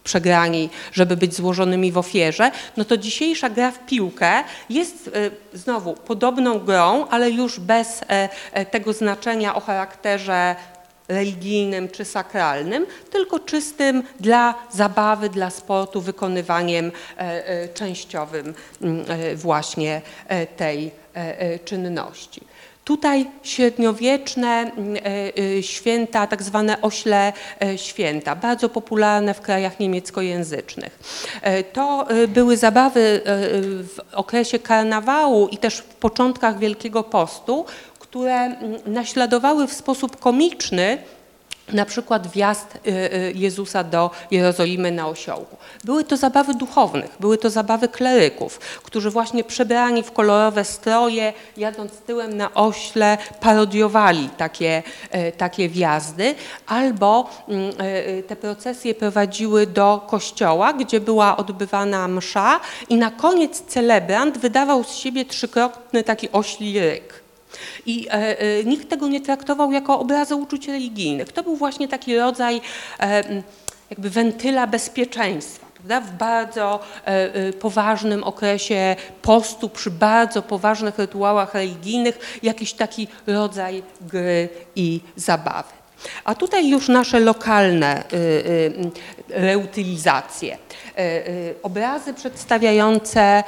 przegrani, 0.07 0.71
żeby 0.93 1.17
być 1.17 1.35
złożonymi 1.35 1.93
w 1.93 1.99
ofierze, 1.99 2.51
no 2.77 2.85
to 2.85 2.97
dzisiejsza 2.97 3.51
gra 3.51 3.71
w 3.71 3.87
piłkę 3.87 4.45
jest 4.71 5.09
e, 5.09 5.59
znowu 5.59 5.95
podobną 5.95 6.59
grą, 6.59 7.07
ale 7.11 7.31
już 7.31 7.61
bez 7.61 8.03
e, 8.03 8.29
e, 8.53 8.67
tego 8.67 8.93
znaczenia 8.93 9.55
o 9.55 9.61
charakterze 9.61 10.57
religijnym 11.09 11.89
czy 11.89 12.05
sakralnym, 12.05 12.87
tylko 13.11 13.39
czystym 13.41 14.03
dla 14.21 14.55
zabawy, 14.73 15.29
dla 15.29 15.51
sportu, 15.51 16.01
wykonywaniem 16.01 16.93
częściowym 17.75 18.55
mm, 18.83 19.05
właśnie 19.37 20.03
tej 20.57 20.91
czynności. 21.65 22.41
Tutaj 22.87 23.27
średniowieczne 23.43 24.49
mm, 24.49 24.97
e, 24.97 25.01
e, 25.59 25.63
święta, 25.63 26.27
tak 26.27 26.43
zwane 26.43 26.81
ośle 26.83 27.33
e, 27.63 27.79
święta, 27.79 28.37
bardzo 28.37 28.69
popularne 28.69 29.35
w 29.35 29.41
krajach 29.41 29.81
niemieckojęzycznych. 29.81 30.99
To 31.73 32.07
były 32.29 32.57
zabawy 32.57 33.21
w 33.83 33.97
okresie 34.13 34.59
karnawału 34.59 35.49
i 35.49 35.59
też 35.59 35.79
w 35.79 35.85
początkach 35.85 36.59
Wielkiego 36.59 37.03
Postu, 37.03 37.65
które 37.99 38.35
mm, 38.35 38.81
naśladowały 38.87 39.67
w 39.67 39.73
sposób 39.73 40.17
komiczny 40.17 40.99
na 41.73 41.85
przykład 41.85 42.27
wjazd 42.27 42.79
y, 42.87 42.91
y, 42.91 43.33
Jezusa 43.35 43.85
do 43.85 44.11
Jerozolimy 44.31 44.91
na 44.91 45.09
osiołku. 45.09 45.57
Były 45.85 46.05
to 46.05 46.17
zabawy 46.17 46.55
duchownych, 46.55 47.17
były 47.21 47.39
to 47.39 47.51
zabawy 47.51 47.89
kleryków, 47.89 48.59
którzy 48.59 49.11
właśnie 49.11 49.45
przebrani 49.45 50.03
w 50.03 50.13
kolorowe 50.13 50.65
stroje, 50.65 51.33
jadąc 51.57 51.93
tyłem 51.93 52.37
na 52.37 52.55
ośle, 52.55 53.19
parodiowali 53.41 54.29
takie, 54.37 54.83
y, 55.15 55.33
takie 55.33 55.69
wjazdy, 55.69 56.35
albo 56.67 57.31
mm, 57.49 57.73
te 58.29 58.37
procesje 58.37 58.95
prowadziły 58.95 59.67
do 59.67 60.07
kościoła, 60.07 60.73
gdzie 60.73 61.01
była 61.01 61.37
odbywana 61.37 62.09
msza 62.09 62.61
i 62.89 62.97
na 62.97 63.11
koniec 63.11 63.63
celebrant 63.67 64.39
wydawał 64.39 64.85
z 64.85 64.95
siebie 64.95 65.25
trzykrotny 65.25 66.03
taki 66.03 66.33
ośli 66.33 66.81
ryk. 66.81 67.26
I 67.87 68.09
e, 68.09 68.13
e, 68.13 68.65
nikt 68.65 68.89
tego 68.89 69.09
nie 69.09 69.21
traktował 69.21 69.73
jako 69.73 70.01
obrazy 70.01 70.35
uczuć 70.35 70.69
religijnych. 70.69 71.33
To 71.33 71.43
był 71.43 71.57
właśnie 71.57 71.89
taki 71.89 72.17
rodzaj 72.17 72.61
e, 73.01 73.43
jakby 73.91 74.11
wentyla 74.11 74.67
bezpieczeństwa. 74.67 75.67
W 76.03 76.11
bardzo 76.11 76.81
poważnym 77.61 78.25
okresie 78.25 78.97
postu, 79.23 79.69
przy 79.69 79.91
bardzo 79.91 80.43
poważnych 80.43 80.99
rytuałach 80.99 81.55
religijnych, 81.55 82.39
jakiś 82.43 82.73
taki 82.73 83.09
rodzaj 83.27 83.83
gry 84.01 84.49
i 84.77 85.01
zabawy. 85.17 85.73
A 86.25 86.35
tutaj 86.35 86.69
już 86.69 86.89
nasze 86.89 87.21
lokalne 87.21 88.05
reutylizacje. 89.29 90.59
Obrazy 91.63 92.15
przedstawiające 92.15 93.45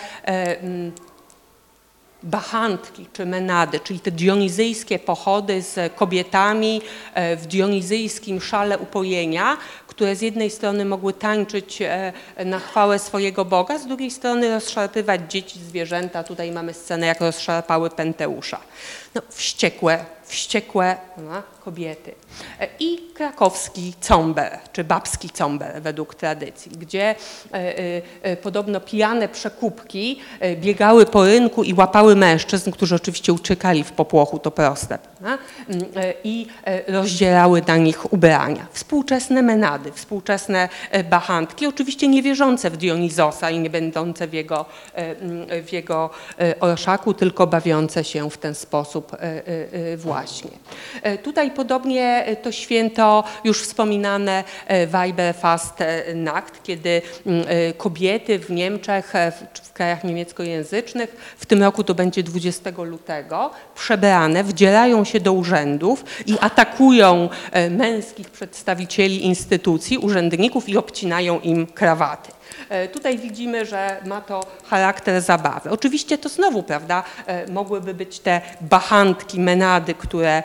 bachantki 2.22 3.06
czy 3.12 3.26
menady, 3.26 3.80
czyli 3.80 4.00
te 4.00 4.10
dionizyjskie 4.10 4.98
pochody 4.98 5.62
z 5.62 5.94
kobietami 5.94 6.82
e, 7.14 7.36
w 7.36 7.46
dionizyjskim 7.46 8.40
szale 8.40 8.78
upojenia, 8.78 9.56
które 9.86 10.16
z 10.16 10.20
jednej 10.20 10.50
strony 10.50 10.84
mogły 10.84 11.12
tańczyć 11.12 11.82
e, 11.82 12.12
na 12.44 12.58
chwałę 12.58 12.98
swojego 12.98 13.44
Boga, 13.44 13.78
z 13.78 13.86
drugiej 13.86 14.10
strony 14.10 14.50
rozszarpywać 14.50 15.20
dzieci, 15.28 15.58
zwierzęta. 15.58 16.24
Tutaj 16.24 16.52
mamy 16.52 16.74
scenę, 16.74 17.06
jak 17.06 17.20
rozszarpały 17.20 17.90
Penteusza. 17.90 18.60
No, 19.14 19.22
wściekłe, 19.28 20.04
wściekłe 20.24 20.96
no, 21.16 21.42
kobiety. 21.64 22.14
E, 22.60 22.68
I 22.78 22.98
krakowski 23.14 23.94
comber, 24.00 24.58
czy 24.72 24.84
babski 24.84 25.30
comber 25.30 25.82
według 25.82 26.14
tradycji, 26.14 26.72
gdzie 26.72 27.14
e, 27.52 28.36
podobno 28.36 28.80
pijane 28.80 29.28
przekupki 29.28 30.20
biegały 30.56 31.06
po 31.06 31.24
rynku 31.24 31.64
i 31.64 31.74
łapały 31.74 32.16
mężczyzn, 32.16 32.70
którzy 32.70 32.94
oczywiście 32.94 33.32
uciekali 33.32 33.84
w 33.84 33.92
popłochu, 33.92 34.38
to 34.38 34.50
proste, 34.50 34.98
mm, 35.20 35.38
i 36.24 36.46
rozdzielały 36.88 37.62
na 37.66 37.76
nich 37.76 38.12
ubrania. 38.12 38.66
Współczesne 38.72 39.42
menady 39.42 39.92
współczesne 39.92 40.68
e, 40.90 41.04
bachantki, 41.04 41.66
oczywiście 41.66 42.08
niewierzące 42.08 42.70
w 42.70 42.76
Dionizosa 42.76 43.50
i 43.50 43.58
nie 43.58 43.70
będące 43.70 44.28
w 44.28 44.32
jego, 44.32 44.64
e, 44.94 45.62
w 45.62 45.72
jego 45.72 46.10
e, 46.40 46.60
orszaku, 46.60 47.14
tylko 47.14 47.46
bawiące 47.46 48.04
się 48.04 48.30
w 48.30 48.38
ten 48.38 48.54
sposób 48.54 48.97
właśnie. 49.96 50.50
Tutaj 51.22 51.50
podobnie 51.50 52.36
to 52.42 52.52
święto 52.52 53.24
już 53.44 53.62
wspominane 53.62 54.44
Weiberfastnacht, 54.86 56.62
kiedy 56.62 57.02
kobiety 57.76 58.38
w 58.38 58.50
Niemczech, 58.50 59.12
w 59.62 59.72
krajach 59.72 60.04
niemieckojęzycznych, 60.04 61.34
w 61.38 61.46
tym 61.46 61.62
roku 61.62 61.84
to 61.84 61.94
będzie 61.94 62.22
20 62.22 62.70
lutego, 62.84 63.50
przebrane, 63.74 64.44
wdzielają 64.44 65.04
się 65.04 65.20
do 65.20 65.32
urzędów 65.32 66.04
i 66.26 66.36
atakują 66.40 67.28
męskich 67.70 68.30
przedstawicieli 68.30 69.26
instytucji, 69.26 69.98
urzędników 69.98 70.68
i 70.68 70.76
obcinają 70.76 71.40
im 71.40 71.66
krawaty. 71.66 72.37
E, 72.68 72.88
tutaj 72.88 73.18
widzimy, 73.18 73.66
że 73.66 74.00
ma 74.06 74.20
to 74.20 74.40
charakter 74.70 75.20
zabawy. 75.20 75.70
Oczywiście 75.70 76.18
to 76.18 76.28
znowu, 76.28 76.62
prawda, 76.62 77.02
e, 77.26 77.52
mogłyby 77.52 77.94
być 77.94 78.18
te 78.20 78.40
bachantki, 78.60 79.40
menady, 79.40 79.94
które 79.94 80.42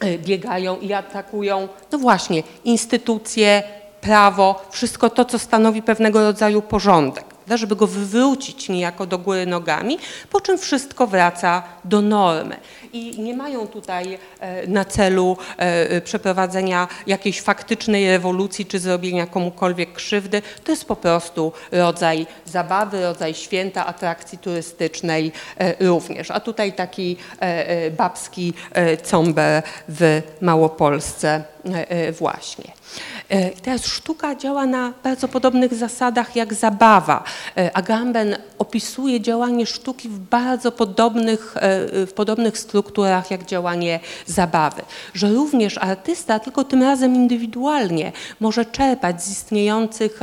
e, 0.00 0.18
biegają 0.18 0.78
i 0.78 0.92
atakują, 0.92 1.68
no 1.92 1.98
właśnie, 1.98 2.42
instytucje, 2.64 3.62
prawo, 4.00 4.62
wszystko 4.70 5.10
to, 5.10 5.24
co 5.24 5.38
stanowi 5.38 5.82
pewnego 5.82 6.22
rodzaju 6.22 6.62
porządek 6.62 7.29
żeby 7.48 7.76
go 7.76 7.86
wywrócić 7.86 8.68
niejako 8.68 9.06
do 9.06 9.18
góry 9.18 9.46
nogami, 9.46 9.98
po 10.30 10.40
czym 10.40 10.58
wszystko 10.58 11.06
wraca 11.06 11.62
do 11.84 12.02
normy. 12.02 12.56
I 12.92 13.20
nie 13.22 13.34
mają 13.34 13.66
tutaj 13.66 14.18
e, 14.40 14.66
na 14.66 14.84
celu 14.84 15.36
e, 15.56 16.00
przeprowadzenia 16.00 16.88
jakiejś 17.06 17.40
faktycznej 17.40 18.08
rewolucji 18.08 18.66
czy 18.66 18.78
zrobienia 18.78 19.26
komukolwiek 19.26 19.92
krzywdy. 19.92 20.42
To 20.64 20.72
jest 20.72 20.84
po 20.84 20.96
prostu 20.96 21.52
rodzaj 21.72 22.26
zabawy, 22.46 23.02
rodzaj 23.02 23.34
święta, 23.34 23.86
atrakcji 23.86 24.38
turystycznej 24.38 25.32
e, 25.58 25.86
również. 25.86 26.30
A 26.30 26.40
tutaj 26.40 26.72
taki 26.72 27.16
babski 27.96 28.52
comber 29.02 29.62
w 29.88 30.22
Małopolsce 30.40 31.44
właśnie. 32.18 32.72
E, 33.28 33.50
teraz 33.50 33.86
sztuka 33.86 34.34
działa 34.34 34.66
na 34.66 34.92
bardzo 35.04 35.28
podobnych 35.28 35.74
zasadach 35.74 36.36
jak 36.36 36.54
zabawa. 36.54 37.24
E, 37.56 37.76
Agamben 37.76 38.36
opisuje 38.58 39.20
działanie 39.20 39.66
sztuki 39.66 40.08
w 40.08 40.18
bardzo 40.18 40.72
podobnych, 40.72 41.56
e, 41.56 42.06
w 42.06 42.12
podobnych 42.12 42.58
strukturach 42.58 43.30
jak 43.30 43.46
działanie 43.46 44.00
zabawy. 44.26 44.82
Że 45.14 45.32
również 45.32 45.78
artysta, 45.78 46.38
tylko 46.38 46.64
tym 46.64 46.82
razem 46.82 47.14
indywidualnie, 47.14 48.12
może 48.40 48.64
czerpać 48.64 49.22
z, 49.22 49.30
istniejących, 49.30 50.20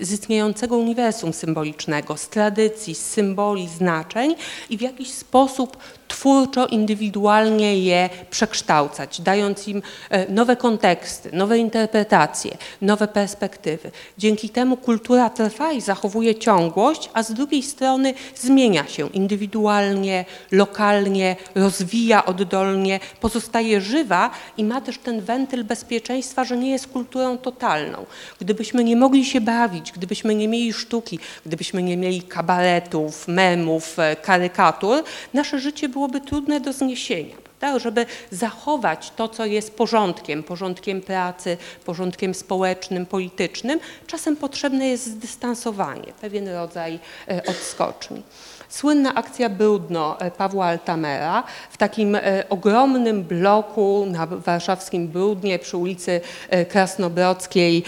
z 0.00 0.12
istniejącego 0.12 0.76
uniwersum 0.76 1.32
symbolicznego, 1.32 2.16
z 2.16 2.28
tradycji, 2.28 2.94
z 2.94 3.06
symboli, 3.06 3.68
znaczeń 3.68 4.34
i 4.70 4.78
w 4.78 4.80
jakiś 4.80 5.12
sposób 5.12 5.76
twórczo, 6.08 6.66
indywidualnie 6.66 7.78
je 7.78 8.10
przekształcać, 8.30 9.20
dając 9.20 9.68
im 9.68 9.82
e, 10.10 10.32
nowe 10.32 10.56
konteksty, 10.56 11.30
nowe 11.32 11.58
interpretacje, 11.58 12.56
nowe 12.82 13.08
perspektywy. 13.08 13.90
Dzięki 14.18 14.48
temu 14.48 14.76
kultura 14.76 15.30
trwa 15.30 15.72
i 15.72 15.80
zachowuje 15.80 16.34
ciągłość, 16.34 17.10
a 17.14 17.22
z 17.22 17.32
drugiej 17.32 17.62
strony 17.62 18.14
zmienia 18.34 18.86
się 18.86 19.08
indywidualnie, 19.08 20.24
lokalnie, 20.52 21.36
rozwija 21.54 22.24
oddolnie, 22.24 23.00
pozostaje 23.20 23.80
żywa 23.80 24.30
i 24.56 24.64
ma 24.64 24.80
też 24.80 24.98
ten 24.98 25.20
wentyl 25.20 25.64
bezpieczeństwa, 25.64 26.44
że 26.44 26.56
nie 26.56 26.70
jest 26.70 26.86
kulturą 26.86 27.38
totalną. 27.38 28.06
Gdybyśmy 28.40 28.84
nie 28.84 28.96
mogli 28.96 29.24
się 29.24 29.40
bawić, 29.40 29.92
gdybyśmy 29.92 30.34
nie 30.34 30.48
mieli 30.48 30.72
sztuki, 30.72 31.18
gdybyśmy 31.46 31.82
nie 31.82 31.96
mieli 31.96 32.22
kabaretów, 32.22 33.28
memów, 33.28 33.98
e, 33.98 34.16
karykatur, 34.16 35.04
nasze 35.34 35.58
życie 35.58 35.88
byłoby 35.96 36.20
trudne 36.20 36.60
do 36.60 36.72
zniesienia. 36.72 37.36
Tak, 37.60 37.80
żeby 37.80 38.06
zachować 38.30 39.12
to, 39.16 39.28
co 39.28 39.44
jest 39.46 39.76
porządkiem, 39.76 40.42
porządkiem 40.42 41.00
pracy, 41.00 41.56
porządkiem 41.84 42.34
społecznym, 42.34 43.06
politycznym, 43.06 43.80
czasem 44.06 44.36
potrzebne 44.36 44.88
jest 44.88 45.06
zdystansowanie, 45.06 46.12
pewien 46.20 46.48
rodzaj 46.48 46.98
e, 47.28 47.42
odskoczni. 47.46 48.22
Słynna 48.68 49.14
akcja 49.14 49.48
Brudno 49.48 50.20
e, 50.20 50.30
Pawła 50.30 50.66
Altamera 50.66 51.44
w 51.70 51.76
takim 51.76 52.14
e, 52.14 52.48
ogromnym 52.48 53.22
bloku 53.22 54.06
na 54.10 54.26
warszawskim 54.26 55.08
Brudnie 55.08 55.58
przy 55.58 55.76
ulicy 55.76 56.20
e, 56.50 56.64
Krasnobrodzkiej 56.64 57.84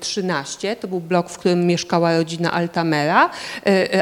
13. 0.00 0.68
Mm, 0.68 0.80
to 0.80 0.88
był 0.88 1.00
blok, 1.00 1.30
w 1.30 1.38
którym 1.38 1.66
mieszkała 1.66 2.16
rodzina 2.16 2.52
Altamera. 2.52 3.30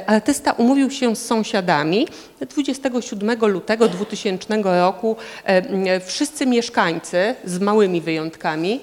Artysta 0.07 0.53
umówił 0.53 0.91
się 0.91 1.17
z 1.17 1.27
sąsiadami. 1.27 2.09
27 2.49 3.39
lutego 3.41 3.89
2000 3.89 4.63
roku 4.63 5.17
wszyscy 6.07 6.47
mieszkańcy 6.47 7.35
z 7.45 7.59
małymi 7.59 8.01
wyjątkami 8.01 8.81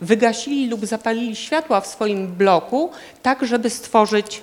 wygasili 0.00 0.68
lub 0.68 0.86
zapalili 0.86 1.36
światła 1.36 1.80
w 1.80 1.86
swoim 1.86 2.26
bloku, 2.26 2.90
tak 3.22 3.46
żeby 3.46 3.70
stworzyć 3.70 4.42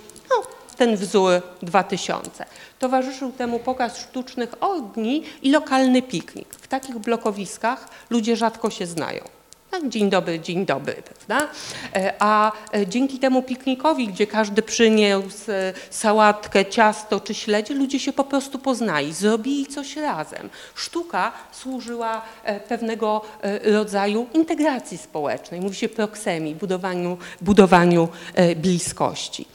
ten 0.75 0.97
wzór 0.97 1.41
2000. 1.61 2.45
Towarzyszył 2.79 3.31
temu 3.31 3.59
pokaz 3.59 3.97
sztucznych 3.97 4.49
ogni 4.59 5.23
i 5.41 5.51
lokalny 5.51 6.01
piknik. 6.01 6.55
W 6.55 6.67
takich 6.67 6.97
blokowiskach 6.97 7.87
ludzie 8.09 8.35
rzadko 8.35 8.69
się 8.69 8.85
znają. 8.85 9.34
Tak, 9.81 9.89
dzień 9.89 10.09
dobry, 10.09 10.39
dzień 10.39 10.65
dobry, 10.65 10.93
prawda? 10.93 11.47
E, 11.95 12.13
a 12.19 12.51
e, 12.73 12.87
dzięki 12.87 13.19
temu 13.19 13.41
piknikowi, 13.41 14.07
gdzie 14.07 14.27
każdy 14.27 14.61
przyniósł 14.61 15.51
e, 15.51 15.73
sałatkę, 15.89 16.65
ciasto 16.65 17.19
czy 17.19 17.33
śledzie, 17.33 17.73
ludzie 17.73 17.99
się 17.99 18.13
po 18.13 18.23
prostu 18.23 18.59
poznali, 18.59 19.13
zrobili 19.13 19.65
coś 19.67 19.95
razem. 19.95 20.49
Sztuka 20.75 21.31
służyła 21.51 22.21
pewnego 22.69 23.21
rodzaju 23.63 24.27
integracji 24.33 24.97
społecznej, 24.97 25.61
mówi 25.61 25.75
się 25.75 25.89
proksemii, 25.89 26.55
budowaniu, 26.55 27.17
budowaniu 27.41 28.09
bliskości. 28.55 29.47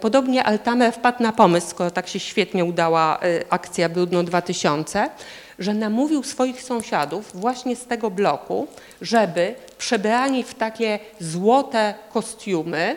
Podobnie 0.00 0.44
Altamer 0.44 0.92
wpadł 0.92 1.22
na 1.22 1.32
pomysł, 1.32 1.66
skoro 1.70 1.90
tak 1.90 2.08
się 2.08 2.20
świetnie 2.20 2.64
udała 2.64 3.18
akcja 3.50 3.88
Brudno 3.88 4.22
2000, 4.22 5.10
że 5.60 5.74
namówił 5.74 6.22
swoich 6.22 6.62
sąsiadów 6.62 7.30
właśnie 7.34 7.76
z 7.76 7.86
tego 7.86 8.10
bloku, 8.10 8.66
żeby 9.00 9.54
przebrani 9.78 10.44
w 10.44 10.54
takie 10.54 10.98
złote 11.20 11.94
kostiumy, 12.12 12.96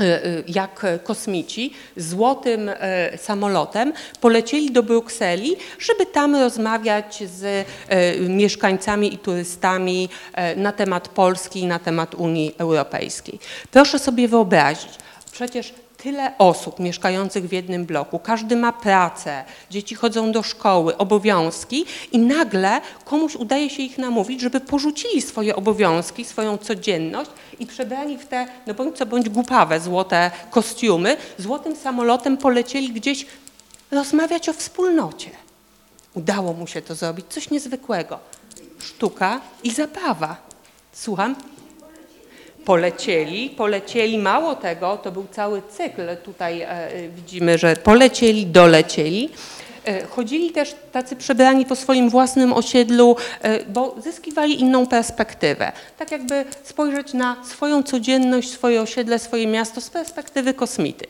y, 0.00 0.04
y, 0.04 0.44
jak 0.48 0.86
kosmici, 1.04 1.72
złotym 1.96 2.68
y, 2.68 2.74
samolotem 3.16 3.92
polecieli 4.20 4.70
do 4.70 4.82
Brukseli, 4.82 5.56
żeby 5.78 6.06
tam 6.06 6.36
rozmawiać 6.36 7.22
z 7.26 7.66
mieszkańcami 8.20 9.14
i 9.14 9.18
turystami 9.18 10.08
na 10.56 10.72
temat 10.72 11.08
Polski 11.08 11.60
i 11.60 11.66
na 11.66 11.78
temat 11.78 12.14
Unii 12.14 12.54
Europejskiej. 12.58 13.38
Proszę 13.70 13.98
sobie 13.98 14.28
wyobrazić, 14.28 14.90
przecież 15.32 15.74
tyle 16.04 16.38
osób 16.38 16.80
mieszkających 16.80 17.48
w 17.48 17.52
jednym 17.52 17.84
bloku, 17.84 18.18
każdy 18.18 18.56
ma 18.56 18.72
pracę, 18.72 19.44
dzieci 19.70 19.94
chodzą 19.94 20.32
do 20.32 20.42
szkoły, 20.42 20.96
obowiązki 20.96 21.84
i 22.12 22.18
nagle 22.18 22.80
komuś 23.04 23.36
udaje 23.36 23.70
się 23.70 23.82
ich 23.82 23.98
namówić, 23.98 24.40
żeby 24.40 24.60
porzucili 24.60 25.22
swoje 25.22 25.56
obowiązki, 25.56 26.24
swoją 26.24 26.58
codzienność 26.58 27.30
i 27.58 27.66
przebrani 27.66 28.18
w 28.18 28.26
te, 28.26 28.46
no 28.66 28.74
bądź 28.74 28.96
co 28.96 29.06
bądź 29.06 29.28
głupawe, 29.28 29.80
złote 29.80 30.30
kostiumy, 30.50 31.16
złotym 31.38 31.76
samolotem 31.76 32.36
polecieli 32.36 32.92
gdzieś 32.92 33.26
rozmawiać 33.90 34.48
o 34.48 34.52
wspólnocie. 34.52 35.30
Udało 36.14 36.52
mu 36.52 36.66
się 36.66 36.82
to 36.82 36.94
zrobić, 36.94 37.26
coś 37.28 37.50
niezwykłego. 37.50 38.18
Sztuka 38.78 39.40
i 39.62 39.70
zabawa. 39.70 40.36
Słucham? 40.92 41.36
Polecieli, 42.64 43.50
polecieli, 43.50 44.18
mało 44.18 44.54
tego, 44.54 44.96
to 44.96 45.12
był 45.12 45.26
cały 45.30 45.62
cykl, 45.70 46.02
tutaj 46.24 46.62
e, 46.62 46.88
widzimy, 47.16 47.58
że 47.58 47.76
polecieli, 47.76 48.46
dolecieli. 48.46 49.30
E, 49.84 50.06
Chodzili 50.06 50.50
też 50.50 50.74
tacy 50.92 51.16
przebrani 51.16 51.66
po 51.66 51.76
swoim 51.76 52.10
własnym 52.10 52.52
osiedlu, 52.52 53.16
e, 53.42 53.64
bo 53.64 53.94
zyskiwali 53.98 54.60
inną 54.60 54.86
perspektywę. 54.86 55.72
Tak 55.98 56.10
jakby 56.10 56.44
spojrzeć 56.62 57.12
na 57.12 57.36
swoją 57.44 57.82
codzienność, 57.82 58.50
swoje 58.50 58.82
osiedle, 58.82 59.18
swoje 59.18 59.46
miasto 59.46 59.80
z 59.80 59.90
perspektywy 59.90 60.54
kosmity. 60.54 61.06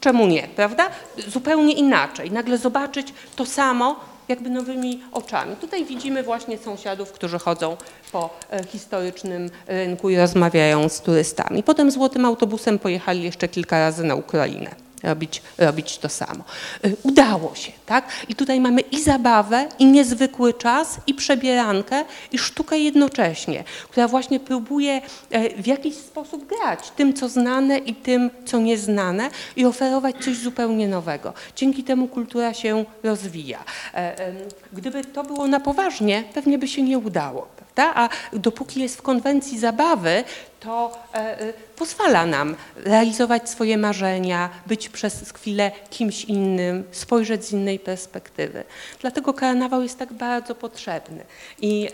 Czemu 0.00 0.26
nie, 0.26 0.48
prawda? 0.56 0.90
Zupełnie 1.28 1.72
inaczej. 1.74 2.30
Nagle 2.30 2.58
zobaczyć 2.58 3.14
to 3.36 3.46
samo 3.46 4.13
jakby 4.28 4.50
nowymi 4.50 5.02
oczami. 5.12 5.56
Tutaj 5.56 5.84
widzimy 5.84 6.22
właśnie 6.22 6.58
sąsiadów, 6.58 7.12
którzy 7.12 7.38
chodzą 7.38 7.76
po 8.12 8.30
e, 8.50 8.64
historycznym 8.64 9.50
rynku 9.66 10.10
i 10.10 10.16
rozmawiają 10.16 10.88
z 10.88 11.00
turystami. 11.00 11.62
Potem 11.62 11.90
złotym 11.90 12.24
autobusem 12.24 12.78
pojechali 12.78 13.22
jeszcze 13.22 13.48
kilka 13.48 13.78
razy 13.78 14.04
na 14.04 14.14
Ukrainę. 14.14 14.83
Robić, 15.04 15.42
robić 15.58 15.98
to 15.98 16.08
samo. 16.08 16.44
E, 16.84 16.90
Udało 17.02 17.54
się, 17.54 17.72
tak? 17.86 18.08
I 18.28 18.34
tutaj 18.34 18.60
mamy 18.60 18.80
i 18.80 19.02
zabawę, 19.02 19.68
i 19.78 19.86
niezwykły 19.86 20.54
czas, 20.54 20.96
i 21.06 21.14
przebierankę, 21.14 22.04
i 22.32 22.38
sztukę 22.38 22.78
jednocześnie, 22.78 23.64
która 23.90 24.08
właśnie 24.08 24.40
próbuje 24.40 25.00
e, 25.30 25.62
w 25.62 25.66
jakiś 25.66 25.94
sposób 25.94 26.46
grać 26.46 26.90
tym, 26.90 27.14
co 27.14 27.28
znane 27.28 27.78
i 27.78 27.94
tym, 27.94 28.30
co 28.44 28.58
nieznane 28.58 29.30
i 29.56 29.64
oferować 29.64 30.16
coś 30.24 30.36
zupełnie 30.36 30.88
nowego. 30.88 31.32
Dzięki 31.56 31.84
temu 31.84 32.08
kultura 32.08 32.54
się 32.54 32.84
rozwija. 33.02 33.64
E, 33.94 34.32
Gdyby 34.72 35.04
to 35.04 35.24
było 35.24 35.46
na 35.46 35.60
poważnie, 35.60 36.24
pewnie 36.34 36.58
by 36.58 36.68
się 36.68 36.82
nie 36.82 36.98
udało. 36.98 37.48
Prawda? 37.74 38.00
A 38.00 38.08
dopóki 38.32 38.80
jest 38.80 38.96
w 38.96 39.02
konwencji 39.02 39.58
zabawy, 39.58 40.24
to 40.64 40.98
e, 41.14 41.40
e, 41.40 41.52
pozwala 41.76 42.26
nam 42.26 42.56
realizować 42.76 43.50
swoje 43.50 43.78
marzenia, 43.78 44.50
być 44.66 44.88
przez 44.88 45.32
chwilę 45.32 45.72
kimś 45.90 46.24
innym, 46.24 46.84
spojrzeć 46.92 47.44
z 47.44 47.52
innej 47.52 47.78
perspektywy. 47.78 48.64
Dlatego 49.00 49.32
karnawał 49.32 49.82
jest 49.82 49.98
tak 49.98 50.12
bardzo 50.12 50.54
potrzebny. 50.54 51.24
I 51.60 51.88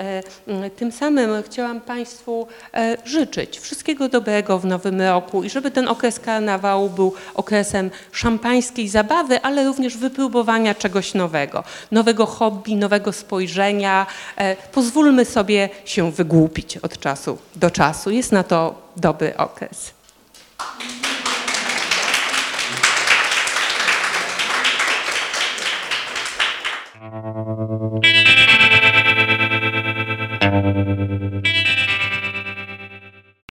e, 0.47 0.71
tym 0.71 0.93
samym 0.93 1.43
chciałam 1.43 1.81
Państwu 1.81 2.47
życzyć 3.05 3.59
wszystkiego 3.59 4.09
dobrego 4.09 4.59
w 4.59 4.65
nowym 4.65 5.01
roku 5.01 5.45
i 5.45 5.51
żeby 5.51 5.71
ten 5.71 5.89
okres 5.89 6.21
karnawału 6.21 6.91
był 6.91 7.15
okresem 7.35 7.91
szampańskiej 8.13 8.89
zabawy, 8.89 9.43
ale 9.43 9.65
również 9.65 9.97
wypróbowania 9.97 10.75
czegoś 10.75 11.15
nowego, 11.15 11.65
nowego 11.91 12.27
hobby, 12.27 12.77
nowego 12.77 13.13
spojrzenia. 13.13 14.07
Pozwólmy 14.73 15.25
sobie 15.25 15.69
się 15.85 16.13
wygłupić 16.13 16.77
od 16.77 16.99
czasu 16.99 17.39
do 17.57 17.71
czasu. 17.71 18.11
Jest 18.11 18.33
na 18.33 18.45
to 18.45 18.75
dobry 18.97 19.37
okres. 19.37 19.93